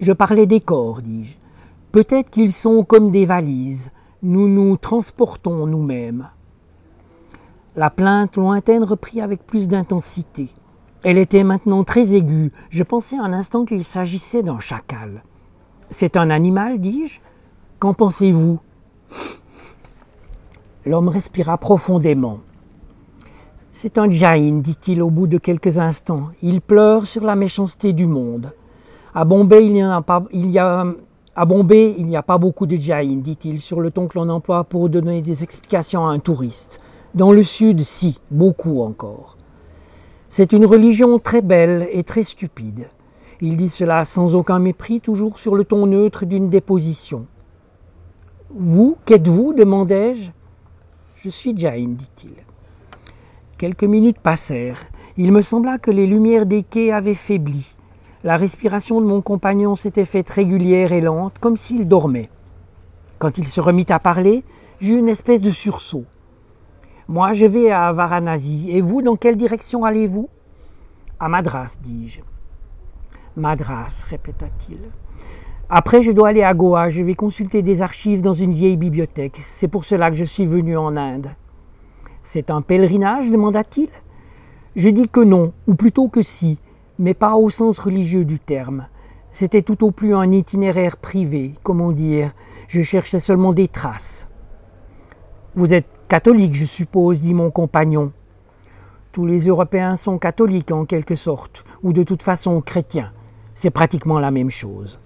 Je 0.00 0.12
parlais 0.12 0.46
des 0.46 0.60
corps, 0.60 1.02
dis-je. 1.02 1.36
Peut-être 1.92 2.30
qu'ils 2.30 2.52
sont 2.52 2.82
comme 2.82 3.10
des 3.10 3.26
valises. 3.26 3.90
Nous 4.22 4.48
nous 4.48 4.76
transportons 4.76 5.66
nous-mêmes. 5.66 6.30
La 7.76 7.90
plainte 7.90 8.36
lointaine 8.36 8.82
reprit 8.82 9.20
avec 9.20 9.46
plus 9.46 9.68
d'intensité. 9.68 10.48
Elle 11.04 11.18
était 11.18 11.44
maintenant 11.44 11.84
très 11.84 12.14
aiguë. 12.14 12.52
Je 12.70 12.82
pensais 12.82 13.16
un 13.16 13.32
instant 13.32 13.64
qu'il 13.64 13.84
s'agissait 13.84 14.42
d'un 14.42 14.58
chacal. 14.58 15.22
C'est 15.90 16.16
un 16.16 16.28
animal, 16.28 16.80
dis-je? 16.80 17.20
Qu'en 17.78 17.94
pensez-vous? 17.94 18.58
L'homme 20.84 21.08
respira 21.08 21.56
profondément. 21.56 22.40
C'est 23.70 23.96
un 23.96 24.10
Jain, 24.10 24.58
dit-il 24.58 25.02
au 25.02 25.10
bout 25.10 25.28
de 25.28 25.38
quelques 25.38 25.78
instants. 25.78 26.30
Il 26.42 26.60
pleure 26.60 27.06
sur 27.06 27.22
la 27.22 27.36
méchanceté 27.36 27.92
du 27.92 28.06
monde. 28.06 28.52
À 29.14 29.24
Bombay, 29.24 29.66
il 29.66 29.72
n'y 29.72 29.82
a 29.86 30.02
pas, 30.02 30.18
beaucoup 32.38 32.66
de 32.66 32.74
Jain, 32.74 33.20
dit-il, 33.22 33.60
sur 33.60 33.80
le 33.80 33.92
ton 33.92 34.08
que 34.08 34.18
l'on 34.18 34.28
emploie 34.28 34.64
pour 34.64 34.88
donner 34.88 35.22
des 35.22 35.44
explications 35.44 36.06
à 36.06 36.10
un 36.10 36.18
touriste. 36.18 36.80
Dans 37.14 37.30
le 37.30 37.44
sud, 37.44 37.82
si, 37.82 38.18
beaucoup 38.32 38.82
encore. 38.82 39.37
C'est 40.30 40.52
une 40.52 40.66
religion 40.66 41.18
très 41.18 41.40
belle 41.40 41.88
et 41.90 42.04
très 42.04 42.22
stupide. 42.22 42.88
Il 43.40 43.56
dit 43.56 43.70
cela 43.70 44.04
sans 44.04 44.34
aucun 44.34 44.58
mépris, 44.58 45.00
toujours 45.00 45.38
sur 45.38 45.54
le 45.54 45.64
ton 45.64 45.86
neutre 45.86 46.26
d'une 46.26 46.50
déposition. 46.50 47.26
Vous, 48.50 48.96
qu'êtes-vous 49.06 49.54
demandai-je. 49.54 50.30
Je 51.16 51.30
suis 51.30 51.56
Jain, 51.56 51.88
dit-il. 51.88 52.34
Quelques 53.56 53.84
minutes 53.84 54.20
passèrent. 54.20 54.80
Il 55.16 55.32
me 55.32 55.40
sembla 55.40 55.78
que 55.78 55.90
les 55.90 56.06
lumières 56.06 56.46
des 56.46 56.62
quais 56.62 56.92
avaient 56.92 57.14
faibli. 57.14 57.74
La 58.22 58.36
respiration 58.36 59.00
de 59.00 59.06
mon 59.06 59.22
compagnon 59.22 59.76
s'était 59.76 60.04
faite 60.04 60.28
régulière 60.28 60.92
et 60.92 61.00
lente, 61.00 61.38
comme 61.40 61.56
s'il 61.56 61.88
dormait. 61.88 62.28
Quand 63.18 63.38
il 63.38 63.46
se 63.46 63.60
remit 63.60 63.86
à 63.88 63.98
parler, 63.98 64.44
j'eus 64.80 64.98
une 64.98 65.08
espèce 65.08 65.42
de 65.42 65.50
sursaut. 65.50 66.04
Moi, 67.08 67.32
je 67.32 67.46
vais 67.46 67.70
à 67.70 67.90
Varanasi. 67.90 68.66
Et 68.68 68.82
vous, 68.82 69.00
dans 69.00 69.16
quelle 69.16 69.36
direction 69.36 69.86
allez-vous? 69.86 70.28
À 71.18 71.28
Madras, 71.30 71.78
dis-je. 71.82 72.20
Madras, 73.34 74.04
répéta-t-il. 74.10 74.78
Après, 75.70 76.02
je 76.02 76.12
dois 76.12 76.28
aller 76.28 76.42
à 76.42 76.52
Goa. 76.52 76.90
Je 76.90 77.02
vais 77.02 77.14
consulter 77.14 77.62
des 77.62 77.80
archives 77.80 78.20
dans 78.20 78.34
une 78.34 78.52
vieille 78.52 78.76
bibliothèque. 78.76 79.40
C'est 79.42 79.68
pour 79.68 79.86
cela 79.86 80.10
que 80.10 80.16
je 80.18 80.24
suis 80.24 80.44
venu 80.44 80.76
en 80.76 80.98
Inde. 80.98 81.30
C'est 82.22 82.50
un 82.50 82.60
pèlerinage? 82.60 83.30
demanda-t-il. 83.30 83.88
Je 84.76 84.90
dis 84.90 85.08
que 85.08 85.20
non, 85.20 85.54
ou 85.66 85.74
plutôt 85.74 86.08
que 86.08 86.20
si, 86.20 86.60
mais 86.98 87.14
pas 87.14 87.36
au 87.36 87.48
sens 87.48 87.78
religieux 87.78 88.26
du 88.26 88.38
terme. 88.38 88.86
C'était 89.30 89.62
tout 89.62 89.82
au 89.82 89.92
plus 89.92 90.14
un 90.14 90.30
itinéraire 90.30 90.98
privé, 90.98 91.54
comment 91.62 91.92
dire. 91.92 92.32
Je 92.66 92.82
cherchais 92.82 93.18
seulement 93.18 93.54
des 93.54 93.68
traces. 93.68 94.28
Vous 95.54 95.72
êtes 95.72 95.97
catholique, 96.08 96.54
je 96.54 96.64
suppose, 96.64 97.20
dit 97.20 97.34
mon 97.34 97.50
compagnon. 97.50 98.12
Tous 99.12 99.26
les 99.26 99.46
Européens 99.46 99.94
sont 99.94 100.18
catholiques 100.18 100.70
en 100.70 100.86
quelque 100.86 101.14
sorte, 101.14 101.64
ou 101.82 101.92
de 101.92 102.02
toute 102.02 102.22
façon 102.22 102.60
chrétiens. 102.62 103.12
C'est 103.54 103.70
pratiquement 103.70 104.18
la 104.18 104.30
même 104.30 104.50
chose. 104.50 104.98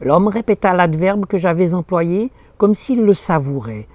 L'homme 0.00 0.28
répéta 0.28 0.72
l'adverbe 0.72 1.26
que 1.26 1.36
j'avais 1.36 1.74
employé 1.74 2.32
comme 2.56 2.74
s'il 2.74 3.02
le 3.02 3.12
savourait. 3.12 3.86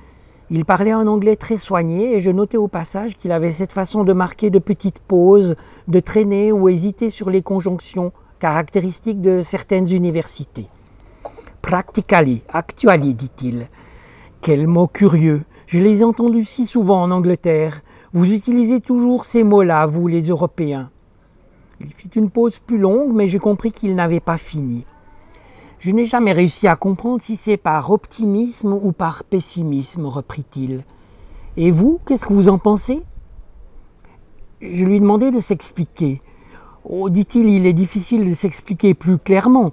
Il 0.51 0.65
parlait 0.65 0.91
un 0.91 1.07
anglais 1.07 1.35
très 1.35 1.57
soigné 1.57 2.13
et 2.13 2.19
je 2.19 2.29
notais 2.29 2.57
au 2.57 2.67
passage 2.67 3.15
qu'il 3.15 3.31
avait 3.31 3.51
cette 3.51 3.73
façon 3.73 4.03
de 4.03 4.13
marquer 4.13 4.49
de 4.49 4.59
petites 4.59 4.99
pauses, 4.99 5.55
de 5.87 5.99
traîner 5.99 6.51
ou 6.51 6.69
hésiter 6.69 7.09
sur 7.09 7.29
les 7.29 7.41
conjonctions 7.41 8.11
caractéristiques 8.39 9.21
de 9.21 9.41
certaines 9.41 9.91
universités. 9.91 10.67
Practically, 11.61 12.43
actually, 12.49 13.15
dit-il. 13.15 13.69
Quel 14.41 14.67
mot 14.67 14.87
curieux. 14.87 15.43
Je 15.71 15.79
les 15.79 16.01
ai 16.01 16.03
entendus 16.03 16.43
si 16.43 16.65
souvent 16.65 17.01
en 17.01 17.11
Angleterre. 17.11 17.81
Vous 18.11 18.33
utilisez 18.33 18.81
toujours 18.81 19.23
ces 19.23 19.45
mots-là, 19.45 19.85
vous 19.85 20.05
les 20.05 20.27
Européens. 20.27 20.89
Il 21.79 21.93
fit 21.93 22.09
une 22.13 22.29
pause 22.29 22.59
plus 22.59 22.77
longue, 22.77 23.13
mais 23.13 23.27
j'ai 23.27 23.39
compris 23.39 23.71
qu'il 23.71 23.95
n'avait 23.95 24.19
pas 24.19 24.35
fini. 24.35 24.83
Je 25.79 25.91
n'ai 25.91 26.03
jamais 26.03 26.33
réussi 26.33 26.67
à 26.67 26.75
comprendre 26.75 27.21
si 27.21 27.37
c'est 27.37 27.55
par 27.55 27.89
optimisme 27.89 28.73
ou 28.73 28.91
par 28.91 29.23
pessimisme, 29.23 30.07
reprit-il. 30.07 30.83
Et 31.55 31.71
vous, 31.71 32.01
qu'est-ce 32.05 32.25
que 32.25 32.33
vous 32.33 32.49
en 32.49 32.57
pensez? 32.57 33.01
Je 34.59 34.83
lui 34.83 34.99
demandais 34.99 35.31
de 35.31 35.39
s'expliquer. 35.39 36.21
Oh, 36.83 37.09
dit-il, 37.09 37.47
il 37.47 37.65
est 37.65 37.71
difficile 37.71 38.25
de 38.25 38.35
s'expliquer 38.35 38.93
plus 38.93 39.17
clairement. 39.17 39.71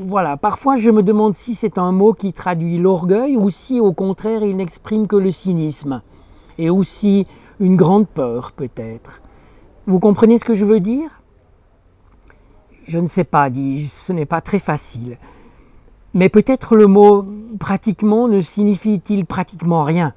Voilà, 0.00 0.36
parfois 0.36 0.76
je 0.76 0.90
me 0.90 1.02
demande 1.02 1.34
si 1.34 1.56
c'est 1.56 1.76
un 1.76 1.90
mot 1.90 2.12
qui 2.12 2.32
traduit 2.32 2.78
l'orgueil 2.78 3.36
ou 3.36 3.50
si 3.50 3.80
au 3.80 3.92
contraire 3.92 4.44
il 4.44 4.56
n'exprime 4.56 5.08
que 5.08 5.16
le 5.16 5.32
cynisme. 5.32 6.02
Et 6.56 6.70
aussi 6.70 7.26
une 7.58 7.74
grande 7.74 8.06
peur 8.06 8.52
peut-être. 8.52 9.20
Vous 9.86 9.98
comprenez 9.98 10.38
ce 10.38 10.44
que 10.44 10.54
je 10.54 10.64
veux 10.64 10.78
dire? 10.78 11.20
Je 12.84 13.00
ne 13.00 13.08
sais 13.08 13.24
pas, 13.24 13.50
dis-je, 13.50 13.88
ce 13.88 14.12
n'est 14.12 14.24
pas 14.24 14.40
très 14.40 14.60
facile. 14.60 15.18
Mais 16.14 16.28
peut-être 16.28 16.76
le 16.76 16.86
mot 16.86 17.24
pratiquement 17.58 18.28
ne 18.28 18.40
signifie-t-il 18.40 19.26
pratiquement 19.26 19.82
rien? 19.82 20.14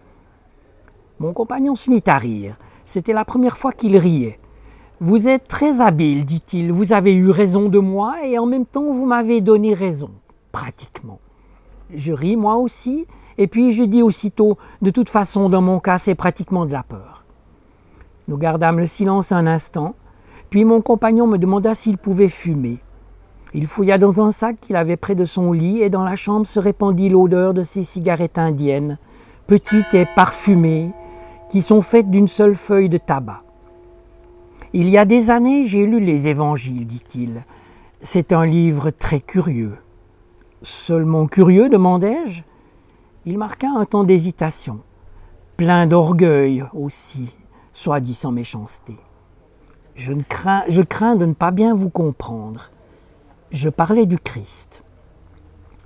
Mon 1.20 1.34
compagnon 1.34 1.74
se 1.74 1.90
mit 1.90 2.04
à 2.06 2.20
rire. 2.20 2.56
C'était 2.86 3.14
la 3.14 3.26
première 3.26 3.58
fois 3.58 3.72
qu'il 3.72 3.98
riait. 3.98 4.40
Vous 5.04 5.28
êtes 5.28 5.48
très 5.48 5.82
habile, 5.82 6.26
dit-il. 6.26 6.72
Vous 6.72 6.94
avez 6.94 7.12
eu 7.12 7.32
raison 7.32 7.70
de 7.70 7.80
moi 7.80 8.24
et 8.24 8.38
en 8.38 8.46
même 8.46 8.68
temps 8.68 8.92
vous 8.92 9.08
m'avez 9.08 9.42
donné 9.42 9.74
raison, 9.74 10.12
pratiquement. 10.52 11.18
Je 11.92 12.14
ris 12.14 12.36
moi 12.36 12.58
aussi, 12.58 13.08
et 13.40 13.48
puis 13.48 13.72
je 13.72 13.84
dis 13.84 14.04
aussitôt, 14.04 14.60
de 14.84 14.92
toute 14.92 15.10
façon, 15.10 15.50
dans 15.50 15.64
mon 15.64 15.80
cas, 15.80 15.98
c'est 15.98 16.14
pratiquement 16.14 16.68
de 16.68 16.72
la 16.74 16.84
peur. 16.84 17.26
Nous 18.28 18.38
gardâmes 18.38 18.78
le 18.78 18.86
silence 18.86 19.32
un 19.32 19.48
instant, 19.48 19.96
puis 20.52 20.66
mon 20.66 20.82
compagnon 20.82 21.26
me 21.26 21.40
demanda 21.40 21.74
s'il 21.74 21.98
pouvait 21.98 22.28
fumer. 22.28 22.78
Il 23.56 23.66
fouilla 23.66 23.98
dans 23.98 24.22
un 24.22 24.30
sac 24.30 24.60
qu'il 24.62 24.76
avait 24.76 24.98
près 24.98 25.16
de 25.16 25.26
son 25.26 25.52
lit 25.52 25.82
et 25.82 25.90
dans 25.90 26.04
la 26.04 26.16
chambre 26.16 26.46
se 26.46 26.60
répandit 26.60 27.10
l'odeur 27.10 27.56
de 27.56 27.64
ces 27.64 27.84
cigarettes 27.84 28.38
indiennes, 28.38 29.00
petites 29.48 29.96
et 29.96 30.06
parfumées, 30.16 30.92
qui 31.50 31.64
sont 31.64 31.82
faites 31.82 32.12
d'une 32.12 32.28
seule 32.28 32.54
feuille 32.54 32.88
de 32.88 33.00
tabac. 33.00 33.40
Il 34.74 34.88
y 34.88 34.98
a 34.98 35.04
des 35.04 35.32
années, 35.32 35.66
j'ai 35.66 35.86
lu 35.86 36.00
les 36.00 36.30
évangiles, 36.30 36.88
dit-il. 36.88 37.44
C'est 38.00 38.32
un 38.32 38.46
livre 38.46 38.90
très 38.90 39.20
curieux. 39.20 39.78
Seulement 40.62 41.28
curieux, 41.28 41.68
demandai-je. 41.68 42.44
Il 43.26 43.38
marqua 43.38 43.68
un 43.76 43.84
temps 43.84 44.06
d'hésitation, 44.06 44.80
plein 45.58 45.88
d'orgueil 45.88 46.64
aussi, 46.74 47.36
soit 47.74 48.00
dit 48.00 48.14
sans 48.14 48.32
méchanceté. 48.32 48.96
Je, 49.96 50.14
crains, 50.14 50.64
je 50.70 50.82
crains 50.82 51.18
de 51.18 51.26
ne 51.26 51.34
pas 51.34 51.52
bien 51.52 51.76
vous 51.76 51.90
comprendre. 51.90 52.72
Je 53.52 53.68
parlais 53.68 54.06
du 54.06 54.18
Christ. 54.18 54.84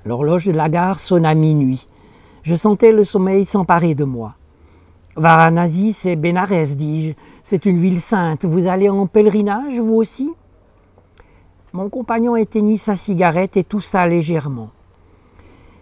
L'horloge 0.06 0.46
de 0.46 0.52
la 0.52 0.70
gare 0.70 1.00
sonna 1.00 1.34
minuit. 1.34 1.88
Je 2.44 2.56
sentais 2.56 2.92
le 2.92 3.04
sommeil 3.04 3.46
s'emparer 3.46 3.96
de 3.96 4.04
moi. 4.04 4.36
Varanasi, 5.16 5.94
c'est 5.94 6.16
Bénarès, 6.16 6.76
dis-je. 6.76 7.14
C'est 7.44 7.66
une 7.66 7.78
ville 7.78 8.02
sainte. 8.02 8.44
Vous 8.44 8.68
allez 8.68 8.90
en 8.90 9.08
pèlerinage, 9.08 9.80
vous 9.80 9.96
aussi? 9.96 10.34
Mon 11.74 11.90
compagnon 11.90 12.36
éteignit 12.36 12.78
sa 12.78 12.96
cigarette 12.96 13.58
et 13.58 13.64
toussa 13.64 14.08
légèrement. 14.08 14.70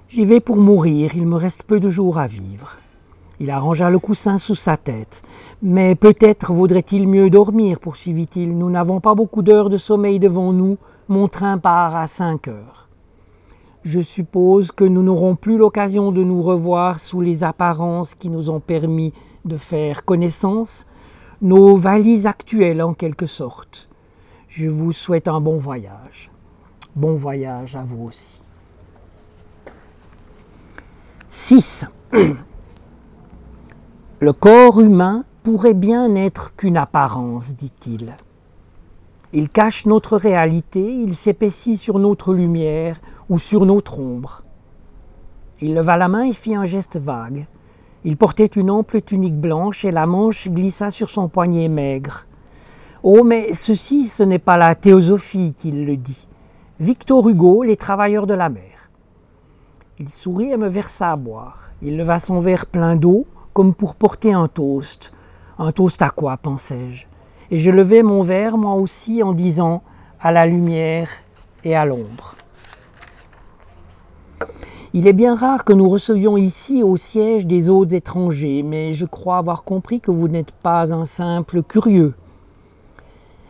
J'y 0.08 0.26
vais 0.26 0.40
pour 0.40 0.58
mourir, 0.58 1.16
il 1.16 1.26
me 1.26 1.36
reste 1.36 1.64
peu 1.64 1.80
de 1.80 1.90
jours 1.90 2.20
à 2.20 2.28
vivre. 2.28 2.78
Il 3.40 3.50
arrangea 3.50 3.90
le 3.90 3.98
coussin 4.00 4.38
sous 4.38 4.56
sa 4.56 4.78
tête. 4.78 5.24
Mais 5.62 5.96
peut-être 5.96 6.54
vaudrait-il 6.54 7.08
mieux 7.08 7.30
dormir, 7.30 7.80
poursuivit-il. 7.80 8.56
Nous 8.56 8.70
n'avons 8.70 9.00
pas 9.00 9.16
beaucoup 9.16 9.42
d'heures 9.42 9.70
de 9.70 9.78
sommeil 9.78 10.20
devant 10.20 10.54
nous. 10.54 10.78
Mon 11.08 11.28
train 11.28 11.58
part 11.58 11.96
à 11.96 12.06
cinq 12.06 12.48
heures. 12.48 12.88
Je 13.84 14.00
suppose 14.00 14.72
que 14.72 14.86
nous 14.86 15.04
n'aurons 15.04 15.36
plus 15.36 15.58
l'occasion 15.58 16.14
de 16.14 16.24
nous 16.24 16.42
revoir 16.42 17.00
sous 17.00 17.20
les 17.20 17.44
apparences 17.44 18.16
qui 18.16 18.30
nous 18.30 18.50
ont 18.50 18.62
permis 18.62 19.12
de 19.44 19.58
faire 19.58 20.06
connaissance, 20.06 20.86
nos 21.42 21.76
valises 21.76 22.26
actuelles 22.26 22.82
en 22.82 22.94
quelque 22.94 23.26
sorte. 23.26 23.90
Je 24.48 24.70
vous 24.70 24.94
souhaite 24.94 25.28
un 25.28 25.42
bon 25.42 25.58
voyage. 25.58 26.32
Bon 26.96 27.16
voyage 27.16 27.76
à 27.76 27.84
vous 27.84 28.06
aussi. 28.06 28.42
6. 31.30 31.86
Le 34.22 34.32
corps 34.32 34.80
humain 34.80 35.26
pourrait 35.44 35.74
bien 35.74 36.08
n'être 36.08 36.56
qu'une 36.56 36.78
apparence, 36.78 37.54
dit-il. 37.54 38.16
Il 39.34 39.50
cache 39.50 39.86
notre 39.88 40.16
réalité, 40.16 40.80
il 40.80 41.14
s'épaissit 41.14 41.76
sur 41.76 42.00
notre 42.00 42.34
lumière 42.34 43.02
ou 43.30 43.40
sur 43.40 43.66
notre 43.66 44.00
ombre. 44.00 44.44
Il 45.62 45.74
leva 45.74 45.98
la 45.98 46.08
main 46.08 46.24
et 46.24 46.34
fit 46.34 46.56
un 46.56 46.66
geste 46.66 46.98
vague. 46.98 47.46
Il 48.04 48.18
portait 48.18 48.46
une 48.46 48.70
ample 48.70 49.02
tunique 49.02 49.40
blanche 49.40 49.86
et 49.86 49.92
la 49.92 50.06
manche 50.06 50.50
glissa 50.50 50.90
sur 50.90 51.10
son 51.10 51.30
poignet 51.30 51.70
maigre. 51.70 52.26
Oh, 53.02 53.24
mais 53.24 53.54
ceci, 53.54 54.06
ce 54.06 54.24
n'est 54.24 54.40
pas 54.40 54.58
la 54.58 54.76
théosophie 54.76 55.54
qu'il 55.54 55.86
le 55.86 55.96
dit. 55.96 56.28
Victor 56.80 57.28
Hugo, 57.30 57.64
Les 57.64 57.78
travailleurs 57.78 58.28
de 58.28 58.34
la 58.34 58.50
mer. 58.50 58.90
Il 60.00 60.10
sourit 60.10 60.52
et 60.52 60.58
me 60.58 60.68
versa 60.68 61.12
à 61.12 61.16
boire. 61.16 61.72
Il 61.82 61.98
leva 61.98 62.20
son 62.20 62.40
verre 62.40 62.66
plein 62.66 62.96
d'eau, 62.96 63.26
comme 63.54 63.74
pour 63.74 63.96
porter 63.96 64.34
un 64.34 64.48
toast. 64.48 65.14
Un 65.60 65.72
toast 65.72 66.02
à 66.02 66.10
quoi, 66.10 66.36
pensai-je? 66.38 67.06
Et 67.52 67.60
je 67.60 67.72
levai 67.72 68.04
mon 68.04 68.22
verre 68.22 68.58
moi 68.58 68.74
aussi 68.74 69.22
en 69.22 69.34
disant 69.34 69.84
à 70.20 70.32
la 70.32 70.46
lumière 70.46 71.10
et 71.64 71.76
à 71.76 71.86
l'ombre. 71.86 72.36
Il 74.96 75.08
est 75.08 75.14
bien 75.14 75.34
rare 75.34 75.66
que 75.66 75.74
nous 75.74 75.90
recevions 75.90 76.38
ici 76.38 76.84
au 76.84 76.98
siège 76.98 77.48
des 77.48 77.68
hôtes 77.68 77.94
étrangers, 77.94 78.62
mais 78.62 78.94
je 78.94 79.08
crois 79.08 79.38
avoir 79.38 79.64
compris 79.64 80.00
que 80.00 80.12
vous 80.12 80.28
n'êtes 80.28 80.52
pas 80.52 80.94
un 80.94 81.06
simple 81.06 81.64
curieux. 81.64 82.14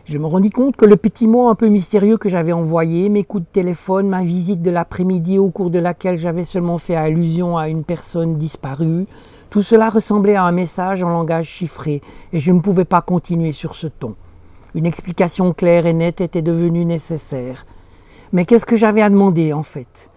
Je 0.06 0.16
me 0.16 0.24
rendis 0.24 0.48
compte 0.48 0.74
que 0.74 0.86
le 0.86 0.96
petit 0.96 1.26
mot 1.26 1.48
un 1.48 1.54
peu 1.54 1.68
mystérieux 1.68 2.16
que 2.16 2.30
j'avais 2.30 2.54
envoyé, 2.54 3.10
mes 3.10 3.24
coups 3.24 3.42
de 3.42 3.52
téléphone, 3.52 4.08
ma 4.08 4.22
visite 4.22 4.62
de 4.62 4.70
l'après-midi 4.70 5.38
au 5.38 5.50
cours 5.50 5.68
de 5.68 5.78
laquelle 5.78 6.16
j'avais 6.16 6.44
seulement 6.44 6.78
fait 6.78 6.96
allusion 6.96 7.58
à 7.58 7.68
une 7.68 7.84
personne 7.84 8.38
disparue, 8.38 9.06
tout 9.50 9.62
cela 9.62 9.90
ressemblait 9.90 10.36
à 10.36 10.44
un 10.44 10.52
message 10.52 11.04
en 11.04 11.10
langage 11.10 11.48
chiffré, 11.48 12.00
et 12.32 12.38
je 12.38 12.52
ne 12.52 12.60
pouvais 12.60 12.86
pas 12.86 13.02
continuer 13.02 13.52
sur 13.52 13.74
ce 13.74 13.88
ton. 13.88 14.14
Une 14.74 14.86
explication 14.86 15.52
claire 15.52 15.84
et 15.84 15.92
nette 15.92 16.22
était 16.22 16.40
devenue 16.40 16.86
nécessaire. 16.86 17.66
Mais 18.32 18.46
qu'est-ce 18.46 18.64
que 18.64 18.76
j'avais 18.76 19.02
à 19.02 19.10
demander 19.10 19.52
en 19.52 19.62
fait? 19.62 20.08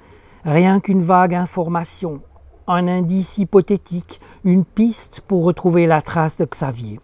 Rien 0.48 0.80
qu'une 0.80 1.04
vague 1.04 1.36
information, 1.36 2.22
un 2.68 2.88
indice 2.88 3.38
hypothétique, 3.38 4.22
une 4.46 4.64
piste 4.64 5.20
pour 5.28 5.44
retrouver 5.44 5.88
la 5.88 6.00
trace 6.00 6.38
de 6.38 6.46
Xavier. 6.46 7.02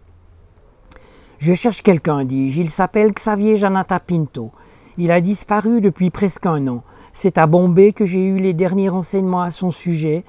Je 1.36 1.52
cherche 1.52 1.82
quelqu'un, 1.82 2.24
dis-je. 2.24 2.62
Il 2.62 2.70
s'appelle 2.70 3.12
Xavier 3.12 3.56
Janata 3.56 4.00
Pinto. 4.00 4.50
Il 4.96 5.12
a 5.12 5.20
disparu 5.20 5.82
depuis 5.82 6.08
presque 6.08 6.46
un 6.46 6.66
an. 6.68 6.84
C'est 7.12 7.36
à 7.36 7.46
Bombay 7.46 7.92
que 7.92 8.06
j'ai 8.06 8.24
eu 8.24 8.36
les 8.36 8.54
derniers 8.54 8.88
renseignements 8.88 9.42
à 9.42 9.50
son 9.50 9.70
sujet, 9.70 10.24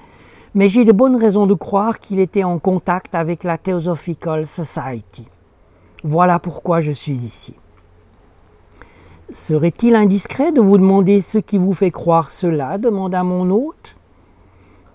mais 0.54 0.68
j'ai 0.68 0.84
de 0.84 0.92
bonnes 0.92 1.16
raisons 1.16 1.48
de 1.48 1.54
croire 1.54 2.00
qu'il 2.00 2.20
était 2.20 2.44
en 2.44 2.60
contact 2.60 3.16
avec 3.16 3.46
la 3.46 3.58
Theosophical 3.58 4.46
Society. 4.46 5.30
Voilà 6.04 6.40
pourquoi 6.40 6.82
je 6.82 6.92
suis 6.92 7.14
ici. 7.14 7.56
Serait-il 9.32 9.96
indiscret 9.96 10.52
de 10.52 10.62
vous 10.62 10.78
demander 10.78 11.20
ce 11.20 11.40
qui 11.40 11.58
vous 11.58 11.74
fait 11.74 11.90
croire 11.90 12.30
cela 12.30 12.78
demanda 12.78 13.24
mon 13.24 13.50
hôte. 13.50 13.98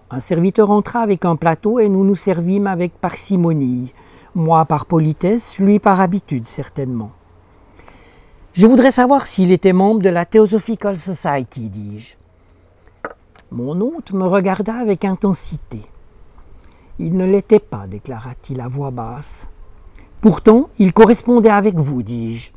Un 0.08 0.20
serviteur 0.20 0.70
entra 0.70 1.00
avec 1.00 1.24
un 1.24 1.34
plateau 1.34 1.80
et 1.80 1.88
nous 1.88 2.04
nous 2.04 2.14
servimes 2.14 2.68
avec 2.68 2.92
parcimonie, 2.92 3.92
moi 4.36 4.64
par 4.66 4.86
politesse, 4.86 5.58
lui 5.58 5.80
par 5.80 6.00
habitude 6.00 6.46
certainement. 6.46 7.10
Je 8.52 8.68
voudrais 8.68 8.92
savoir 8.92 9.26
s'il 9.26 9.50
était 9.50 9.72
membre 9.72 10.00
de 10.00 10.10
la 10.10 10.24
Theosophical 10.24 10.96
Society, 10.96 11.68
dis-je. 11.68 12.14
Mon 13.50 13.80
hôte 13.80 14.12
me 14.12 14.26
regarda 14.26 14.76
avec 14.76 15.04
intensité. 15.04 15.80
Il 17.00 17.16
ne 17.16 17.26
l'était 17.26 17.58
pas, 17.58 17.88
déclara-t-il 17.88 18.60
à 18.60 18.68
voix 18.68 18.92
basse. 18.92 19.50
Pourtant, 20.20 20.68
il 20.78 20.92
correspondait 20.92 21.50
avec 21.50 21.74
vous, 21.74 22.04
dis-je. 22.04 22.52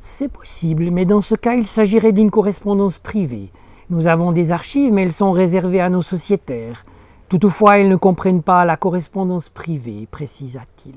C'est 0.00 0.28
possible, 0.28 0.90
mais 0.90 1.04
dans 1.04 1.20
ce 1.20 1.34
cas, 1.34 1.54
il 1.54 1.66
s'agirait 1.66 2.12
d'une 2.12 2.30
correspondance 2.30 2.98
privée. 2.98 3.50
Nous 3.90 4.06
avons 4.06 4.32
des 4.32 4.52
archives, 4.52 4.92
mais 4.92 5.02
elles 5.02 5.12
sont 5.12 5.32
réservées 5.32 5.80
à 5.80 5.90
nos 5.90 6.02
sociétaires. 6.02 6.84
Toutefois, 7.28 7.78
elles 7.78 7.88
ne 7.88 7.96
comprennent 7.96 8.42
pas 8.42 8.64
la 8.64 8.76
correspondance 8.76 9.48
privée, 9.48 10.06
précisa-t-il. 10.10 10.94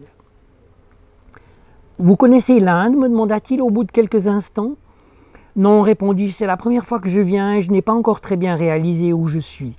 Vous 1.97 2.15
connaissez 2.15 2.59
l'Inde 2.59 2.95
me 2.95 3.09
demanda-t-il 3.09 3.61
au 3.61 3.69
bout 3.69 3.83
de 3.83 3.91
quelques 3.91 4.27
instants. 4.27 4.75
Non, 5.55 5.81
répondis-je, 5.81 6.33
c'est 6.33 6.45
la 6.45 6.57
première 6.57 6.85
fois 6.85 6.99
que 6.99 7.09
je 7.09 7.21
viens 7.21 7.53
et 7.53 7.61
je 7.61 7.71
n'ai 7.71 7.81
pas 7.81 7.93
encore 7.93 8.21
très 8.21 8.37
bien 8.37 8.55
réalisé 8.55 9.13
où 9.13 9.27
je 9.27 9.39
suis. 9.39 9.75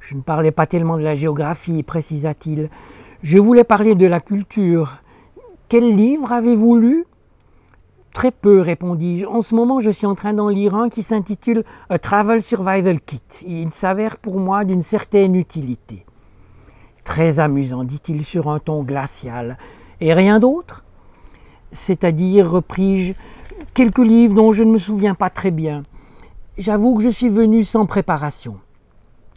Je 0.00 0.14
ne 0.14 0.20
parlais 0.20 0.52
pas 0.52 0.66
tellement 0.66 0.98
de 0.98 1.02
la 1.02 1.14
géographie, 1.14 1.82
précisa-t-il. 1.82 2.70
Je 3.22 3.38
voulais 3.38 3.64
parler 3.64 3.94
de 3.94 4.06
la 4.06 4.20
culture. 4.20 4.98
Quel 5.68 5.96
livre 5.96 6.32
avez-vous 6.32 6.76
lu? 6.76 7.06
Très 8.16 8.30
peu, 8.30 8.62
répondis-je. 8.62 9.26
En 9.26 9.42
ce 9.42 9.54
moment, 9.54 9.78
je 9.78 9.90
suis 9.90 10.06
en 10.06 10.14
train 10.14 10.32
d'en 10.32 10.48
lire 10.48 10.74
un 10.74 10.88
qui 10.88 11.02
s'intitule 11.02 11.64
A 11.90 11.98
Travel 11.98 12.40
Survival 12.40 12.98
Kit. 12.98 13.20
il 13.46 13.74
s'avère 13.74 14.16
pour 14.16 14.40
moi 14.40 14.64
d'une 14.64 14.80
certaine 14.80 15.34
utilité. 15.34 16.06
Très 17.04 17.40
amusant, 17.40 17.84
dit-il 17.84 18.24
sur 18.24 18.48
un 18.48 18.58
ton 18.58 18.84
glacial. 18.84 19.58
Et 20.00 20.14
rien 20.14 20.40
d'autre? 20.40 20.82
C'est-à-dire, 21.72 22.50
repris-je, 22.50 23.12
quelques 23.74 23.98
livres 23.98 24.32
dont 24.32 24.50
je 24.50 24.64
ne 24.64 24.72
me 24.72 24.78
souviens 24.78 25.14
pas 25.14 25.28
très 25.28 25.50
bien. 25.50 25.82
J'avoue 26.56 26.94
que 26.94 27.02
je 27.02 27.10
suis 27.10 27.28
venu 27.28 27.64
sans 27.64 27.84
préparation. 27.84 28.56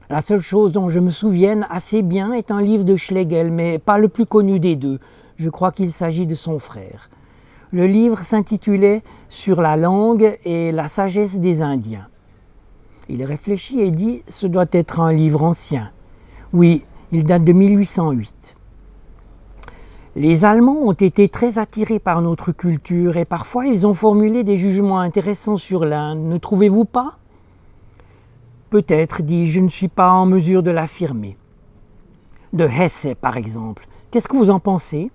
La 0.10 0.22
seule 0.22 0.40
chose 0.40 0.72
dont 0.72 0.88
je 0.88 1.02
me 1.02 1.10
souvienne 1.10 1.68
assez 1.70 2.02
bien 2.02 2.32
est 2.32 2.50
un 2.50 2.62
livre 2.62 2.86
de 2.86 2.96
Schlegel, 2.96 3.52
mais 3.52 3.78
pas 3.78 3.98
le 3.98 4.08
plus 4.08 4.26
connu 4.26 4.58
des 4.58 4.78
deux. 4.78 5.00
Je 5.36 5.50
crois 5.50 5.74
qu'il 5.74 5.92
s'agit 5.92 6.26
de 6.26 6.36
son 6.36 6.60
frère. 6.60 7.10
Le 7.72 7.86
livre 7.86 8.18
s'intitulait 8.18 9.04
Sur 9.28 9.62
la 9.62 9.78
langue 9.78 10.38
et 10.44 10.72
la 10.72 10.88
sagesse 10.88 11.40
des 11.40 11.62
Indiens. 11.62 12.08
Il 13.10 13.24
réfléchit 13.24 13.82
et 13.82 13.92
dit 13.92 14.24
Ce 14.28 14.48
doit 14.48 14.66
être 14.72 15.00
un 15.00 15.14
livre 15.14 15.44
ancien. 15.44 15.92
Oui, 16.52 16.84
il 17.12 17.26
date 17.26 17.44
de 17.44 17.54
1808. 17.54 18.56
Les 20.16 20.46
Allemands 20.46 20.82
ont 20.82 20.94
été 20.94 21.30
très 21.30 21.60
attirés 21.60 22.00
par 22.00 22.24
notre 22.24 22.52
culture 22.52 23.18
et 23.18 23.26
parfois 23.26 23.68
ils 23.68 23.86
ont 23.86 23.94
formulé 23.94 24.44
des 24.44 24.58
jugements 24.58 25.00
intéressants 25.00 25.56
sur 25.56 25.86
l'Inde, 25.86 26.22
ne 26.22 26.38
trouvez-vous 26.38 26.86
pas? 26.86 27.18
Peut-être, 28.72 29.22
dis-je, 29.22 29.60
je 29.60 29.60
ne 29.60 29.70
suis 29.70 29.88
pas 29.88 30.12
en 30.12 30.26
mesure 30.26 30.64
de 30.64 30.72
l'affirmer. 30.72 31.38
De 32.54 32.66
Hesse, 32.66 33.10
par 33.22 33.38
exemple. 33.38 33.86
Qu'est-ce 34.10 34.28
que 34.28 34.38
vous 34.38 34.50
en 34.50 34.60
pensez? 34.60 35.12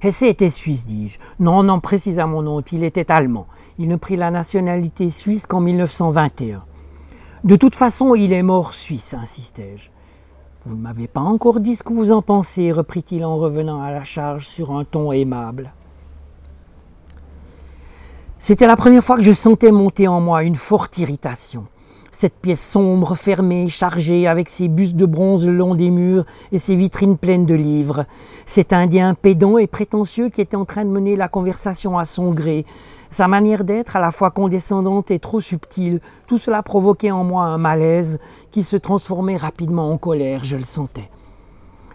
Hesse 0.00 0.22
était 0.22 0.50
suisse, 0.50 0.86
dis-je. 0.86 1.18
Non, 1.40 1.62
non, 1.62 1.80
précisément 1.80 2.42
non, 2.42 2.60
il 2.60 2.84
était 2.84 3.10
allemand. 3.10 3.46
Il 3.78 3.88
ne 3.88 3.96
prit 3.96 4.16
la 4.16 4.30
nationalité 4.30 5.08
suisse 5.08 5.46
qu'en 5.46 5.60
1921. 5.60 6.64
De 7.44 7.56
toute 7.56 7.74
façon, 7.74 8.14
il 8.14 8.32
est 8.32 8.42
mort 8.42 8.74
suisse, 8.74 9.14
insistai-je. 9.14 9.90
Vous 10.66 10.76
ne 10.76 10.82
m'avez 10.82 11.08
pas 11.08 11.20
encore 11.20 11.60
dit 11.60 11.76
ce 11.76 11.82
que 11.82 11.92
vous 11.92 12.12
en 12.12 12.22
pensez, 12.22 12.72
reprit-il 12.72 13.24
en 13.24 13.36
revenant 13.38 13.80
à 13.80 13.90
la 13.90 14.02
charge 14.02 14.46
sur 14.46 14.72
un 14.72 14.84
ton 14.84 15.12
aimable. 15.12 15.72
C'était 18.38 18.66
la 18.66 18.76
première 18.76 19.02
fois 19.02 19.16
que 19.16 19.22
je 19.22 19.32
sentais 19.32 19.72
monter 19.72 20.06
en 20.06 20.20
moi 20.20 20.42
une 20.42 20.54
forte 20.56 20.98
irritation. 20.98 21.66
Cette 22.10 22.34
pièce 22.34 22.66
sombre, 22.66 23.14
fermée, 23.14 23.68
chargée, 23.68 24.26
avec 24.26 24.48
ses 24.48 24.68
bustes 24.68 24.96
de 24.96 25.04
bronze 25.04 25.46
le 25.46 25.54
long 25.54 25.74
des 25.74 25.90
murs 25.90 26.24
et 26.52 26.58
ses 26.58 26.74
vitrines 26.74 27.18
pleines 27.18 27.44
de 27.44 27.54
livres. 27.54 28.06
Cet 28.46 28.72
Indien 28.72 29.14
pédant 29.14 29.58
et 29.58 29.66
prétentieux 29.66 30.30
qui 30.30 30.40
était 30.40 30.56
en 30.56 30.64
train 30.64 30.84
de 30.84 30.90
mener 30.90 31.16
la 31.16 31.28
conversation 31.28 31.98
à 31.98 32.04
son 32.04 32.32
gré. 32.32 32.64
Sa 33.10 33.28
manière 33.28 33.64
d'être, 33.64 33.96
à 33.96 34.00
la 34.00 34.10
fois 34.10 34.30
condescendante 34.30 35.10
et 35.10 35.18
trop 35.18 35.40
subtile, 35.40 36.00
tout 36.26 36.38
cela 36.38 36.62
provoquait 36.62 37.10
en 37.10 37.24
moi 37.24 37.44
un 37.44 37.58
malaise 37.58 38.18
qui 38.50 38.62
se 38.62 38.76
transformait 38.76 39.36
rapidement 39.36 39.90
en 39.90 39.98
colère, 39.98 40.44
je 40.44 40.56
le 40.56 40.64
sentais. 40.64 41.10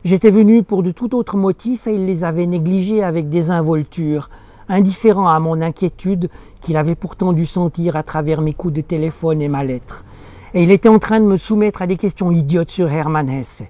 J'étais 0.04 0.32
venu 0.32 0.64
pour 0.64 0.84
de 0.84 0.92
tout 0.92 1.16
autre 1.16 1.38
motif 1.38 1.88
et 1.88 1.94
il 1.94 2.06
les 2.06 2.24
avait 2.24 2.46
négligés 2.46 3.04
avec 3.04 3.30
désinvolture 3.30 4.30
indifférent 4.70 5.28
à 5.28 5.40
mon 5.40 5.62
inquiétude 5.62 6.30
qu'il 6.62 6.78
avait 6.78 6.96
pourtant 6.96 7.34
dû 7.34 7.46
sentir 7.46 7.96
à 7.96 8.04
travers 8.04 8.42
mes 8.42 8.54
coups 8.54 8.74
de 8.74 8.82
téléphone 8.82 9.42
et 9.42 9.48
ma 9.48 9.64
lettre. 9.64 10.06
Et 10.54 10.64
il 10.64 10.72
était 10.72 10.90
en 10.90 11.00
train 11.00 11.20
de 11.20 11.26
me 11.26 11.38
soumettre 11.38 11.82
à 11.82 11.88
des 11.88 11.98
questions 11.98 12.32
idiotes 12.32 12.72
sur 12.72 12.92
Hermann 12.92 13.30
Hesse. 13.30 13.64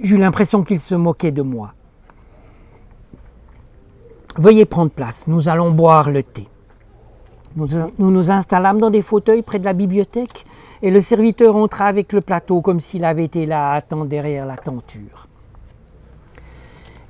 J'eus 0.00 0.16
l'impression 0.16 0.62
qu'il 0.62 0.80
se 0.80 0.94
moquait 0.94 1.30
de 1.30 1.42
moi. 1.42 1.74
Veuillez 4.36 4.64
prendre 4.64 4.90
place, 4.90 5.26
nous 5.28 5.48
allons 5.48 5.70
boire 5.70 6.10
le 6.10 6.22
thé. 6.22 6.48
Nous, 7.56 7.68
nous 7.98 8.30
installâmes 8.32 8.80
dans 8.80 8.90
des 8.90 9.02
fauteuils 9.02 9.42
près 9.42 9.60
de 9.60 9.64
la 9.64 9.74
bibliothèque 9.74 10.44
et 10.82 10.90
le 10.90 11.00
serviteur 11.00 11.54
entra 11.54 11.86
avec 11.86 12.12
le 12.12 12.20
plateau 12.20 12.60
comme 12.60 12.80
s'il 12.80 13.04
avait 13.04 13.24
été 13.24 13.46
là 13.46 13.70
à 13.70 13.74
attendre 13.76 14.06
derrière 14.06 14.44
la 14.44 14.56
tenture. 14.56 15.28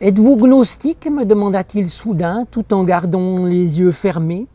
Êtes-vous 0.00 0.36
gnostique 0.36 1.06
me 1.06 1.24
demanda-t-il 1.24 1.88
soudain, 1.88 2.46
tout 2.50 2.74
en 2.74 2.82
gardant 2.82 3.44
les 3.44 3.78
yeux 3.78 3.92
fermés. 3.92 4.48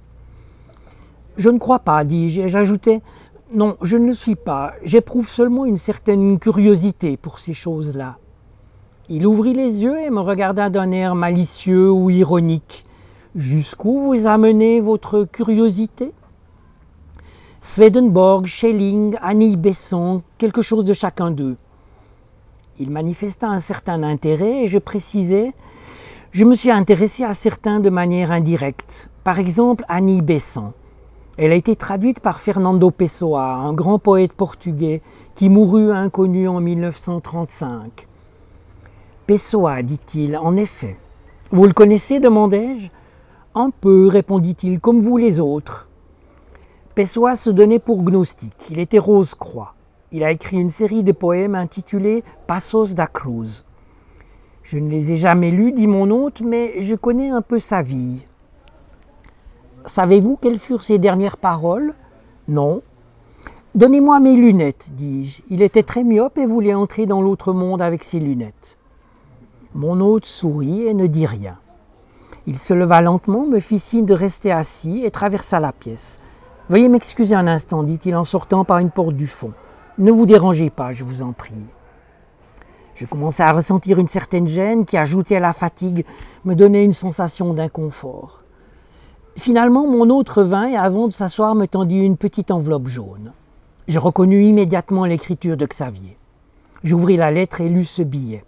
Je 1.37 1.49
ne 1.49 1.57
crois 1.57 1.79
pas, 1.79 2.03
dis-je, 2.03 2.41
et 2.41 2.47
j'ajoutai 2.49 3.01
Non, 3.53 3.77
je 3.81 3.95
ne 3.95 4.07
le 4.07 4.13
suis 4.13 4.35
pas, 4.35 4.73
j'éprouve 4.83 5.29
seulement 5.29 5.63
une 5.63 5.77
certaine 5.77 6.39
curiosité 6.39 7.15
pour 7.15 7.39
ces 7.39 7.53
choses-là. 7.53 8.17
Il 9.07 9.25
ouvrit 9.25 9.53
les 9.53 9.81
yeux 9.81 9.97
et 10.01 10.09
me 10.09 10.19
regarda 10.19 10.69
d'un 10.69 10.91
air 10.91 11.15
malicieux 11.15 11.89
ou 11.89 12.09
ironique. 12.09 12.85
Jusqu'où 13.33 14.01
vous 14.01 14.27
amenez 14.27 14.81
votre 14.81 15.23
curiosité? 15.23 16.11
Swedenborg, 17.61 18.45
Schelling, 18.45 19.15
Annie 19.21 19.55
Besson, 19.55 20.21
quelque 20.37 20.61
chose 20.61 20.83
de 20.83 20.93
chacun 20.93 21.31
d'eux. 21.31 21.55
Il 22.81 22.91
manifesta 22.91 23.45
un 23.49 23.59
certain 23.59 24.03
intérêt 24.03 24.63
et 24.63 24.67
je 24.67 24.77
précisais 24.77 25.53
Je 26.31 26.45
me 26.45 26.55
suis 26.55 26.71
intéressé 26.71 27.25
à 27.25 27.33
certains 27.33 27.81
de 27.81 27.89
manière 27.89 28.31
indirecte. 28.31 29.09
Par 29.25 29.37
exemple, 29.37 29.83
Annie 29.89 30.21
Besson. 30.21 30.71
Elle 31.37 31.51
a 31.51 31.55
été 31.55 31.75
traduite 31.75 32.21
par 32.21 32.39
Fernando 32.39 32.89
Pessoa, 32.89 33.55
un 33.55 33.73
grand 33.73 33.99
poète 33.99 34.31
portugais 34.31 35.01
qui 35.35 35.49
mourut 35.49 35.91
inconnu 35.91 36.47
en 36.47 36.61
1935. 36.61 38.07
Pessoa, 39.27 39.81
dit-il, 39.83 40.37
en 40.37 40.55
effet. 40.55 40.97
Vous 41.51 41.65
le 41.65 41.73
connaissez 41.73 42.21
demandai-je. 42.21 42.89
Un 43.55 43.71
peu, 43.71 44.07
répondit-il, 44.07 44.79
comme 44.79 45.01
vous 45.01 45.17
les 45.17 45.41
autres. 45.41 45.89
Pessoa 46.95 47.35
se 47.35 47.49
donnait 47.49 47.79
pour 47.79 48.03
gnostique. 48.03 48.67
Il 48.71 48.79
était 48.79 48.99
rose-croix. 48.99 49.73
Il 50.11 50.23
a 50.23 50.31
écrit 50.31 50.57
une 50.57 50.71
série 50.71 51.03
de 51.03 51.11
poèmes 51.11 51.53
intitulés 51.53 52.23
Passos 52.47 52.95
da 52.95 53.05
Cruz. 53.05 53.63
Je 54.63 54.79
ne 54.79 54.89
les 54.89 55.11
ai 55.11 55.15
jamais 55.15 55.51
lus, 55.51 55.71
dit 55.71 55.85
mon 55.85 56.09
hôte, 56.09 56.41
mais 56.41 56.79
je 56.79 56.95
connais 56.95 57.29
un 57.29 57.41
peu 57.43 57.59
sa 57.59 57.83
vie. 57.83 58.25
Savez-vous 59.85 60.37
quelles 60.37 60.57
furent 60.57 60.83
ses 60.83 60.97
dernières 60.97 61.37
paroles? 61.37 61.93
Non. 62.47 62.81
Donnez-moi 63.75 64.19
mes 64.19 64.35
lunettes, 64.35 64.89
dis-je. 64.93 65.43
Il 65.49 65.61
était 65.61 65.83
très 65.83 66.03
myope 66.03 66.39
et 66.39 66.47
voulait 66.47 66.73
entrer 66.73 67.05
dans 67.05 67.21
l'autre 67.21 67.53
monde 67.53 67.81
avec 67.81 68.03
ses 68.03 68.19
lunettes. 68.19 68.79
Mon 69.75 70.01
hôte 70.01 70.25
sourit 70.25 70.87
et 70.87 70.95
ne 70.95 71.05
dit 71.05 71.27
rien. 71.27 71.59
Il 72.47 72.57
se 72.57 72.73
leva 72.73 73.01
lentement, 73.01 73.45
me 73.45 73.59
fit 73.59 73.77
signe 73.77 74.05
de 74.05 74.15
rester 74.15 74.51
assis 74.51 75.05
et 75.05 75.11
traversa 75.11 75.59
la 75.59 75.71
pièce. 75.71 76.19
Veuillez 76.67 76.89
m'excuser 76.89 77.35
un 77.35 77.45
instant, 77.45 77.83
dit-il 77.83 78.15
en 78.15 78.23
sortant 78.23 78.65
par 78.65 78.79
une 78.79 78.89
porte 78.89 79.15
du 79.15 79.27
fond. 79.27 79.53
Ne 79.99 80.13
vous 80.13 80.25
dérangez 80.25 80.69
pas, 80.69 80.93
je 80.93 81.03
vous 81.03 81.21
en 81.23 81.33
prie. 81.33 81.65
Je 82.95 83.05
commençais 83.05 83.43
à 83.43 83.51
ressentir 83.51 83.99
une 83.99 84.07
certaine 84.07 84.47
gêne 84.47 84.85
qui, 84.85 84.95
ajoutée 84.95 85.35
à 85.35 85.41
la 85.41 85.51
fatigue, 85.51 86.05
me 86.45 86.55
donnait 86.55 86.85
une 86.85 86.93
sensation 86.93 87.53
d'inconfort. 87.53 88.43
Finalement, 89.35 89.87
mon 89.87 90.09
autre 90.09 90.41
vint 90.43 90.69
et 90.69 90.77
avant 90.77 91.07
de 91.07 91.11
s'asseoir 91.11 91.53
me 91.53 91.65
tendit 91.65 91.99
une 91.99 92.15
petite 92.15 92.49
enveloppe 92.49 92.87
jaune. 92.87 93.33
Je 93.89 93.99
reconnus 93.99 94.47
immédiatement 94.47 95.03
l'écriture 95.03 95.57
de 95.57 95.65
Xavier. 95.65 96.17
J'ouvris 96.85 97.17
la 97.17 97.29
lettre 97.29 97.59
et 97.59 97.67
lus 97.67 97.83
ce 97.83 98.01
billet. 98.01 98.45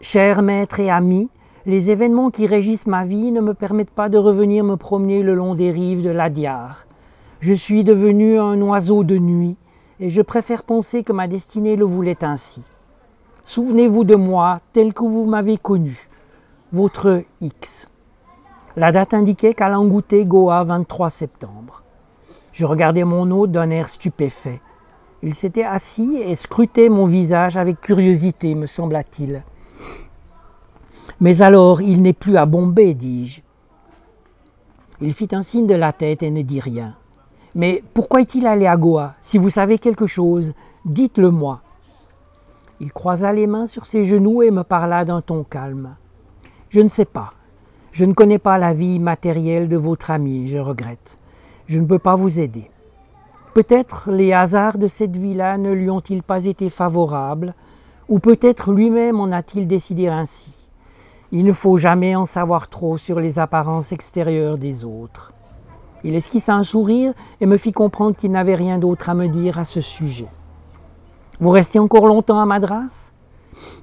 Cher 0.00 0.40
maître 0.40 0.80
et 0.80 0.90
ami, 0.90 1.28
les 1.66 1.90
événements 1.90 2.30
qui 2.30 2.46
régissent 2.46 2.86
ma 2.86 3.04
vie 3.04 3.30
ne 3.30 3.42
me 3.42 3.52
permettent 3.52 3.90
pas 3.90 4.08
de 4.08 4.16
revenir 4.16 4.64
me 4.64 4.76
promener 4.76 5.22
le 5.22 5.34
long 5.34 5.54
des 5.54 5.70
rives 5.70 6.02
de 6.02 6.10
l'Adiar. 6.10 6.86
Je 7.40 7.52
suis 7.52 7.84
devenu 7.84 8.38
un 8.38 8.58
oiseau 8.62 9.04
de 9.04 9.18
nuit 9.18 9.58
et 10.00 10.08
je 10.08 10.22
préfère 10.22 10.62
penser 10.62 11.02
que 11.02 11.12
ma 11.12 11.28
destinée 11.28 11.76
le 11.76 11.84
voulait 11.84 12.24
ainsi. 12.24 12.62
Souvenez-vous 13.44 14.04
de 14.04 14.16
moi 14.16 14.60
tel 14.72 14.94
que 14.94 15.04
vous 15.04 15.26
m'avez 15.26 15.58
connu, 15.58 16.08
votre 16.72 17.22
X. 17.40 17.88
La 18.76 18.92
date 18.92 19.12
indiquait 19.12 19.52
qu'à 19.52 19.70
Goa, 19.70 20.64
23 20.64 21.10
septembre. 21.10 21.82
Je 22.52 22.64
regardais 22.64 23.04
mon 23.04 23.30
hôte 23.30 23.52
d'un 23.52 23.70
air 23.70 23.88
stupéfait. 23.88 24.60
Il 25.22 25.34
s'était 25.34 25.64
assis 25.64 26.16
et 26.16 26.34
scrutait 26.34 26.88
mon 26.88 27.04
visage 27.04 27.58
avec 27.58 27.80
curiosité, 27.80 28.54
me 28.54 28.66
sembla-t-il. 28.66 29.44
Mais 31.20 31.42
alors, 31.42 31.82
il 31.82 32.00
n'est 32.00 32.14
plus 32.14 32.38
à 32.38 32.46
Bombay, 32.46 32.94
dis-je. 32.94 33.42
Il 35.02 35.12
fit 35.12 35.28
un 35.32 35.42
signe 35.42 35.66
de 35.66 35.74
la 35.74 35.92
tête 35.92 36.22
et 36.22 36.30
ne 36.30 36.40
dit 36.40 36.60
rien. 36.60 36.96
Mais 37.54 37.82
pourquoi 37.94 38.20
est-il 38.20 38.46
allé 38.46 38.66
à 38.66 38.76
Goa 38.76 39.14
Si 39.20 39.38
vous 39.38 39.50
savez 39.50 39.78
quelque 39.78 40.06
chose, 40.06 40.52
dites-le 40.84 41.30
moi. 41.30 41.62
Il 42.78 42.92
croisa 42.92 43.32
les 43.32 43.46
mains 43.46 43.66
sur 43.66 43.86
ses 43.86 44.04
genoux 44.04 44.42
et 44.42 44.50
me 44.50 44.62
parla 44.62 45.04
d'un 45.04 45.20
ton 45.20 45.44
calme. 45.44 45.96
Je 46.68 46.80
ne 46.80 46.88
sais 46.88 47.04
pas. 47.04 47.34
Je 47.92 48.04
ne 48.04 48.12
connais 48.12 48.38
pas 48.38 48.56
la 48.56 48.72
vie 48.72 49.00
matérielle 49.00 49.68
de 49.68 49.76
votre 49.76 50.10
ami, 50.10 50.46
je 50.46 50.58
regrette. 50.58 51.18
Je 51.66 51.80
ne 51.80 51.86
peux 51.86 51.98
pas 51.98 52.14
vous 52.14 52.38
aider. 52.38 52.70
Peut-être 53.52 54.10
les 54.12 54.32
hasards 54.32 54.78
de 54.78 54.86
cette 54.86 55.16
vie-là 55.16 55.58
ne 55.58 55.72
lui 55.72 55.90
ont-ils 55.90 56.22
pas 56.22 56.44
été 56.44 56.68
favorables, 56.68 57.54
ou 58.08 58.20
peut-être 58.20 58.72
lui-même 58.72 59.18
en 59.18 59.32
a-t-il 59.32 59.66
décidé 59.66 60.06
ainsi. 60.06 60.52
Il 61.32 61.44
ne 61.44 61.52
faut 61.52 61.76
jamais 61.76 62.14
en 62.14 62.26
savoir 62.26 62.68
trop 62.68 62.96
sur 62.96 63.18
les 63.18 63.40
apparences 63.40 63.92
extérieures 63.92 64.56
des 64.56 64.84
autres. 64.84 65.32
Il 66.02 66.14
esquissa 66.14 66.54
un 66.54 66.62
sourire 66.62 67.12
et 67.40 67.46
me 67.46 67.56
fit 67.56 67.72
comprendre 67.72 68.16
qu'il 68.16 68.30
n'avait 68.30 68.54
rien 68.54 68.78
d'autre 68.78 69.10
à 69.10 69.14
me 69.14 69.28
dire 69.28 69.58
à 69.58 69.64
ce 69.64 69.80
sujet. 69.80 70.28
Vous 71.40 71.50
restiez 71.50 71.80
encore 71.80 72.06
longtemps 72.06 72.40
à 72.40 72.46
Madras? 72.46 73.12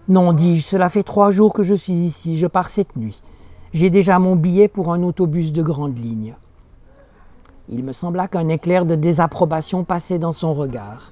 Non, 0.08 0.34
dis-je, 0.34 0.64
cela 0.64 0.90
fait 0.90 1.04
trois 1.04 1.32
jours 1.32 1.54
que 1.54 1.64
je 1.64 1.76
suis 1.76 1.94
ici, 1.94 2.38
je 2.38 2.48
pars 2.48 2.70
cette 2.70 2.96
nuit. 2.96 3.22
J'ai 3.74 3.90
déjà 3.90 4.18
mon 4.18 4.36
billet 4.36 4.68
pour 4.68 4.92
un 4.94 5.04
autobus 5.04 5.52
de 5.52 5.62
grande 5.62 5.98
ligne. 6.00 6.36
Il 7.70 7.84
me 7.84 7.92
sembla 7.92 8.28
qu'un 8.28 8.48
éclair 8.48 8.86
de 8.86 8.96
désapprobation 8.96 9.84
passait 9.84 10.20
dans 10.20 10.32
son 10.32 10.54
regard. 10.54 11.12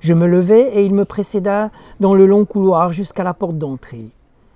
Je 0.00 0.14
me 0.14 0.26
levai 0.26 0.68
et 0.74 0.84
il 0.84 0.94
me 0.94 1.04
précéda 1.04 1.70
dans 1.98 2.14
le 2.14 2.26
long 2.26 2.44
couloir 2.44 2.92
jusqu'à 2.92 3.22
la 3.22 3.34
porte 3.34 3.56
d'entrée. 3.56 4.10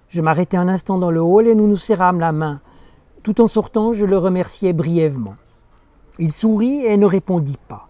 Je 0.09 0.21
m'arrêtai 0.21 0.57
un 0.57 0.69
instant 0.69 0.99
dans 0.99 1.11
le 1.11 1.21
hall 1.21 1.47
et 1.47 1.55
nous 1.55 1.67
nous 1.67 1.77
serrâmes 1.77 2.21
la 2.21 2.33
main. 2.33 2.61
Tout 3.23 3.41
en 3.41 3.47
sortant, 3.47 3.93
je 3.93 4.05
le 4.05 4.19
remerciai 4.19 4.73
brièvement. 4.73 5.35
Il 6.19 6.33
sourit 6.33 6.85
et 6.85 6.97
ne 6.97 7.07
répondit 7.07 7.59
pas. 7.69 7.89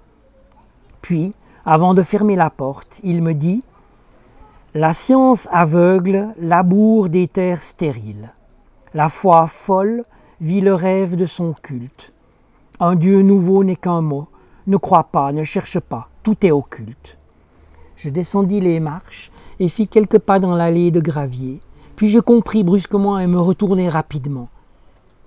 Puis, 1.01 1.33
avant 1.64 1.95
de 1.95 2.03
fermer 2.03 2.37
la 2.37 2.51
porte, 2.51 3.01
il 3.05 3.22
me 3.22 3.35
dit 3.35 3.62
La 4.74 4.93
science 4.93 5.49
aveugle 5.53 6.29
laboure 6.39 7.09
des 7.09 7.29
terres 7.29 7.61
stériles. 7.61 8.33
La 8.95 9.09
foi 9.09 9.47
folle 9.47 10.05
vit 10.41 10.61
le 10.61 10.74
rêve 10.74 11.16
de 11.16 11.24
son 11.24 11.55
culte. 11.55 12.12
Un 12.81 12.95
Dieu 12.95 13.22
nouveau 13.22 13.64
n'est 13.64 13.77
qu'un 13.77 14.01
mot. 14.01 14.27
Ne 14.66 14.77
crois 14.77 15.05
pas, 15.05 15.33
ne 15.33 15.45
cherche 15.45 15.79
pas, 15.79 16.09
tout 16.22 16.45
est 16.45 16.51
occulte. 16.51 17.18
Je 17.97 18.11
descendis 18.11 18.61
les 18.61 18.81
marches 18.81 19.31
et 19.61 19.68
fis 19.68 19.89
quelques 19.89 20.18
pas 20.18 20.39
dans 20.39 20.55
l'allée 20.55 20.91
de 20.91 21.01
gravier. 21.01 21.61
Puis 21.95 22.09
je 22.09 22.20
compris 22.20 22.64
brusquement 22.64 23.18
et 23.18 23.27
me 23.27 23.41
retournai 23.41 23.89
rapidement. 23.89 24.49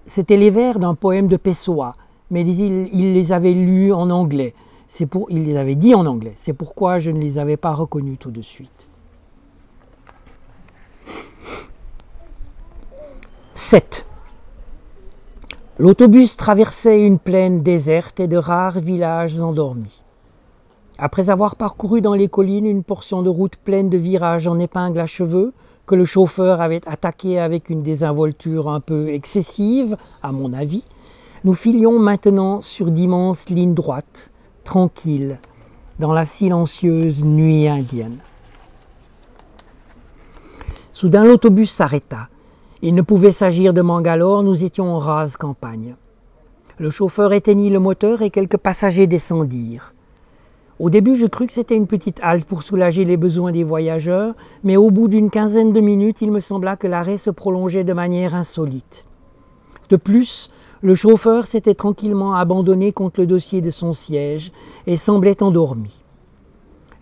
C'étaient 0.06 0.38
les 0.38 0.50
vers 0.50 0.80
d'un 0.80 0.94
poème 0.94 1.28
de 1.28 1.38
Pessoa, 1.38 1.96
mais 2.32 2.42
il, 2.42 3.14
les 3.14 3.32
avait 3.32 3.54
lus 3.54 3.94
en 3.94 4.10
anglais. 4.10 4.54
C'est 4.88 5.08
il 5.30 5.44
les 5.44 5.58
avait 5.58 5.76
dit 5.76 5.94
en 5.96 6.06
anglais. 6.06 6.34
C'est 6.36 6.54
pourquoi 6.54 7.00
je 7.00 7.12
ne 7.12 7.20
les 7.20 7.38
avais 7.38 7.58
pas 7.58 7.74
reconnus 7.74 8.18
tout 8.20 8.32
de 8.32 8.42
suite. 8.42 8.88
7. 13.54 14.06
L'autobus 15.78 16.36
traversait 16.38 17.06
une 17.06 17.20
plaine 17.20 17.62
déserte 17.62 18.20
et 18.20 18.28
de 18.28 18.38
rares 18.38 18.80
villages 18.80 19.40
endormis. 19.42 20.04
Après 20.98 21.30
avoir 21.30 21.56
parcouru 21.56 22.02
dans 22.02 22.14
les 22.14 22.28
collines 22.28 22.66
une 22.66 22.84
portion 22.84 23.22
de 23.22 23.30
route 23.30 23.56
pleine 23.56 23.90
de 23.90 23.98
virages 23.98 24.48
en 24.48 24.60
épingle 24.60 25.00
à 25.00 25.06
cheveux, 25.06 25.54
que 25.86 25.96
le 25.96 26.06
chauffeur 26.06 26.62
avait 26.62 26.82
attaqué 26.88 27.40
avec 27.40 27.70
une 27.70 27.82
désinvolture 27.82 28.70
un 28.70 28.80
peu 28.80 29.10
excessive, 29.10 29.98
à 30.22 30.32
mon 30.32 30.52
avis, 30.52 30.84
nous 31.44 31.54
filions 31.54 32.00
maintenant 32.00 32.62
sur 32.62 32.92
d'immenses 32.92 33.50
lignes 33.50 33.74
droites, 33.74 34.32
tranquilles, 34.64 35.40
dans 36.00 36.14
la 36.14 36.26
silencieuse 36.26 37.24
nuit 37.24 37.68
indienne. 37.68 38.18
Soudain 40.92 41.24
l'autobus 41.24 41.72
s'arrêta. 41.72 42.28
Il 42.82 42.94
ne 42.94 43.02
pouvait 43.02 43.32
s'agir 43.32 43.74
de 43.74 43.82
Mangalore, 43.82 44.44
nous 44.44 44.64
étions 44.64 44.94
en 44.94 45.00
rase 45.00 45.38
campagne. 45.38 45.96
Le 46.78 46.90
chauffeur 46.90 47.34
éteignit 47.34 47.70
le 47.70 47.80
moteur 47.80 48.22
et 48.22 48.30
quelques 48.30 48.58
passagers 48.58 49.08
descendirent. 49.08 49.94
Au 50.80 50.90
début, 50.90 51.16
je 51.16 51.28
crus 51.28 51.48
que 51.48 51.54
c'était 51.54 51.76
une 51.76 51.88
petite 51.88 52.22
halte 52.24 52.46
pour 52.46 52.64
soulager 52.64 53.04
les 53.04 53.18
besoins 53.18 53.52
des 53.52 53.66
voyageurs, 53.66 54.34
mais 54.64 54.78
au 54.78 54.92
bout 54.92 55.10
d'une 55.10 55.30
quinzaine 55.30 55.74
de 55.74 55.82
minutes, 55.82 56.22
il 56.22 56.32
me 56.32 56.40
sembla 56.40 56.78
que 56.78 56.88
l'arrêt 56.88 57.18
se 57.18 57.30
prolongeait 57.30 57.84
de 57.84 57.92
manière 57.92 58.34
insolite. 58.34 59.06
De 59.90 59.98
plus, 59.98 60.52
le 60.82 60.96
chauffeur 60.96 61.46
s'était 61.46 61.74
tranquillement 61.74 62.36
abandonné 62.36 62.92
contre 62.92 63.20
le 63.20 63.28
dossier 63.28 63.62
de 63.62 63.72
son 63.72 63.94
siège 63.94 64.52
et 64.88 64.98
semblait 64.98 65.44
endormi. 65.44 66.02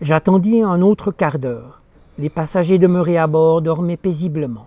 J'attendis 0.00 0.62
un 0.62 0.82
autre 0.82 1.10
quart 1.10 1.38
d'heure. 1.38 1.82
Les 2.18 2.30
passagers 2.30 2.78
demeurés 2.78 3.18
à 3.18 3.26
bord 3.26 3.62
dormaient 3.62 3.96
paisiblement 3.96 4.66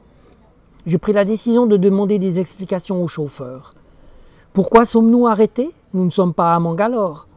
je 0.85 0.97
pris 0.97 1.13
la 1.13 1.25
décision 1.25 1.67
de 1.67 1.77
demander 1.77 2.19
des 2.19 2.39
explications 2.39 3.03
au 3.03 3.07
chauffeur. 3.07 3.73
Pourquoi 4.53 4.85
sommes-nous 4.85 5.27
arrêtés? 5.27 5.71
Nous 5.93 6.05
ne 6.05 6.09
sommes 6.09 6.33
pas 6.33 6.55
à 6.55 6.59
Mangalore. 6.59 7.27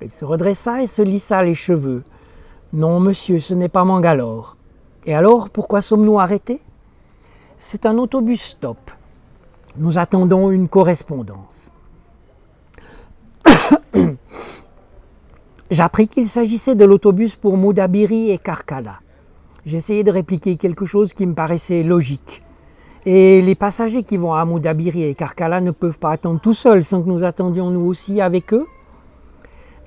Il 0.00 0.10
se 0.10 0.24
redressa 0.24 0.82
et 0.82 0.86
se 0.86 1.02
lissa 1.02 1.42
les 1.42 1.54
cheveux. 1.54 2.02
Non, 2.72 3.00
monsieur, 3.00 3.38
ce 3.38 3.54
n'est 3.54 3.68
pas 3.68 3.84
Mangalore. 3.84 4.56
Et 5.06 5.14
alors, 5.14 5.50
pourquoi 5.50 5.80
sommes-nous 5.80 6.18
arrêtés? 6.18 6.60
C'est 7.58 7.86
un 7.86 7.98
autobus 7.98 8.42
stop. 8.42 8.78
Nous 9.78 9.98
attendons 9.98 10.50
une 10.50 10.68
correspondance. 10.68 11.72
J'appris 15.70 16.08
qu'il 16.08 16.26
s'agissait 16.26 16.74
de 16.74 16.84
l'autobus 16.84 17.36
pour 17.36 17.56
Moudabiri 17.56 18.30
et 18.30 18.38
Karkala. 18.38 19.00
J'essayai 19.64 20.04
de 20.04 20.10
répliquer 20.10 20.56
quelque 20.56 20.84
chose 20.84 21.14
qui 21.14 21.24
me 21.24 21.32
paraissait 21.32 21.82
logique. 21.82 22.42
Et 23.06 23.40
les 23.40 23.54
passagers 23.54 24.02
qui 24.02 24.18
vont 24.18 24.34
à 24.34 24.44
Moudabiri 24.44 25.04
et 25.04 25.14
Karkala 25.14 25.62
ne 25.62 25.70
peuvent 25.70 25.98
pas 25.98 26.10
attendre 26.10 26.38
tout 26.38 26.52
seuls 26.52 26.84
sans 26.84 27.02
que 27.02 27.08
nous 27.08 27.24
attendions 27.24 27.70
nous 27.70 27.86
aussi 27.86 28.20
avec 28.20 28.52
eux. 28.52 28.66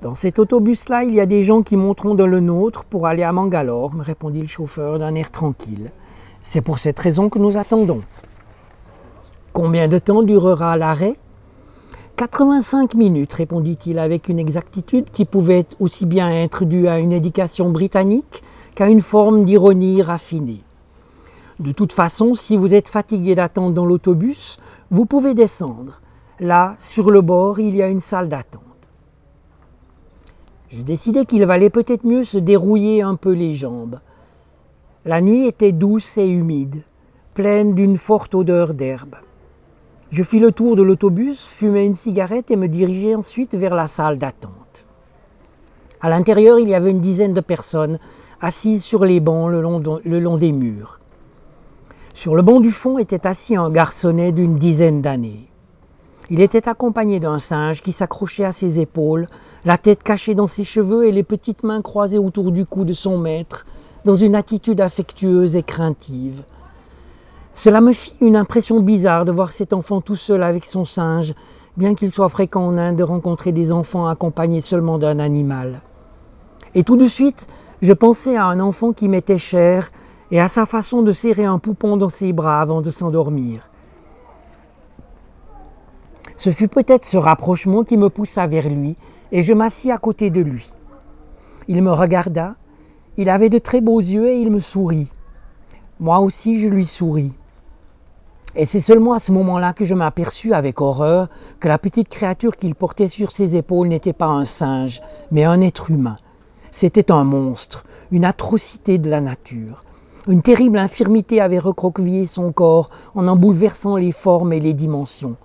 Dans 0.02 0.14
cet 0.14 0.40
autobus-là, 0.40 1.04
il 1.04 1.14
y 1.14 1.20
a 1.20 1.26
des 1.26 1.44
gens 1.44 1.62
qui 1.62 1.76
monteront 1.76 2.16
dans 2.16 2.26
le 2.26 2.40
nôtre 2.40 2.84
pour 2.86 3.06
aller 3.06 3.22
à 3.22 3.30
Mangalore, 3.30 3.94
me 3.94 4.02
répondit 4.02 4.42
le 4.42 4.48
chauffeur 4.48 4.98
d'un 4.98 5.14
air 5.14 5.30
tranquille. 5.30 5.92
C'est 6.42 6.60
pour 6.60 6.80
cette 6.80 6.98
raison 6.98 7.28
que 7.28 7.38
nous 7.38 7.56
attendons. 7.56 8.02
Combien 9.56 9.88
de 9.88 9.98
temps 9.98 10.22
durera 10.22 10.76
l'arrêt? 10.76 11.16
85 12.16 12.92
minutes, 12.92 13.32
répondit-il 13.32 13.98
avec 13.98 14.28
une 14.28 14.38
exactitude 14.38 15.08
qui 15.10 15.24
pouvait 15.24 15.64
aussi 15.80 16.04
bien 16.04 16.30
être 16.30 16.66
due 16.66 16.88
à 16.88 16.98
une 16.98 17.10
éducation 17.10 17.70
britannique 17.70 18.42
qu'à 18.74 18.86
une 18.86 19.00
forme 19.00 19.46
d'ironie 19.46 20.02
raffinée. 20.02 20.62
De 21.58 21.72
toute 21.72 21.94
façon, 21.94 22.34
si 22.34 22.54
vous 22.54 22.74
êtes 22.74 22.88
fatigué 22.88 23.34
d'attendre 23.34 23.72
dans 23.72 23.86
l'autobus, 23.86 24.58
vous 24.90 25.06
pouvez 25.06 25.32
descendre. 25.32 26.02
Là, 26.38 26.74
sur 26.76 27.10
le 27.10 27.22
bord, 27.22 27.58
il 27.58 27.74
y 27.74 27.82
a 27.82 27.88
une 27.88 28.00
salle 28.00 28.28
d'attente. 28.28 28.62
Je 30.68 30.82
décidai 30.82 31.24
qu'il 31.24 31.46
valait 31.46 31.70
peut-être 31.70 32.04
mieux 32.04 32.24
se 32.24 32.36
dérouiller 32.36 33.00
un 33.00 33.14
peu 33.14 33.32
les 33.32 33.54
jambes. 33.54 34.00
La 35.06 35.22
nuit 35.22 35.46
était 35.46 35.72
douce 35.72 36.18
et 36.18 36.28
humide, 36.28 36.82
pleine 37.32 37.74
d'une 37.74 37.96
forte 37.96 38.34
odeur 38.34 38.74
d'herbe. 38.74 39.16
Je 40.10 40.22
fis 40.22 40.38
le 40.38 40.52
tour 40.52 40.76
de 40.76 40.82
l'autobus, 40.82 41.48
fumai 41.48 41.84
une 41.84 41.94
cigarette 41.94 42.50
et 42.52 42.56
me 42.56 42.68
dirigeai 42.68 43.16
ensuite 43.16 43.56
vers 43.56 43.74
la 43.74 43.88
salle 43.88 44.18
d'attente. 44.18 44.84
À 46.00 46.08
l'intérieur, 46.08 46.60
il 46.60 46.68
y 46.68 46.74
avait 46.74 46.92
une 46.92 47.00
dizaine 47.00 47.34
de 47.34 47.40
personnes 47.40 47.98
assises 48.40 48.84
sur 48.84 49.04
les 49.04 49.18
bancs 49.18 49.50
le 49.50 49.60
long, 49.60 49.82
le 50.04 50.20
long 50.20 50.36
des 50.36 50.52
murs. 50.52 51.00
Sur 52.14 52.36
le 52.36 52.42
banc 52.42 52.60
du 52.60 52.70
fond 52.70 52.98
était 52.98 53.26
assis 53.26 53.56
un 53.56 53.70
garçonnet 53.70 54.30
d'une 54.30 54.56
dizaine 54.56 55.02
d'années. 55.02 55.50
Il 56.30 56.40
était 56.40 56.68
accompagné 56.68 57.20
d'un 57.20 57.38
singe 57.38 57.82
qui 57.82 57.92
s'accrochait 57.92 58.44
à 58.44 58.52
ses 58.52 58.80
épaules, 58.80 59.26
la 59.64 59.76
tête 59.76 60.02
cachée 60.02 60.34
dans 60.34 60.46
ses 60.46 60.64
cheveux 60.64 61.06
et 61.06 61.12
les 61.12 61.22
petites 61.22 61.62
mains 61.62 61.82
croisées 61.82 62.18
autour 62.18 62.52
du 62.52 62.64
cou 62.64 62.84
de 62.84 62.92
son 62.92 63.18
maître, 63.18 63.66
dans 64.04 64.14
une 64.14 64.34
attitude 64.36 64.80
affectueuse 64.80 65.56
et 65.56 65.62
craintive. 65.62 66.42
Cela 67.56 67.80
me 67.80 67.92
fit 67.92 68.12
une 68.20 68.36
impression 68.36 68.80
bizarre 68.80 69.24
de 69.24 69.32
voir 69.32 69.50
cet 69.50 69.72
enfant 69.72 70.02
tout 70.02 70.14
seul 70.14 70.42
avec 70.42 70.66
son 70.66 70.84
singe, 70.84 71.32
bien 71.78 71.94
qu'il 71.94 72.12
soit 72.12 72.28
fréquent 72.28 72.66
en 72.66 72.76
Inde 72.76 72.96
de 72.96 73.02
rencontrer 73.02 73.50
des 73.50 73.72
enfants 73.72 74.06
accompagnés 74.06 74.60
seulement 74.60 74.98
d'un 74.98 75.18
animal. 75.18 75.80
Et 76.74 76.84
tout 76.84 76.98
de 76.98 77.06
suite, 77.06 77.46
je 77.80 77.94
pensais 77.94 78.36
à 78.36 78.44
un 78.44 78.60
enfant 78.60 78.92
qui 78.92 79.08
m'était 79.08 79.38
cher, 79.38 79.90
et 80.30 80.38
à 80.38 80.48
sa 80.48 80.66
façon 80.66 81.00
de 81.00 81.12
serrer 81.12 81.46
un 81.46 81.58
poupon 81.58 81.96
dans 81.96 82.10
ses 82.10 82.34
bras 82.34 82.60
avant 82.60 82.82
de 82.82 82.90
s'endormir. 82.90 83.70
Ce 86.36 86.50
fut 86.50 86.68
peut-être 86.68 87.06
ce 87.06 87.16
rapprochement 87.16 87.84
qui 87.84 87.96
me 87.96 88.10
poussa 88.10 88.46
vers 88.46 88.68
lui, 88.68 88.96
et 89.32 89.40
je 89.40 89.54
m'assis 89.54 89.90
à 89.90 89.96
côté 89.96 90.28
de 90.28 90.42
lui. 90.42 90.68
Il 91.68 91.82
me 91.82 91.90
regarda, 91.90 92.56
il 93.16 93.30
avait 93.30 93.48
de 93.48 93.58
très 93.58 93.80
beaux 93.80 94.00
yeux 94.00 94.28
et 94.28 94.38
il 94.38 94.50
me 94.50 94.58
sourit. 94.58 95.08
Moi 96.00 96.18
aussi 96.18 96.60
je 96.60 96.68
lui 96.68 96.84
souris. 96.84 97.32
Et 98.58 98.64
c'est 98.64 98.80
seulement 98.80 99.12
à 99.12 99.18
ce 99.18 99.32
moment-là 99.32 99.74
que 99.74 99.84
je 99.84 99.94
m'aperçus 99.94 100.54
avec 100.54 100.80
horreur 100.80 101.28
que 101.60 101.68
la 101.68 101.78
petite 101.78 102.08
créature 102.08 102.56
qu'il 102.56 102.74
portait 102.74 103.06
sur 103.06 103.30
ses 103.30 103.54
épaules 103.54 103.88
n'était 103.88 104.14
pas 104.14 104.26
un 104.26 104.46
singe, 104.46 105.02
mais 105.30 105.44
un 105.44 105.60
être 105.60 105.90
humain. 105.90 106.16
C'était 106.70 107.12
un 107.12 107.24
monstre, 107.24 107.84
une 108.10 108.24
atrocité 108.24 108.96
de 108.96 109.10
la 109.10 109.20
nature. 109.20 109.84
Une 110.26 110.40
terrible 110.40 110.78
infirmité 110.78 111.42
avait 111.42 111.58
recroquevillé 111.58 112.24
son 112.24 112.50
corps 112.50 112.88
en 113.14 113.28
en 113.28 113.36
bouleversant 113.36 113.96
les 113.96 114.10
formes 114.10 114.54
et 114.54 114.60
les 114.60 114.72
dimensions. 114.72 115.36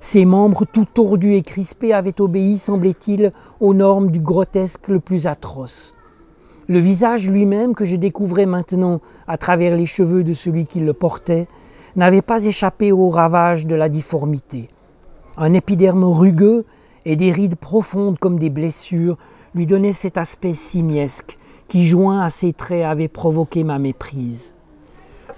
Ses 0.00 0.24
membres 0.24 0.64
tout 0.64 0.86
tordus 0.86 1.34
et 1.34 1.42
crispés 1.42 1.92
avaient 1.92 2.20
obéi, 2.20 2.56
semblait-il, 2.56 3.32
aux 3.60 3.74
normes 3.74 4.10
du 4.10 4.20
grotesque 4.20 4.88
le 4.88 5.00
plus 5.00 5.26
atroce. 5.26 5.94
Le 6.68 6.78
visage 6.78 7.28
lui-même, 7.28 7.74
que 7.74 7.84
je 7.84 7.96
découvrais 7.96 8.46
maintenant 8.46 9.02
à 9.28 9.36
travers 9.36 9.76
les 9.76 9.86
cheveux 9.86 10.24
de 10.24 10.32
celui 10.32 10.66
qui 10.66 10.80
le 10.80 10.94
portait, 10.94 11.46
n'avait 11.96 12.22
pas 12.22 12.44
échappé 12.44 12.92
aux 12.92 13.08
ravages 13.08 13.66
de 13.66 13.74
la 13.74 13.88
difformité. 13.88 14.68
Un 15.36 15.52
épiderme 15.52 16.04
rugueux 16.04 16.64
et 17.04 17.16
des 17.16 17.30
rides 17.30 17.56
profondes 17.56 18.18
comme 18.18 18.38
des 18.38 18.50
blessures 18.50 19.18
lui 19.54 19.66
donnaient 19.66 19.92
cet 19.92 20.18
aspect 20.18 20.54
simiesque 20.54 21.38
qui, 21.68 21.86
joint 21.86 22.20
à 22.22 22.30
ses 22.30 22.52
traits, 22.52 22.84
avait 22.84 23.08
provoqué 23.08 23.64
ma 23.64 23.78
méprise. 23.78 24.54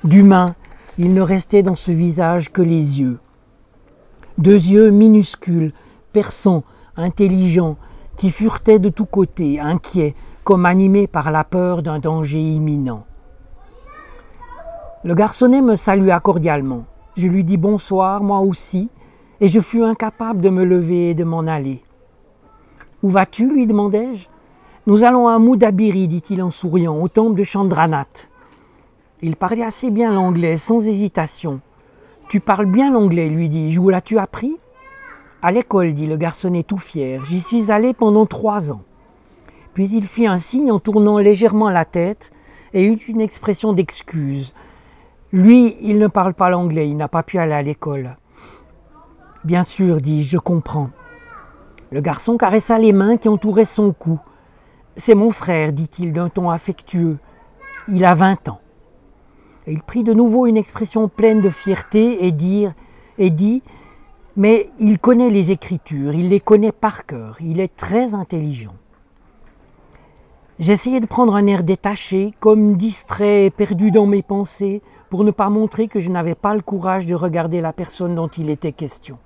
D'humain, 0.05 0.55
il 0.99 1.15
ne 1.15 1.21
restait 1.21 1.63
dans 1.63 1.75
ce 1.75 1.91
visage 1.91 2.51
que 2.51 2.63
les 2.63 3.01
yeux. 3.01 3.19
Deux 4.39 4.53
yeux 4.53 4.91
minuscules, 4.91 5.73
perçants, 6.13 6.65
intelligents, 6.97 7.77
qui 8.17 8.31
furetaient 8.31 8.79
de 8.79 8.89
tous 8.89 9.05
côtés, 9.05 9.61
inquiets, 9.61 10.15
comme 10.45 10.65
animés 10.65 11.07
par 11.07 11.31
la 11.31 11.45
peur 11.45 11.83
d'un 11.83 11.99
danger 11.99 12.41
imminent. 12.41 13.05
Le 15.07 15.15
garçonnet 15.15 15.61
me 15.61 15.77
salua 15.77 16.19
cordialement. 16.19 16.85
Je 17.17 17.29
lui 17.29 17.45
dis 17.45 17.59
bonsoir, 17.59 18.25
moi 18.25 18.41
aussi, 18.41 18.91
et 19.41 19.47
je 19.47 19.61
fus 19.61 19.85
incapable 19.85 20.41
de 20.41 20.51
me 20.51 20.65
lever 20.65 21.11
et 21.11 21.15
de 21.15 21.23
m'en 21.23 21.47
aller. 21.47 21.85
Où 23.05 23.09
vas-tu 23.09 23.49
lui 23.49 23.69
demandai-je. 23.69 24.27
Nous 24.89 25.05
allons 25.05 25.29
à 25.29 25.39
Moudabiri, 25.39 26.09
dit-il 26.09 26.43
en 26.43 26.51
souriant, 26.51 27.01
au 27.01 27.07
temple 27.07 27.39
de 27.39 27.45
Chandranath. 27.45 28.31
Il 29.23 29.37
parlait 29.37 29.63
assez 29.63 29.93
bien 29.93 30.13
l'anglais, 30.13 30.57
sans 30.57 30.85
hésitation. 30.85 31.61
Tu 32.29 32.41
parles 32.41 32.67
bien 32.67 32.91
l'anglais, 32.91 33.29
lui 33.29 33.49
dis-je. 33.49 33.79
Où 33.79 33.91
l'as-tu 33.91 34.19
appris? 34.19 34.59
À 35.41 35.53
l'école, 35.53 35.95
dit 35.95 36.09
le 36.09 36.17
garçonnet 36.17 36.65
tout 36.65 36.79
fier. 36.79 37.25
J'y 37.27 37.41
suis 37.41 37.71
allé 37.71 37.95
pendant 37.95 38.27
trois 38.27 38.73
ans. 38.73 38.83
Puis 39.73 39.89
il 39.89 40.05
fit 40.05 40.27
un 40.27 40.39
signe 40.39 40.73
en 40.73 40.81
tournant 40.81 41.19
légèrement 41.19 41.71
la 41.71 41.85
tête 41.85 42.33
et 42.75 42.85
eut 42.85 43.01
une 43.07 43.21
expression 43.21 43.73
d'excuse. 43.73 44.53
Lui, 45.33 45.77
il 45.81 45.99
ne 45.99 46.07
parle 46.07 46.35
pas 46.35 46.51
l'anglais, 46.51 46.89
il 46.89 46.97
n'a 46.97 47.09
pas 47.09 47.23
pu 47.23 47.39
aller 47.39 47.53
à 47.53 47.63
l'école. 47.63 48.17
Bien 49.45 49.65
sûr, 49.65 50.01
dis-je, 50.01 50.31
je 50.31 50.39
comprends. 50.39 50.91
Le 51.91 52.01
garçon 52.01 52.37
caressa 52.37 52.79
les 52.79 52.93
mains 52.93 53.17
qui 53.17 53.29
entouraient 53.29 53.65
son 53.65 53.93
cou. 53.93 54.21
C'est 54.97 55.15
mon 55.15 55.31
frère, 55.31 55.73
dit-il 55.73 56.13
d'un 56.13 56.29
ton 56.29 56.51
affectueux. 56.51 57.19
Il 57.89 58.05
a 58.05 58.15
vingt 58.15 58.49
ans. 58.49 58.61
il 59.67 59.83
prit 59.83 60.05
de 60.05 60.13
nouveau 60.13 60.47
une 60.47 60.57
expression 60.57 61.09
pleine 61.09 61.41
de 61.41 61.51
fierté 61.51 62.27
et, 62.27 62.35
et 63.19 63.31
dit 63.31 63.63
Mais 64.37 64.71
il 64.79 64.99
connaît 64.99 65.31
les 65.31 65.53
Écritures, 65.53 66.15
il 66.15 66.29
les 66.29 66.41
connaît 66.41 66.73
par 66.73 67.05
cœur, 67.05 67.37
il 67.41 67.61
est 67.61 67.75
très 67.75 68.15
intelligent. 68.15 68.75
J'essayais 70.59 71.01
de 71.01 71.07
prendre 71.07 71.35
un 71.35 71.47
air 71.47 71.65
détaché, 71.65 72.33
comme 72.41 72.77
distrait 72.77 73.47
et 73.47 73.51
perdu 73.51 73.91
dans 73.91 74.07
mes 74.07 74.23
pensées, 74.23 74.81
pour 75.11 75.23
ne 75.23 75.31
pas 75.31 75.51
montrer 75.51 75.87
que 75.87 76.01
je 76.01 76.11
n'avais 76.11 76.35
pas 76.35 76.55
le 76.55 76.63
courage 76.63 77.07
de 77.07 77.15
regarder 77.15 77.61
la 77.61 77.75
personne 77.75 78.15
dont 78.15 78.29
il 78.29 78.49
était 78.49 78.73
question. 78.73 79.19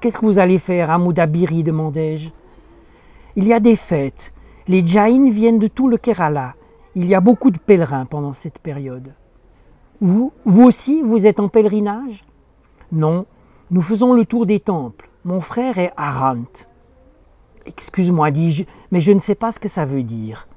Qu'est-ce 0.00 0.18
que 0.18 0.26
vous 0.26 0.38
allez 0.38 0.58
faire 0.58 0.90
à 0.90 0.98
Moudabiri 0.98 1.62
demandai-je. 1.62 2.30
Il 3.36 3.46
y 3.46 3.52
a 3.52 3.60
des 3.60 3.76
fêtes. 3.76 4.34
Les 4.66 4.84
Jains 4.84 5.30
viennent 5.30 5.58
de 5.58 5.68
tout 5.68 5.88
le 5.88 5.96
Kerala. 5.96 6.54
Il 6.96 7.06
y 7.06 7.14
a 7.14 7.20
beaucoup 7.20 7.52
de 7.52 7.58
pèlerins 7.58 8.06
pendant 8.06 8.32
cette 8.32 8.58
période. 8.58 9.14
Vous, 10.00 10.32
vous 10.44 10.64
aussi, 10.64 11.02
vous 11.02 11.26
êtes 11.26 11.38
en 11.38 11.48
pèlerinage? 11.48 12.24
Non, 12.90 13.26
nous 13.70 13.82
faisons 13.82 14.12
le 14.12 14.24
tour 14.24 14.46
des 14.46 14.58
temples. 14.58 15.08
Mon 15.24 15.40
frère 15.40 15.78
est 15.78 15.92
Arant. 15.96 16.68
Excuse-moi, 17.66 18.30
dis-je, 18.30 18.64
mais 18.90 19.00
je 19.00 19.12
ne 19.12 19.18
sais 19.18 19.34
pas 19.34 19.52
ce 19.52 19.60
que 19.60 19.68
ça 19.68 19.84
veut 19.84 20.02
dire. 20.02 20.48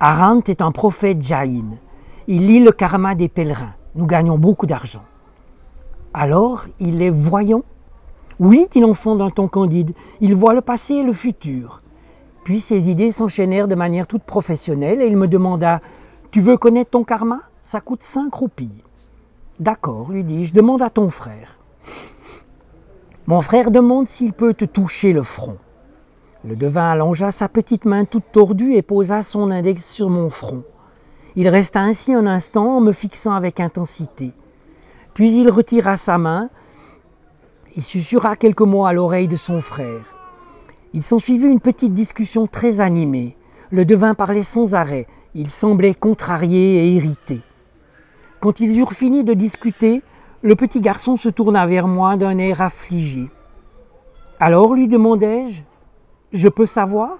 Arant 0.00 0.40
est 0.46 0.60
un 0.62 0.72
prophète 0.72 1.22
Jain. 1.22 1.78
Il 2.26 2.46
lit 2.46 2.60
le 2.60 2.72
karma 2.72 3.14
des 3.14 3.28
pèlerins. 3.28 3.74
Nous 3.94 4.06
gagnons 4.06 4.36
beaucoup 4.36 4.66
d'argent. 4.66 5.04
Alors, 6.12 6.64
il 6.78 7.00
est 7.02 7.10
voyant? 7.10 7.62
Oui, 8.38 8.66
dit 8.70 8.80
l'enfant 8.80 9.16
d'un 9.16 9.30
ton 9.30 9.48
candide, 9.48 9.92
il 10.20 10.34
voit 10.34 10.52
le 10.52 10.60
passé 10.60 10.94
et 10.94 11.02
le 11.02 11.12
futur. 11.12 11.82
Puis 12.44 12.60
ses 12.60 12.90
idées 12.90 13.10
s'enchaînèrent 13.10 13.68
de 13.68 13.74
manière 13.74 14.06
toute 14.06 14.22
professionnelle 14.22 15.00
et 15.00 15.06
il 15.06 15.16
me 15.16 15.28
demanda 15.28 15.80
Tu 16.30 16.40
veux 16.40 16.56
connaître 16.56 16.90
ton 16.90 17.04
karma? 17.04 17.40
Ça 17.62 17.80
coûte 17.80 18.02
cinq 18.02 18.34
roupies. 18.34 18.82
D'accord, 19.58 20.12
lui 20.12 20.22
dis-je, 20.22 20.52
demande 20.52 20.82
à 20.82 20.90
ton 20.90 21.08
frère. 21.08 21.58
Mon 23.26 23.40
frère 23.40 23.70
demande 23.70 24.06
s'il 24.06 24.32
peut 24.32 24.54
te 24.54 24.64
toucher 24.64 25.12
le 25.12 25.22
front. 25.22 25.56
Le 26.46 26.54
devin 26.54 26.88
allongea 26.92 27.32
sa 27.32 27.48
petite 27.48 27.86
main 27.86 28.04
toute 28.04 28.30
tordue 28.30 28.74
et 28.74 28.82
posa 28.82 29.24
son 29.24 29.50
index 29.50 29.84
sur 29.84 30.08
mon 30.08 30.30
front. 30.30 30.62
Il 31.34 31.48
resta 31.48 31.80
ainsi 31.80 32.14
un 32.14 32.24
instant 32.24 32.76
en 32.76 32.80
me 32.80 32.92
fixant 32.92 33.32
avec 33.32 33.58
intensité. 33.58 34.32
Puis 35.12 35.34
il 35.34 35.50
retira 35.50 35.96
sa 35.96 36.18
main, 36.18 36.48
il 37.74 37.82
susurra 37.82 38.36
quelques 38.36 38.60
mots 38.60 38.86
à 38.86 38.92
l'oreille 38.92 39.26
de 39.26 39.34
son 39.34 39.60
frère. 39.60 40.14
Il 40.92 41.02
s'ensuivit 41.02 41.48
une 41.48 41.58
petite 41.58 41.94
discussion 41.94 42.46
très 42.46 42.80
animée. 42.80 43.36
Le 43.72 43.84
devin 43.84 44.14
parlait 44.14 44.44
sans 44.44 44.76
arrêt. 44.76 45.08
Il 45.34 45.50
semblait 45.50 45.94
contrarié 45.94 46.84
et 46.84 46.92
irrité. 46.92 47.40
Quand 48.38 48.60
ils 48.60 48.78
eurent 48.78 48.92
fini 48.92 49.24
de 49.24 49.34
discuter, 49.34 50.00
le 50.42 50.54
petit 50.54 50.80
garçon 50.80 51.16
se 51.16 51.28
tourna 51.28 51.66
vers 51.66 51.88
moi 51.88 52.16
d'un 52.16 52.38
air 52.38 52.62
affligé. 52.62 53.28
Alors, 54.38 54.74
lui 54.74 54.86
demandai-je, 54.86 55.62
je 56.32 56.48
peux 56.48 56.66
savoir? 56.66 57.18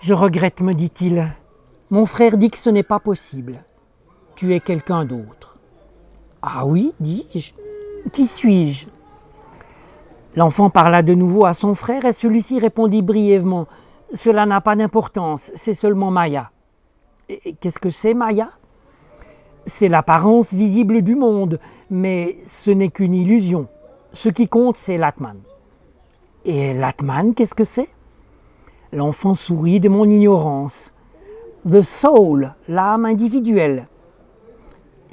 Je 0.00 0.14
regrette, 0.14 0.60
me 0.60 0.74
dit-il. 0.74 1.32
Mon 1.90 2.06
frère 2.06 2.36
dit 2.36 2.50
que 2.50 2.58
ce 2.58 2.70
n'est 2.70 2.82
pas 2.82 3.00
possible. 3.00 3.64
Tu 4.36 4.54
es 4.54 4.60
quelqu'un 4.60 5.04
d'autre. 5.04 5.56
Ah 6.42 6.66
oui, 6.66 6.92
dis-je. 7.00 7.52
Qui 8.12 8.26
suis-je? 8.26 8.86
L'enfant 10.36 10.68
parla 10.68 11.02
de 11.02 11.14
nouveau 11.14 11.44
à 11.44 11.52
son 11.52 11.74
frère 11.74 12.04
et 12.04 12.12
celui-ci 12.12 12.58
répondit 12.58 13.02
brièvement 13.02 13.66
Cela 14.12 14.46
n'a 14.46 14.60
pas 14.60 14.76
d'importance, 14.76 15.52
c'est 15.54 15.74
seulement 15.74 16.10
Maya. 16.10 16.50
Qu'est-ce 17.60 17.78
que 17.78 17.90
c'est 17.90 18.14
Maya? 18.14 18.48
C'est 19.64 19.88
l'apparence 19.88 20.52
visible 20.52 21.02
du 21.02 21.14
monde, 21.14 21.58
mais 21.88 22.36
ce 22.44 22.70
n'est 22.70 22.90
qu'une 22.90 23.14
illusion. 23.14 23.68
Ce 24.12 24.28
qui 24.28 24.48
compte, 24.48 24.76
c'est 24.76 24.98
l'Atman. 24.98 25.38
Et 26.46 26.74
l'Atman, 26.74 27.32
qu'est-ce 27.34 27.54
que 27.54 27.64
c'est? 27.64 27.88
L'enfant 28.92 29.32
sourit 29.32 29.80
de 29.80 29.88
mon 29.88 30.04
ignorance. 30.04 30.92
The 31.64 31.80
soul, 31.80 32.54
l'âme 32.68 33.06
individuelle. 33.06 33.86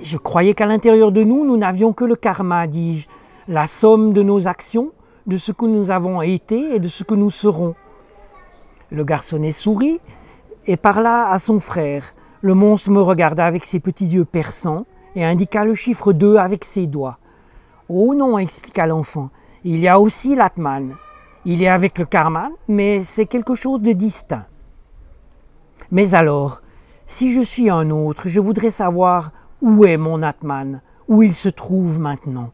Je 0.02 0.18
croyais 0.18 0.54
qu'à 0.54 0.66
l'intérieur 0.66 1.14
de 1.14 1.24
nous, 1.24 1.46
nous 1.46 1.56
n'avions 1.56 1.94
que 1.94 2.04
le 2.04 2.18
karma, 2.18 2.68
dis-je, 2.68 3.08
la 3.48 3.66
somme 3.66 4.12
de 4.12 4.22
nos 4.22 4.50
actions, 4.50 4.92
de 5.26 5.38
ce 5.38 5.54
que 5.54 5.66
nous 5.66 5.90
avons 5.90 6.22
été 6.22 6.76
et 6.76 6.80
de 6.80 6.90
ce 6.90 7.06
que 7.06 7.16
nous 7.16 7.30
serons. 7.30 7.76
Le 8.90 9.06
garçonnet 9.06 9.54
sourit 9.54 10.02
et 10.66 10.76
parla 10.76 11.30
à 11.30 11.40
son 11.40 11.60
frère. 11.60 12.14
Le 12.42 12.56
monstre 12.56 12.90
me 12.90 13.02
regarda 13.02 13.46
avec 13.46 13.64
ses 13.64 13.80
petits 13.80 14.08
yeux 14.08 14.26
perçants 14.26 14.86
et 15.16 15.24
indiqua 15.24 15.64
le 15.64 15.76
chiffre 15.76 16.12
2 16.12 16.36
avec 16.36 16.66
ses 16.66 16.88
doigts. 16.88 17.20
Oh 17.88 18.14
non, 18.16 18.38
expliqua 18.38 18.86
l'enfant, 18.86 19.30
il 19.64 19.80
y 19.80 19.88
a 19.88 19.98
aussi 19.98 20.36
l'Atman. 20.36 20.94
Il 21.46 21.64
est 21.64 21.68
avec 21.68 21.98
le 21.98 22.06
karma, 22.06 22.50
mais 22.68 23.04
c'est 23.04 23.26
quelque 23.26 23.56
chose 23.56 23.82
de 23.82 23.94
distinct. 23.94 24.46
Mais 25.90 26.14
alors, 26.14 26.62
si 27.08 27.32
je 27.32 27.42
suis 27.42 27.70
un 27.70 27.90
autre, 27.90 28.28
je 28.28 28.40
voudrais 28.40 28.70
savoir 28.70 29.32
où 29.62 29.86
est 29.86 29.98
mon 29.98 30.22
Atman 30.22 30.82
Où 31.08 31.24
il 31.24 31.34
se 31.34 31.50
trouve 31.50 32.00
maintenant 32.00 32.52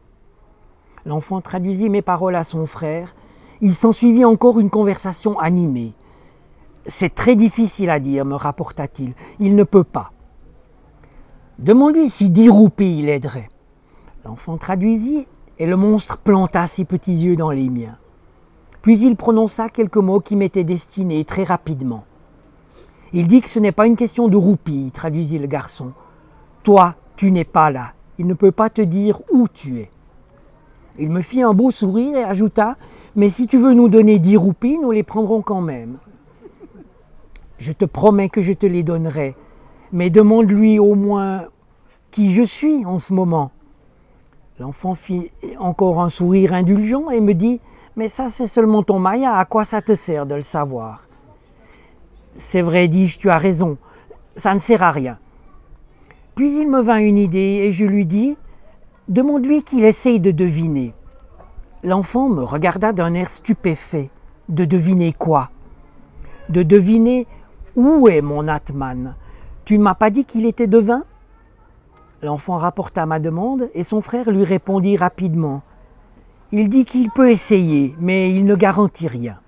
L'enfant 1.04 1.40
traduisit 1.40 1.90
mes 1.90 2.02
paroles 2.02 2.34
à 2.34 2.42
son 2.42 2.66
frère. 2.66 3.14
Il 3.60 3.74
s'ensuivit 3.74 4.24
encore 4.24 4.58
une 4.58 4.70
conversation 4.70 5.38
animée. 5.38 5.94
C'est 6.86 7.14
très 7.14 7.36
difficile 7.36 7.90
à 7.90 8.00
dire, 8.00 8.24
me 8.24 8.34
rapporta-t-il. 8.34 9.14
Il 9.38 9.54
ne 9.54 9.64
peut 9.64 9.84
pas. 9.84 10.12
Demande-lui 11.58 12.08
si 12.08 12.30
dix 12.30 12.48
roupies 12.48 12.98
il 12.98 13.08
aiderait. 13.08 13.48
L'enfant 14.24 14.56
traduisit 14.56 15.26
et 15.58 15.66
le 15.66 15.76
monstre 15.76 16.18
planta 16.18 16.66
ses 16.66 16.84
petits 16.84 17.16
yeux 17.16 17.36
dans 17.36 17.50
les 17.50 17.68
miens. 17.68 17.98
Puis 18.88 19.00
il 19.00 19.16
prononça 19.16 19.68
quelques 19.68 19.98
mots 19.98 20.20
qui 20.20 20.34
m'étaient 20.34 20.64
destinés 20.64 21.26
très 21.26 21.42
rapidement. 21.42 22.04
Il 23.12 23.26
dit 23.26 23.42
que 23.42 23.48
ce 23.50 23.58
n'est 23.58 23.70
pas 23.70 23.86
une 23.86 23.96
question 23.96 24.28
de 24.28 24.36
roupies, 24.38 24.90
traduisit 24.94 25.36
le 25.36 25.46
garçon. 25.46 25.92
Toi, 26.62 26.94
tu 27.14 27.30
n'es 27.30 27.44
pas 27.44 27.70
là. 27.70 27.92
Il 28.16 28.26
ne 28.26 28.32
peut 28.32 28.50
pas 28.50 28.70
te 28.70 28.80
dire 28.80 29.20
où 29.30 29.46
tu 29.46 29.80
es. 29.80 29.90
Il 30.98 31.10
me 31.10 31.20
fit 31.20 31.42
un 31.42 31.52
beau 31.52 31.70
sourire 31.70 32.16
et 32.16 32.24
ajouta 32.24 32.78
Mais 33.14 33.28
si 33.28 33.46
tu 33.46 33.58
veux 33.58 33.74
nous 33.74 33.90
donner 33.90 34.18
dix 34.18 34.38
roupies, 34.38 34.78
nous 34.78 34.90
les 34.90 35.02
prendrons 35.02 35.42
quand 35.42 35.60
même. 35.60 35.98
Je 37.58 37.72
te 37.72 37.84
promets 37.84 38.30
que 38.30 38.40
je 38.40 38.54
te 38.54 38.64
les 38.64 38.84
donnerai, 38.84 39.36
mais 39.92 40.08
demande-lui 40.08 40.78
au 40.78 40.94
moins 40.94 41.42
qui 42.10 42.32
je 42.32 42.42
suis 42.42 42.86
en 42.86 42.96
ce 42.96 43.12
moment. 43.12 43.50
L'enfant 44.58 44.94
fit 44.94 45.30
encore 45.58 46.00
un 46.00 46.08
sourire 46.08 46.54
indulgent 46.54 47.10
et 47.10 47.20
me 47.20 47.34
dit 47.34 47.60
Mais 47.98 48.06
ça, 48.06 48.28
c'est 48.28 48.46
seulement 48.46 48.84
ton 48.84 49.00
Maya, 49.00 49.36
à 49.38 49.44
quoi 49.44 49.64
ça 49.64 49.82
te 49.82 49.92
sert 49.92 50.24
de 50.24 50.36
le 50.36 50.42
savoir? 50.42 51.02
C'est 52.30 52.62
vrai, 52.62 52.86
dis-je, 52.86 53.18
tu 53.18 53.28
as 53.28 53.38
raison, 53.38 53.76
ça 54.36 54.54
ne 54.54 54.60
sert 54.60 54.84
à 54.84 54.92
rien. 54.92 55.18
Puis 56.36 56.60
il 56.60 56.68
me 56.68 56.80
vint 56.80 56.98
une 56.98 57.18
idée 57.18 57.64
et 57.64 57.72
je 57.72 57.84
lui 57.84 58.06
dis 58.06 58.36
Demande-lui 59.08 59.64
qu'il 59.64 59.84
essaye 59.84 60.20
de 60.20 60.30
deviner. 60.30 60.94
L'enfant 61.82 62.28
me 62.28 62.44
regarda 62.44 62.92
d'un 62.92 63.14
air 63.14 63.28
stupéfait. 63.28 64.10
De 64.48 64.64
deviner 64.64 65.12
quoi? 65.12 65.50
De 66.50 66.62
deviner 66.62 67.26
où 67.74 68.06
est 68.06 68.22
mon 68.22 68.46
Atman. 68.46 69.16
Tu 69.64 69.76
ne 69.76 69.82
m'as 69.82 69.96
pas 69.96 70.10
dit 70.10 70.24
qu'il 70.24 70.46
était 70.46 70.68
devin? 70.68 71.02
L'enfant 72.22 72.58
rapporta 72.58 73.06
ma 73.06 73.18
demande 73.18 73.68
et 73.74 73.82
son 73.82 74.00
frère 74.00 74.30
lui 74.30 74.44
répondit 74.44 74.96
rapidement. 74.96 75.62
Il 76.50 76.70
dit 76.70 76.86
qu'il 76.86 77.10
peut 77.10 77.30
essayer, 77.30 77.94
mais 77.98 78.32
il 78.32 78.46
ne 78.46 78.54
garantit 78.54 79.06
rien. 79.06 79.38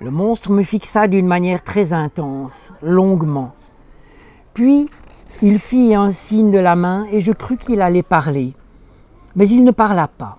Le 0.00 0.10
monstre 0.10 0.50
me 0.50 0.62
fixa 0.62 1.06
d'une 1.06 1.26
manière 1.26 1.62
très 1.62 1.92
intense, 1.92 2.72
longuement. 2.80 3.52
Puis 4.54 4.88
il 5.42 5.58
fit 5.58 5.94
un 5.94 6.10
signe 6.10 6.50
de 6.50 6.58
la 6.58 6.76
main 6.76 7.06
et 7.12 7.20
je 7.20 7.30
crus 7.32 7.58
qu'il 7.58 7.82
allait 7.82 8.02
parler. 8.02 8.54
Mais 9.36 9.46
il 9.46 9.64
ne 9.64 9.70
parla 9.70 10.08
pas. 10.08 10.38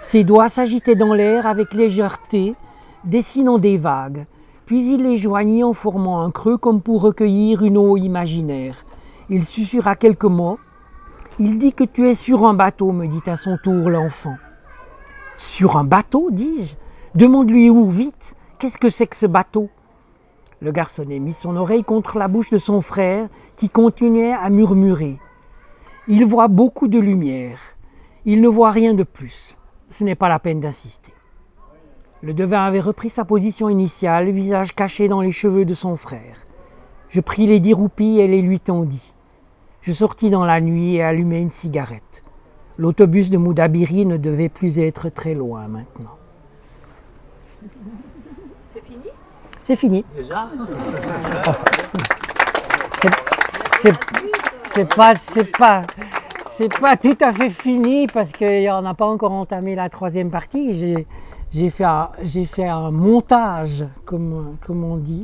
Ses 0.00 0.24
doigts 0.24 0.48
s'agitaient 0.48 0.96
dans 0.96 1.14
l'air 1.14 1.46
avec 1.46 1.72
légèreté, 1.72 2.56
dessinant 3.04 3.60
des 3.60 3.76
vagues. 3.76 4.26
Puis 4.66 4.92
il 4.92 5.04
les 5.04 5.16
joignit 5.16 5.62
en 5.62 5.72
formant 5.72 6.20
un 6.20 6.32
creux 6.32 6.56
comme 6.56 6.80
pour 6.80 7.02
recueillir 7.02 7.62
une 7.62 7.78
eau 7.78 7.96
imaginaire. 7.96 8.84
Il 9.30 9.44
susurra 9.44 9.94
quelques 9.94 10.24
mots. 10.24 10.58
Il 11.44 11.58
dit 11.58 11.72
que 11.72 11.82
tu 11.82 12.08
es 12.08 12.14
sur 12.14 12.44
un 12.44 12.54
bateau, 12.54 12.92
me 12.92 13.08
dit 13.08 13.28
à 13.28 13.34
son 13.34 13.58
tour 13.60 13.90
l'enfant. 13.90 14.36
Sur 15.34 15.76
un 15.76 15.82
bateau, 15.82 16.30
dis-je 16.30 16.76
Demande-lui 17.16 17.68
où, 17.68 17.90
vite 17.90 18.36
Qu'est-ce 18.60 18.78
que 18.78 18.88
c'est 18.88 19.08
que 19.08 19.16
ce 19.16 19.26
bateau? 19.26 19.68
Le 20.60 20.70
garçonnet 20.70 21.18
mit 21.18 21.32
son 21.32 21.56
oreille 21.56 21.82
contre 21.82 22.16
la 22.16 22.28
bouche 22.28 22.50
de 22.50 22.58
son 22.58 22.80
frère, 22.80 23.28
qui 23.56 23.70
continuait 23.70 24.32
à 24.32 24.50
murmurer. 24.50 25.18
Il 26.06 26.24
voit 26.24 26.46
beaucoup 26.46 26.86
de 26.86 27.00
lumière. 27.00 27.58
Il 28.24 28.40
ne 28.40 28.46
voit 28.46 28.70
rien 28.70 28.94
de 28.94 29.02
plus. 29.02 29.58
Ce 29.88 30.04
n'est 30.04 30.14
pas 30.14 30.28
la 30.28 30.38
peine 30.38 30.60
d'insister. 30.60 31.12
Le 32.22 32.34
devin 32.34 32.62
avait 32.62 32.78
repris 32.78 33.10
sa 33.10 33.24
position 33.24 33.68
initiale, 33.68 34.30
visage 34.30 34.76
caché 34.76 35.08
dans 35.08 35.20
les 35.20 35.32
cheveux 35.32 35.64
de 35.64 35.74
son 35.74 35.96
frère. 35.96 36.46
Je 37.08 37.20
pris 37.20 37.46
les 37.48 37.58
dix 37.58 37.74
roupies 37.74 38.20
et 38.20 38.28
les 38.28 38.42
lui 38.42 38.60
tendis. 38.60 39.12
Je 39.82 39.92
sortis 39.92 40.30
dans 40.30 40.44
la 40.44 40.60
nuit 40.60 40.94
et 40.94 41.02
allumai 41.02 41.40
une 41.40 41.50
cigarette. 41.50 42.22
L'autobus 42.78 43.30
de 43.30 43.36
Moudabiri 43.36 44.06
ne 44.06 44.16
devait 44.16 44.48
plus 44.48 44.78
être 44.78 45.08
très 45.08 45.34
loin 45.34 45.66
maintenant. 45.66 46.16
C'est 48.72 48.84
fini? 48.84 49.08
C'est 49.64 49.76
fini. 49.76 50.04
Déjà? 50.16 50.46
C'est 54.72 54.94
pas, 54.94 55.14
c'est 55.16 55.50
pas, 55.58 55.82
c'est 56.56 56.78
pas 56.80 56.96
tout 56.96 57.18
à 57.20 57.32
fait 57.32 57.50
fini 57.50 58.06
parce 58.06 58.30
qu'on 58.30 58.82
n'a 58.82 58.94
pas 58.94 59.06
encore 59.06 59.32
entamé 59.32 59.74
la 59.74 59.88
troisième 59.88 60.30
partie. 60.30 61.06
J'ai 61.50 61.70
fait, 61.70 61.84
un, 61.84 62.08
fait 62.46 62.68
un 62.68 62.92
montage, 62.92 63.84
comme, 64.04 64.56
comme 64.64 64.84
on 64.84 64.96
dit. 64.96 65.20